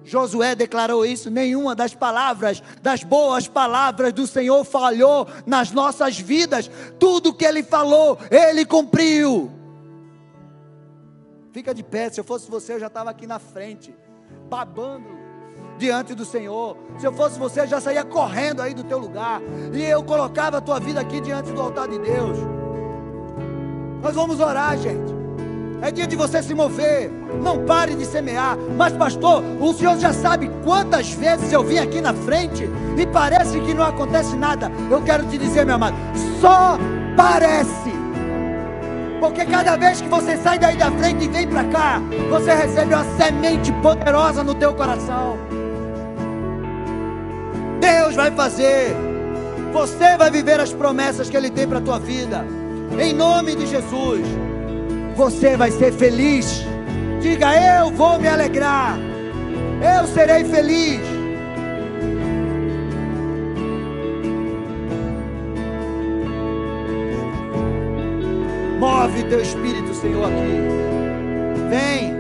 Josué 0.05 0.55
declarou 0.55 1.05
isso: 1.05 1.31
nenhuma 1.31 1.75
das 1.75 1.95
palavras, 1.95 2.63
das 2.83 3.03
boas 3.03 3.47
palavras 3.47 4.13
do 4.13 4.27
Senhor 4.27 4.65
falhou 4.65 5.27
nas 5.47 5.71
nossas 5.71 6.19
vidas. 6.19 6.71
Tudo 6.99 7.33
que 7.33 7.45
Ele 7.45 7.63
falou, 7.63 8.19
Ele 8.31 8.65
cumpriu. 8.65 9.51
Fica 11.53 11.75
de 11.75 11.83
pé. 11.83 12.11
Se 12.11 12.19
eu 12.19 12.25
fosse 12.25 12.51
você, 12.51 12.75
eu 12.75 12.81
já 12.81 12.87
estava 12.87 13.11
aqui 13.11 13.27
na 13.27 13.39
frente, 13.39 13.95
babando 14.49 15.07
diante 15.79 16.15
do 16.15 16.25
Senhor. 16.25 16.77
Se 16.99 17.07
eu 17.07 17.13
fosse 17.13 17.39
você, 17.39 17.61
eu 17.61 17.67
já 17.67 17.81
saía 17.81 18.05
correndo 18.05 18.63
aí 18.63 18.73
do 18.73 18.83
teu 18.83 18.99
lugar. 18.99 19.41
E 19.73 19.83
eu 19.83 20.03
colocava 20.03 20.59
a 20.59 20.61
tua 20.61 20.81
vida 20.81 21.01
aqui 21.01 21.21
diante 21.21 21.53
do 21.53 21.61
altar 21.61 21.89
de 21.89 21.99
Deus. 21.99 22.39
Nós 24.03 24.15
vamos 24.15 24.41
orar, 24.41 24.77
gente. 24.79 25.13
É 25.83 25.91
dia 25.91 26.07
de 26.07 26.17
você 26.17 26.43
se 26.43 26.55
mover. 26.55 27.11
Não 27.43 27.67
pare 27.67 27.95
de 27.95 28.07
semear. 28.07 28.57
Mas, 28.77 28.93
pastor, 28.95 29.43
o 29.61 29.75
senhor 29.75 29.99
já 29.99 30.13
sabe 30.13 30.51
quantas 30.65 31.11
vezes 31.13 31.53
eu 31.53 31.63
vim 31.63 31.79
aqui 31.79 32.01
na 32.01 32.15
frente 32.15 32.69
e 32.97 33.07
parece 33.07 33.61
que 33.61 33.75
não 33.75 33.85
acontece 33.85 34.37
nada. 34.37 34.71
Eu 34.91 35.03
quero 35.03 35.27
te 35.27 35.37
dizer, 35.37 35.67
meu 35.67 35.75
amado, 35.75 35.97
só 36.41 36.79
parece. 37.17 38.02
Porque 39.23 39.47
cada 39.47 39.77
vez 39.77 40.01
que 40.01 40.09
você 40.09 40.37
sai 40.37 40.59
daí 40.59 40.77
da 40.77 40.91
frente 40.91 41.27
e 41.27 41.29
vem 41.29 41.47
para 41.47 41.63
cá, 41.67 42.03
você 42.29 42.53
recebe 42.53 42.93
uma 42.93 43.05
semente 43.17 43.71
poderosa 43.75 44.43
no 44.43 44.53
teu 44.53 44.75
coração. 44.75 45.39
Deus 47.81 48.17
vai 48.17 48.33
fazer. 48.33 48.97
Você 49.73 50.17
vai 50.17 50.29
viver 50.29 50.59
as 50.59 50.73
promessas 50.73 51.31
que 51.31 51.37
Ele 51.37 51.51
tem 51.51 51.69
para 51.69 51.81
tua 51.81 52.01
vida. 52.01 52.45
Em 52.99 53.13
nome 53.13 53.55
de 53.55 53.65
Jesus. 53.65 54.27
Você 55.15 55.57
vai 55.57 55.71
ser 55.71 55.93
feliz. 55.93 56.65
Diga, 57.21 57.55
eu 57.79 57.93
vou 57.93 58.19
me 58.19 58.27
alegrar. 58.27 58.99
Eu 60.01 60.05
serei 60.09 60.43
feliz. 60.43 61.01
Move 68.83 69.23
teu 69.29 69.41
espírito, 69.41 69.95
Senhor, 69.95 70.25
aqui. 70.25 70.59
Vem, 71.71 72.17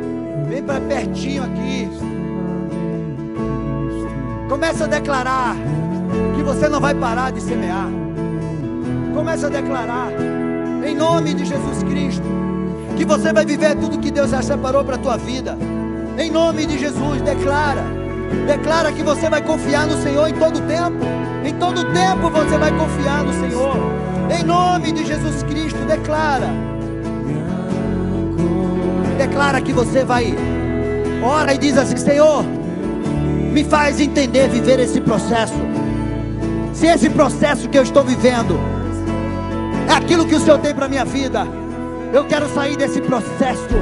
vem 0.48 0.62
para 0.62 0.80
pertinho 0.80 1.42
aqui. 1.42 1.90
Começa 4.48 4.84
a 4.84 4.86
declarar 4.86 5.56
que 6.36 6.42
você 6.44 6.68
não 6.68 6.78
vai 6.78 6.94
parar 6.94 7.32
de 7.32 7.40
semear. 7.40 7.88
Começa 9.12 9.48
a 9.48 9.50
declarar 9.50 10.12
Em 10.86 10.94
nome 10.94 11.34
de 11.34 11.44
Jesus 11.44 11.82
Cristo. 11.82 12.22
Que 12.96 13.04
você 13.04 13.32
vai 13.32 13.44
viver 13.44 13.74
tudo 13.74 13.98
que 13.98 14.12
Deus 14.12 14.30
já 14.30 14.40
separou 14.40 14.84
para 14.84 14.94
a 14.94 14.98
tua 14.98 15.16
vida. 15.16 15.58
Em 16.16 16.30
nome 16.30 16.64
de 16.64 16.78
Jesus, 16.78 17.22
declara. 17.22 17.82
Declara 18.46 18.92
que 18.92 19.02
você 19.02 19.28
vai 19.28 19.42
confiar 19.42 19.88
no 19.88 20.00
Senhor 20.00 20.28
em 20.28 20.34
todo 20.34 20.60
tempo. 20.60 21.04
Em 21.44 21.54
todo 21.54 21.84
tempo 21.92 22.30
você 22.30 22.56
vai 22.56 22.70
confiar 22.78 23.24
no 23.24 23.32
Senhor. 23.32 23.76
Em 24.30 24.44
nome 24.44 24.92
de 24.92 25.04
Jesus 25.04 25.41
declara. 25.96 26.48
Declara 29.18 29.60
que 29.60 29.72
você 29.72 30.04
vai. 30.04 30.34
Ora 31.22 31.54
e 31.54 31.58
diz 31.58 31.76
assim: 31.76 31.96
Senhor, 31.96 32.44
me 33.52 33.64
faz 33.64 34.00
entender, 34.00 34.48
viver 34.48 34.80
esse 34.80 35.00
processo. 35.00 35.60
Se 36.72 36.86
esse 36.86 37.10
processo 37.10 37.68
que 37.68 37.78
eu 37.78 37.82
estou 37.82 38.02
vivendo 38.02 38.58
é 39.88 39.92
aquilo 39.92 40.26
que 40.26 40.34
o 40.34 40.40
Senhor 40.40 40.58
tem 40.58 40.74
para 40.74 40.88
minha 40.88 41.04
vida, 41.04 41.46
eu 42.12 42.24
quero 42.24 42.48
sair 42.48 42.76
desse 42.76 43.00
processo 43.00 43.76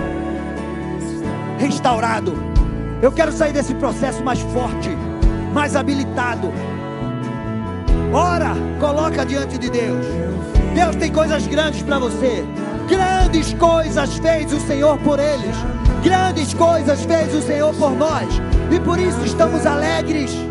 restaurado. 1.58 2.34
Eu 3.00 3.12
quero 3.12 3.32
sair 3.32 3.52
desse 3.52 3.74
processo 3.74 4.22
mais 4.22 4.40
forte, 4.40 4.90
mais 5.54 5.74
habilitado. 5.74 6.52
Ora, 8.12 8.52
coloca 8.78 9.24
diante 9.24 9.56
de 9.56 9.70
Deus. 9.70 10.29
Deus 10.74 10.96
tem 10.96 11.12
coisas 11.12 11.46
grandes 11.46 11.82
para 11.82 11.98
você. 11.98 12.44
Grandes 12.88 13.52
coisas 13.54 14.18
fez 14.18 14.52
o 14.52 14.60
Senhor 14.60 14.98
por 14.98 15.18
eles. 15.18 15.56
Grandes 16.02 16.54
coisas 16.54 17.04
fez 17.04 17.34
o 17.34 17.42
Senhor 17.42 17.74
por 17.74 17.92
nós. 17.92 18.28
E 18.70 18.80
por 18.80 18.98
isso 18.98 19.24
estamos 19.24 19.66
alegres. 19.66 20.49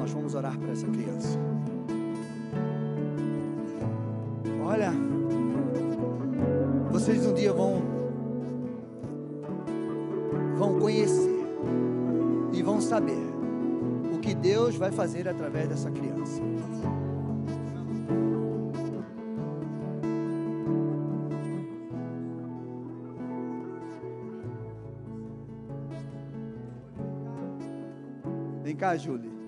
Nós 0.00 0.10
vamos 0.12 0.34
orar 0.34 0.58
para 0.58 0.72
essa 0.72 0.86
criança. 0.86 1.38
Olha, 4.64 4.92
vocês 6.90 7.26
um 7.26 7.34
dia 7.34 7.52
vão 7.52 7.82
vão 10.56 10.78
conhecer 10.78 11.44
e 12.52 12.62
vão 12.62 12.80
saber 12.80 13.20
o 14.14 14.18
que 14.18 14.34
Deus 14.34 14.76
vai 14.76 14.90
fazer 14.90 15.28
através 15.28 15.68
dessa 15.68 15.90
criança. 15.90 16.40
Cá, 28.80 28.96
Júlia. 28.96 29.39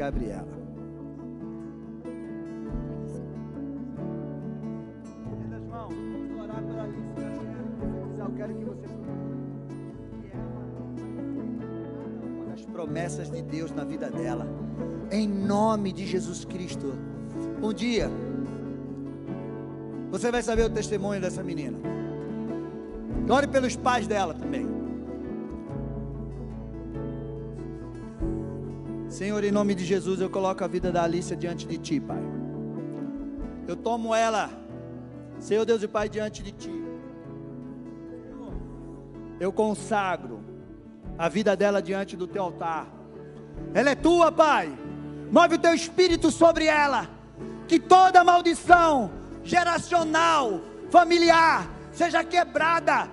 Gabriela. 0.00 0.48
Estendas 5.30 5.62
mãos, 5.64 5.92
vamos 5.92 6.40
orar 6.42 6.62
pela 6.64 6.82
Alice 6.84 7.02
Gabriela. 7.18 8.14
Eu 8.18 8.30
quero 8.34 8.54
que 8.54 8.64
você 8.64 8.86
uma 12.32 12.44
das 12.46 12.62
promessas 12.64 13.30
de 13.30 13.42
Deus 13.42 13.72
na 13.72 13.84
vida 13.84 14.10
dela. 14.10 14.46
Em 15.12 15.28
nome 15.28 15.92
de 15.92 16.06
Jesus 16.06 16.46
Cristo. 16.46 16.94
Um 17.62 17.74
dia 17.74 18.10
você 20.10 20.32
vai 20.32 20.42
saber 20.42 20.64
o 20.64 20.70
testemunho 20.70 21.20
dessa 21.20 21.42
menina. 21.42 21.76
Ore 23.28 23.46
pelos 23.48 23.76
pais 23.76 24.06
dela 24.06 24.32
também. 24.32 24.69
Senhor, 29.20 29.44
em 29.44 29.50
nome 29.50 29.74
de 29.74 29.84
Jesus, 29.84 30.18
eu 30.18 30.30
coloco 30.30 30.64
a 30.64 30.66
vida 30.66 30.90
da 30.90 31.02
Alicia 31.02 31.36
diante 31.36 31.66
de 31.66 31.76
Ti, 31.76 32.00
Pai. 32.00 32.22
Eu 33.68 33.76
tomo 33.76 34.14
ela, 34.14 34.48
Senhor 35.38 35.66
Deus 35.66 35.82
e 35.82 35.88
Pai, 35.88 36.08
diante 36.08 36.42
de 36.42 36.52
Ti. 36.52 36.72
Eu 39.38 39.52
consagro 39.52 40.40
a 41.18 41.28
vida 41.28 41.54
dela 41.54 41.82
diante 41.82 42.16
do 42.16 42.26
Teu 42.26 42.44
altar. 42.44 42.90
Ela 43.74 43.90
é 43.90 43.94
Tua, 43.94 44.32
Pai. 44.32 44.72
Move 45.30 45.56
o 45.56 45.58
Teu 45.58 45.74
Espírito 45.74 46.30
sobre 46.30 46.64
ela. 46.64 47.06
Que 47.68 47.78
toda 47.78 48.24
maldição 48.24 49.10
geracional, 49.44 50.62
familiar, 50.88 51.68
seja 51.92 52.24
quebrada, 52.24 53.06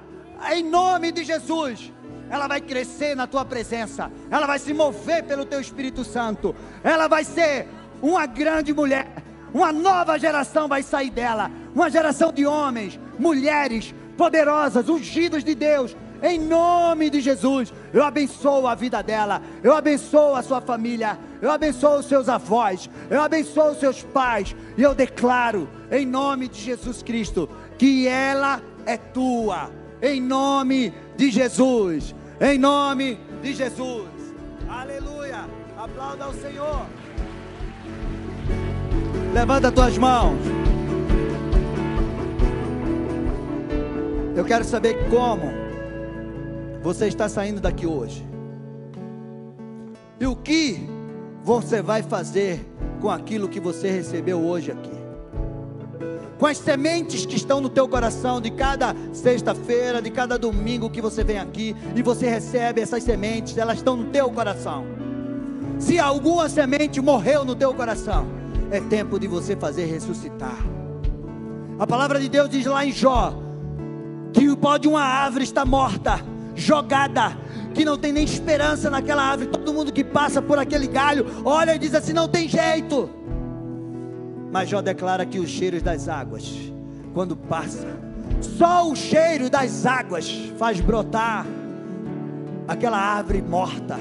em 0.54 0.64
nome 0.64 1.12
de 1.12 1.26
Jesus. 1.26 1.92
Ela 2.30 2.48
vai 2.48 2.62
crescer 2.62 3.16
na 3.16 3.28
tua 3.28 3.46
presença, 3.46 4.12
ela 4.30 4.46
vai 4.46 4.60
se 4.60 4.74
mover 4.74 5.24
pelo 5.24 5.46
teu 5.46 5.62
Espírito 5.62 6.04
Santo, 6.04 6.56
ela 6.84 7.08
vai 7.08 7.24
ser 7.24 7.68
uma 8.02 8.26
grande 8.26 8.74
mulher, 8.74 9.08
uma 9.54 9.72
nova 9.72 10.18
geração 10.18 10.68
vai 10.68 10.84
sair 10.84 11.10
dela, 11.10 11.50
uma 11.74 11.90
geração 11.90 12.32
de 12.32 12.46
homens, 12.46 13.00
mulheres 13.18 13.94
poderosas, 14.18 14.90
ungidos 14.90 15.44
de 15.44 15.56
Deus, 15.56 15.96
em 16.22 16.40
nome 16.40 17.10
de 17.10 17.22
Jesus, 17.22 17.72
eu 17.94 18.04
abençoo 18.04 18.68
a 18.68 18.74
vida 18.74 19.02
dela, 19.04 19.42
eu 19.64 19.76
abençoo 19.76 20.36
a 20.36 20.42
sua 20.42 20.60
família, 20.60 21.18
eu 21.42 21.52
abençoo 21.52 22.00
os 22.00 22.08
seus 22.08 22.28
avós, 22.28 22.90
eu 23.10 23.22
abençoo 23.22 23.72
os 23.72 23.80
seus 23.80 24.02
pais, 24.02 24.56
e 24.76 24.82
eu 24.82 24.96
declaro, 24.96 25.70
em 25.92 26.06
nome 26.06 26.48
de 26.48 26.60
Jesus 26.60 27.04
Cristo, 27.04 27.48
que 27.78 28.08
ela 28.08 28.62
é 28.86 28.98
tua, 28.98 29.70
em 30.02 30.20
nome 30.20 30.92
de 31.16 31.30
Jesus, 31.30 32.16
em 32.40 32.58
nome 32.58 33.20
de 33.42 33.54
Jesus, 33.54 34.08
aleluia, 34.70 35.46
aplauda 35.78 36.26
ao 36.26 36.34
Senhor, 36.34 36.86
levanta 39.34 39.72
tuas 39.72 39.98
mãos, 39.98 40.40
eu 44.36 44.46
quero 44.46 44.64
saber 44.64 45.10
como 45.10 45.52
você 46.82 47.08
está 47.08 47.28
saindo 47.28 47.60
daqui 47.60 47.88
hoje? 47.88 48.26
E 50.20 50.26
o 50.26 50.36
que 50.36 50.80
você 51.44 51.82
vai 51.82 52.02
fazer 52.02 52.66
com 53.02 53.10
aquilo 53.10 53.50
que 53.50 53.60
você 53.60 53.90
recebeu 53.90 54.40
hoje 54.40 54.72
aqui? 54.72 54.97
Com 56.38 56.46
as 56.46 56.58
sementes 56.58 57.26
que 57.26 57.36
estão 57.36 57.60
no 57.60 57.70
teu 57.70 57.88
coração 57.88 58.40
de 58.40 58.52
cada 58.52 58.96
sexta-feira, 59.12 60.02
de 60.02 60.12
cada 60.12 60.38
domingo 60.38 60.90
que 60.90 61.02
você 61.02 61.24
vem 61.24 61.40
aqui 61.40 61.76
e 61.96 62.02
você 62.04 62.30
recebe 62.30 62.80
essas 62.80 63.04
sementes, 63.04 63.58
elas 63.58 63.78
estão 63.78 63.98
no 63.98 64.06
teu 64.06 64.30
coração. 64.30 64.86
Se 65.80 65.98
alguma 65.98 66.48
semente 66.48 67.02
morreu 67.02 67.44
no 67.44 67.56
teu 67.56 67.74
coração, 67.74 68.28
é 68.70 68.80
tempo 68.80 69.20
de 69.20 69.28
você 69.28 69.56
fazer 69.56 69.86
ressuscitar. 69.86 70.58
A 71.80 71.88
palavra 71.88 72.20
de 72.20 72.30
Deus 72.30 72.50
diz 72.50 72.66
lá 72.66 72.86
em 72.86 72.92
Jó 72.92 73.34
que 74.34 74.50
o 74.50 74.58
pó 74.58 74.78
de 74.78 74.88
uma 74.88 75.02
árvore 75.02 75.44
está 75.44 75.66
morta 75.66 76.20
jogada, 76.56 77.38
que 77.74 77.86
não 77.86 77.98
tem 77.98 78.12
nem 78.12 78.24
esperança 78.24 78.90
naquela 78.90 79.24
árvore. 79.24 79.50
Todo 79.50 79.74
mundo 79.74 79.94
que 79.94 80.04
passa 80.04 80.42
por 80.42 80.58
aquele 80.58 80.88
galho 80.88 81.26
olha 81.46 81.76
e 81.76 81.80
diz 81.80 81.94
assim: 81.94 82.14
não 82.14 82.28
tem 82.28 82.48
jeito. 82.48 83.10
Mas 84.52 84.70
Jó 84.70 84.82
declara 84.82 85.26
que 85.26 85.40
os 85.40 85.50
cheiros 85.50 85.82
das 85.82 86.08
águas, 86.08 86.56
quando 87.14 87.36
passa, 87.36 87.88
só 88.42 88.90
o 88.90 88.96
cheiro 88.96 89.50
das 89.50 89.86
águas 89.86 90.30
faz 90.58 90.80
brotar 90.80 91.46
aquela 92.68 92.98
árvore 92.98 93.42
morta. 93.42 93.98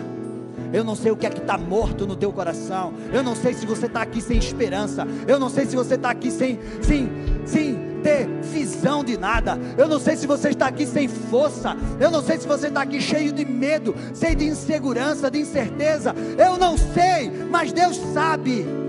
Eu 0.72 0.82
não 0.84 0.94
sei 0.94 1.12
o 1.12 1.16
que 1.16 1.26
é 1.26 1.30
que 1.30 1.38
está 1.38 1.56
morto 1.56 2.06
no 2.06 2.16
teu 2.16 2.32
coração. 2.32 2.92
Eu 3.12 3.22
não 3.22 3.36
sei 3.36 3.54
se 3.54 3.64
você 3.64 3.86
está 3.86 4.02
aqui 4.02 4.20
sem 4.20 4.36
esperança. 4.36 5.06
Eu 5.26 5.38
não 5.38 5.48
sei 5.48 5.64
se 5.64 5.76
você 5.76 5.94
está 5.94 6.10
aqui 6.10 6.30
sem, 6.30 6.58
sem, 6.82 7.08
sem 7.44 8.00
ter 8.02 8.26
visão 8.42 9.04
de 9.04 9.16
nada. 9.16 9.58
Eu 9.78 9.88
não 9.88 10.00
sei 10.00 10.16
se 10.16 10.26
você 10.26 10.50
está 10.50 10.66
aqui 10.66 10.84
sem 10.86 11.08
força. 11.08 11.76
Eu 12.00 12.10
não 12.10 12.22
sei 12.22 12.38
se 12.38 12.46
você 12.46 12.68
está 12.68 12.82
aqui 12.82 13.00
cheio 13.00 13.32
de 13.32 13.44
medo, 13.44 13.94
cheio 14.14 14.36
de 14.36 14.44
insegurança, 14.46 15.30
de 15.30 15.38
incerteza. 15.38 16.14
Eu 16.36 16.56
não 16.56 16.76
sei, 16.76 17.30
mas 17.50 17.72
Deus 17.72 17.96
sabe. 18.12 18.85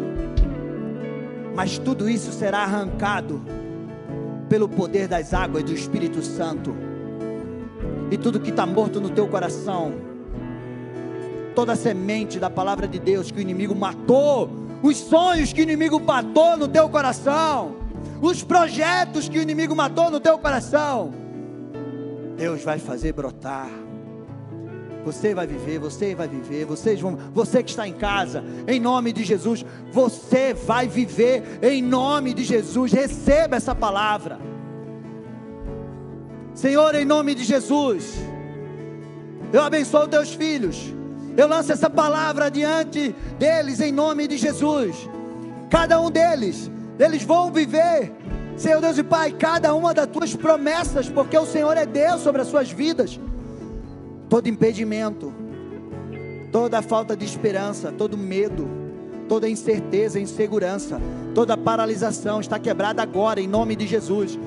Mas 1.57 1.79
tudo 1.79 2.07
isso 2.07 2.31
será 2.31 2.59
arrancado 2.59 3.41
pelo 4.47 4.69
poder 4.69 5.07
das 5.07 5.33
águas 5.33 5.63
do 5.63 5.73
Espírito 5.73 6.21
Santo. 6.21 6.75
E 8.11 8.15
tudo 8.15 8.39
que 8.39 8.51
está 8.51 8.63
morto 8.63 9.01
no 9.01 9.09
teu 9.09 9.27
coração, 9.27 9.91
toda 11.55 11.73
a 11.73 11.75
semente 11.75 12.37
da 12.37 12.47
palavra 12.47 12.87
de 12.87 12.99
Deus 12.99 13.31
que 13.31 13.39
o 13.39 13.41
inimigo 13.41 13.73
matou, 13.73 14.51
os 14.83 14.97
sonhos 14.97 15.51
que 15.51 15.61
o 15.61 15.63
inimigo 15.63 15.99
matou 15.99 16.55
no 16.57 16.67
teu 16.67 16.87
coração, 16.89 17.77
os 18.21 18.43
projetos 18.43 19.27
que 19.27 19.39
o 19.39 19.41
inimigo 19.41 19.75
matou 19.75 20.11
no 20.11 20.19
teu 20.19 20.37
coração, 20.37 21.11
Deus 22.37 22.63
vai 22.63 22.77
fazer 22.77 23.13
brotar. 23.13 23.86
Você 25.07 25.33
vai 25.33 25.47
viver, 25.47 25.79
você 25.79 26.13
vai 26.13 26.27
viver, 26.27 26.65
vocês 26.65 26.99
vão, 26.99 27.17
você 27.33 27.63
que 27.63 27.69
está 27.69 27.87
em 27.87 27.93
casa, 27.93 28.43
em 28.67 28.77
nome 28.77 29.13
de 29.13 29.23
Jesus, 29.23 29.65
você 29.89 30.53
vai 30.53 30.85
viver 30.85 31.59
em 31.61 31.81
nome 31.81 32.33
de 32.33 32.43
Jesus. 32.43 32.91
Receba 32.91 33.55
essa 33.55 33.73
palavra. 33.73 34.37
Senhor, 36.53 36.93
em 36.93 37.05
nome 37.05 37.33
de 37.35 37.45
Jesus, 37.45 38.17
eu 39.53 39.61
abençoo 39.61 40.09
teus 40.09 40.33
filhos. 40.33 40.93
Eu 41.37 41.47
lanço 41.47 41.71
essa 41.71 41.89
palavra 41.89 42.51
diante 42.51 43.15
deles 43.39 43.79
em 43.79 43.93
nome 43.93 44.27
de 44.27 44.35
Jesus. 44.35 45.09
Cada 45.69 46.01
um 46.01 46.11
deles 46.11 46.69
eles 46.99 47.23
vão 47.23 47.49
viver, 47.49 48.11
Senhor 48.57 48.81
Deus 48.81 48.97
e 48.97 49.03
Pai, 49.03 49.31
cada 49.31 49.73
uma 49.73 49.93
das 49.93 50.07
tuas 50.07 50.35
promessas, 50.35 51.07
porque 51.07 51.37
o 51.37 51.45
Senhor 51.45 51.77
é 51.77 51.85
Deus 51.85 52.23
sobre 52.23 52.41
as 52.41 52.49
suas 52.49 52.69
vidas. 52.69 53.17
Todo 54.29 54.47
impedimento, 54.47 55.33
toda 56.51 56.81
falta 56.81 57.15
de 57.15 57.25
esperança, 57.25 57.91
todo 57.91 58.17
medo, 58.17 58.67
toda 59.27 59.49
incerteza, 59.49 60.19
insegurança, 60.19 61.01
toda 61.33 61.57
paralisação 61.57 62.39
está 62.39 62.59
quebrada 62.59 63.01
agora 63.01 63.39
em 63.39 63.47
nome 63.47 63.75
de 63.75 63.87
Jesus 63.87 64.37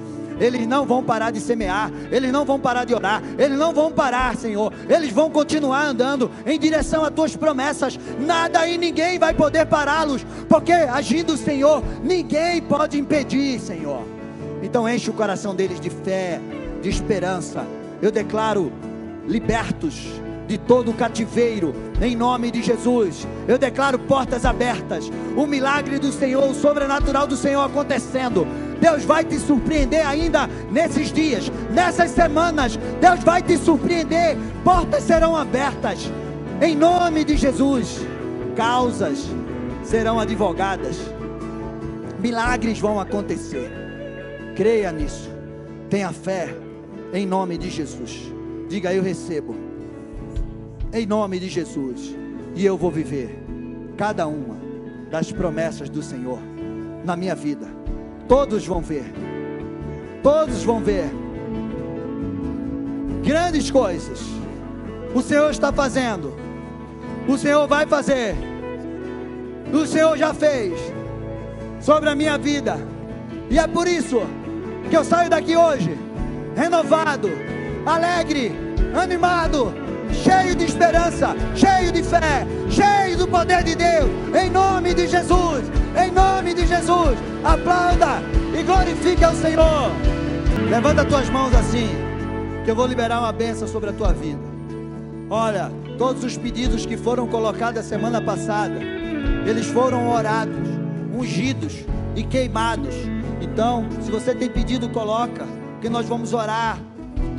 eles 0.41 0.67
não 0.67 0.87
vão 0.87 1.05
parar 1.05 1.31
de 1.31 1.39
semear, 1.39 1.93
eles 2.11 2.33
não 2.33 2.45
vão 2.45 2.59
parar 2.59 2.85
de 2.85 2.95
orar, 2.95 3.23
eles 3.39 3.59
não 3.59 3.75
vão 3.75 3.93
parar, 3.93 4.35
Senhor, 4.37 4.73
eles 4.89 5.13
vão 5.13 5.31
continuar 5.31 5.85
andando 5.85 6.31
em 6.47 6.59
direção 6.59 7.05
às 7.05 7.13
tuas 7.13 7.37
promessas, 7.37 7.99
nada 8.19 8.67
e 8.67 8.79
ninguém 8.79 9.19
vai 9.19 9.35
poder 9.35 9.67
pará-los, 9.67 10.25
porque 10.49 10.73
agindo 10.73 11.35
o 11.35 11.37
Senhor, 11.37 11.83
ninguém 12.03 12.63
pode 12.63 12.99
impedir, 12.99 13.61
Senhor. 13.61 14.03
Então 14.63 14.89
enche 14.89 15.11
o 15.11 15.15
coração 15.15 15.55
deles 15.55 15.79
de 15.79 15.91
fé, 15.91 16.41
de 16.83 16.89
esperança. 16.89 17.67
Eu 18.01 18.11
declaro 18.11 18.73
libertos 19.31 20.21
de 20.49 20.59
todo 20.59 20.91
o 20.91 20.95
cativeiro, 20.95 21.73
em 22.03 22.17
nome 22.17 22.51
de 22.51 22.61
Jesus. 22.61 23.25
Eu 23.47 23.57
declaro 23.57 24.01
portas 24.01 24.45
abertas, 24.45 25.09
o 25.37 25.47
milagre 25.47 26.01
do 26.01 26.11
Senhor, 26.11 26.51
o 26.51 26.55
sobrenatural 26.55 27.25
do 27.25 27.37
Senhor 27.37 27.63
acontecendo. 27.63 28.45
Deus 28.81 29.05
vai 29.05 29.25
te 29.25 29.39
surpreender 29.39 30.05
ainda 30.05 30.49
nesses 30.73 31.13
dias, 31.13 31.53
nessas 31.71 32.11
semanas. 32.11 32.77
Deus 33.01 33.23
vai 33.23 33.41
te 33.41 33.57
surpreender. 33.57 34.37
Portas 34.65 35.05
serão 35.05 35.37
abertas, 35.37 36.11
em 36.61 36.75
nome 36.75 37.23
de 37.23 37.37
Jesus. 37.37 38.01
Causas 38.57 39.29
serão 39.85 40.19
advogadas, 40.19 40.97
milagres 42.19 42.81
vão 42.81 42.99
acontecer. 42.99 43.71
Creia 44.57 44.91
nisso, 44.91 45.31
tenha 45.89 46.13
fé, 46.13 46.53
em 47.15 47.25
nome 47.25 47.57
de 47.57 47.71
Jesus. 47.71 48.40
Diga, 48.71 48.95
eu 48.95 49.03
recebo, 49.03 49.57
em 50.93 51.05
nome 51.05 51.41
de 51.41 51.49
Jesus, 51.49 52.15
e 52.55 52.65
eu 52.65 52.77
vou 52.77 52.89
viver 52.89 53.37
cada 53.97 54.29
uma 54.29 54.57
das 55.11 55.33
promessas 55.33 55.91
do 55.91 56.01
Senhor 56.01 56.39
na 57.05 57.17
minha 57.17 57.35
vida. 57.35 57.67
Todos 58.29 58.65
vão 58.65 58.81
ver, 58.81 59.13
todos 60.23 60.63
vão 60.63 60.79
ver 60.79 61.11
grandes 63.25 63.73
coisas. 63.73 64.21
O 65.17 65.21
Senhor 65.21 65.51
está 65.51 65.73
fazendo, 65.73 66.33
o 67.27 67.37
Senhor 67.37 67.67
vai 67.67 67.87
fazer, 67.87 68.37
o 69.73 69.85
Senhor 69.85 70.17
já 70.17 70.33
fez 70.33 70.79
sobre 71.81 72.09
a 72.09 72.15
minha 72.15 72.39
vida, 72.39 72.77
e 73.51 73.59
é 73.59 73.67
por 73.67 73.89
isso 73.89 74.21
que 74.89 74.97
eu 74.97 75.03
saio 75.03 75.29
daqui 75.29 75.57
hoje 75.57 75.99
renovado, 76.55 77.29
alegre, 77.87 78.53
animado, 78.95 79.73
cheio 80.13 80.55
de 80.55 80.65
esperança, 80.65 81.35
cheio 81.55 81.93
de 81.93 82.03
fé, 82.03 82.47
cheio 82.69 83.17
do 83.17 83.27
poder 83.27 83.63
de 83.63 83.75
Deus, 83.75 84.11
em 84.41 84.51
nome 84.51 84.95
de 84.95 85.07
Jesus, 85.07 85.65
em 85.97 86.11
nome 86.11 86.55
de 86.55 86.67
Jesus. 86.67 87.19
Aplauda 87.45 88.23
e 88.59 88.63
glorifique 88.63 89.25
ao 89.25 89.35
Senhor. 89.35 89.91
Levanta 90.69 91.05
tuas 91.05 91.29
mãos 91.31 91.55
assim, 91.55 91.89
que 92.65 92.71
eu 92.71 92.77
vou 92.77 92.87
liberar 92.87 93.21
uma 93.21 93.33
bênção 93.33 93.67
sobre 93.67 93.91
a 93.91 93.93
tua 93.93 94.13
vida. 94.13 94.41
Olha, 95.29 95.71
todos 95.97 96.25
os 96.25 96.37
pedidos 96.37 96.85
que 96.85 96.97
foram 96.97 97.27
colocados 97.27 97.81
a 97.81 97.83
semana 97.83 98.21
passada, 98.21 98.81
eles 99.47 99.67
foram 99.67 100.11
orados, 100.11 100.69
ungidos 101.15 101.85
e 102.17 102.23
queimados. 102.25 102.95
Então, 103.41 103.87
se 104.03 104.11
você 104.11 104.35
tem 104.35 104.51
pedido, 104.51 104.89
coloca, 104.91 105.47
que 105.81 105.89
nós 105.89 106.07
vamos 106.07 106.35
orar 106.35 106.79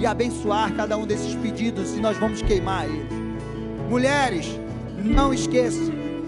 e 0.02 0.06
abençoar 0.08 0.74
cada 0.76 0.98
um 0.98 1.06
desses 1.06 1.36
pedidos 1.36 1.96
e 1.96 2.00
nós 2.00 2.18
vamos 2.18 2.42
queimar 2.42 2.86
eles. 2.86 3.06
Mulheres, 3.88 4.60
não 4.98 5.32
esqueça, 5.32 5.80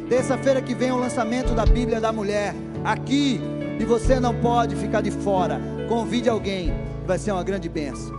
terça-feira 0.07 0.61
que 0.61 0.75
vem 0.75 0.89
é 0.89 0.93
o 0.93 0.99
lançamento 0.99 1.55
da 1.55 1.65
Bíblia 1.65 1.99
da 1.99 2.11
Mulher 2.11 2.53
aqui 2.85 3.41
e 3.79 3.83
você 3.83 4.19
não 4.19 4.35
pode 4.35 4.75
ficar 4.75 5.01
de 5.01 5.09
fora. 5.09 5.59
Convide 5.89 6.29
alguém, 6.29 6.71
vai 7.07 7.17
ser 7.17 7.31
uma 7.31 7.43
grande 7.43 7.67
bênção. 7.67 8.15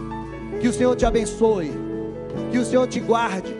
Que 0.60 0.66
o 0.66 0.72
Senhor 0.72 0.96
te 0.96 1.06
abençoe, 1.06 1.70
que 2.50 2.58
o 2.58 2.64
Senhor 2.64 2.88
te 2.88 2.98
guarde, 2.98 3.54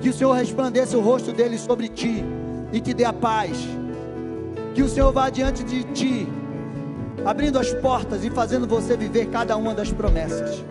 que 0.00 0.08
o 0.08 0.14
Senhor 0.14 0.32
resplandeça 0.32 0.96
o 0.96 1.02
rosto 1.02 1.30
dele 1.30 1.58
sobre 1.58 1.88
ti 1.88 2.24
e 2.72 2.80
te 2.80 2.94
dê 2.94 3.04
a 3.04 3.12
paz. 3.12 3.68
Que 4.74 4.82
o 4.82 4.88
Senhor 4.88 5.12
vá 5.12 5.28
diante 5.28 5.62
de 5.62 5.84
ti, 5.84 6.26
abrindo 7.22 7.58
as 7.58 7.70
portas 7.74 8.24
e 8.24 8.30
fazendo 8.30 8.66
você 8.66 8.96
viver 8.96 9.26
cada 9.26 9.58
uma 9.58 9.74
das 9.74 9.92
promessas. 9.92 10.64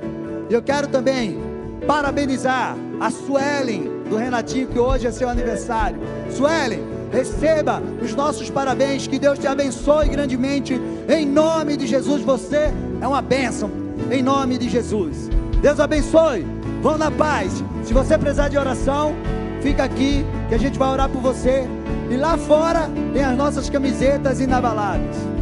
Eu 0.53 0.61
quero 0.61 0.87
também 0.87 1.39
parabenizar 1.87 2.77
a 2.99 3.09
Suelen 3.09 3.89
do 4.07 4.15
Renatinho, 4.15 4.67
que 4.67 4.77
hoje 4.77 5.07
é 5.07 5.11
seu 5.11 5.27
aniversário. 5.27 5.99
Suelen, 6.29 6.79
receba 7.11 7.81
os 7.99 8.13
nossos 8.13 8.51
parabéns, 8.51 9.07
que 9.07 9.17
Deus 9.17 9.39
te 9.39 9.47
abençoe 9.47 10.09
grandemente. 10.09 10.79
Em 11.09 11.25
nome 11.25 11.75
de 11.75 11.87
Jesus, 11.87 12.21
você 12.21 12.71
é 13.01 13.07
uma 13.07 13.19
bênção. 13.19 13.71
Em 14.11 14.21
nome 14.21 14.59
de 14.59 14.69
Jesus. 14.69 15.27
Deus 15.59 15.79
abençoe. 15.79 16.45
Vão 16.83 16.99
na 16.99 17.09
paz. 17.09 17.63
Se 17.83 17.91
você 17.91 18.15
precisar 18.15 18.49
de 18.49 18.57
oração, 18.57 19.15
fica 19.59 19.83
aqui 19.83 20.23
que 20.49 20.53
a 20.53 20.59
gente 20.59 20.77
vai 20.77 20.89
orar 20.91 21.09
por 21.09 21.19
você. 21.19 21.67
E 22.11 22.15
lá 22.15 22.37
fora 22.37 22.91
tem 23.11 23.23
as 23.23 23.35
nossas 23.35 23.71
camisetas 23.71 24.39
inabaladas. 24.39 25.32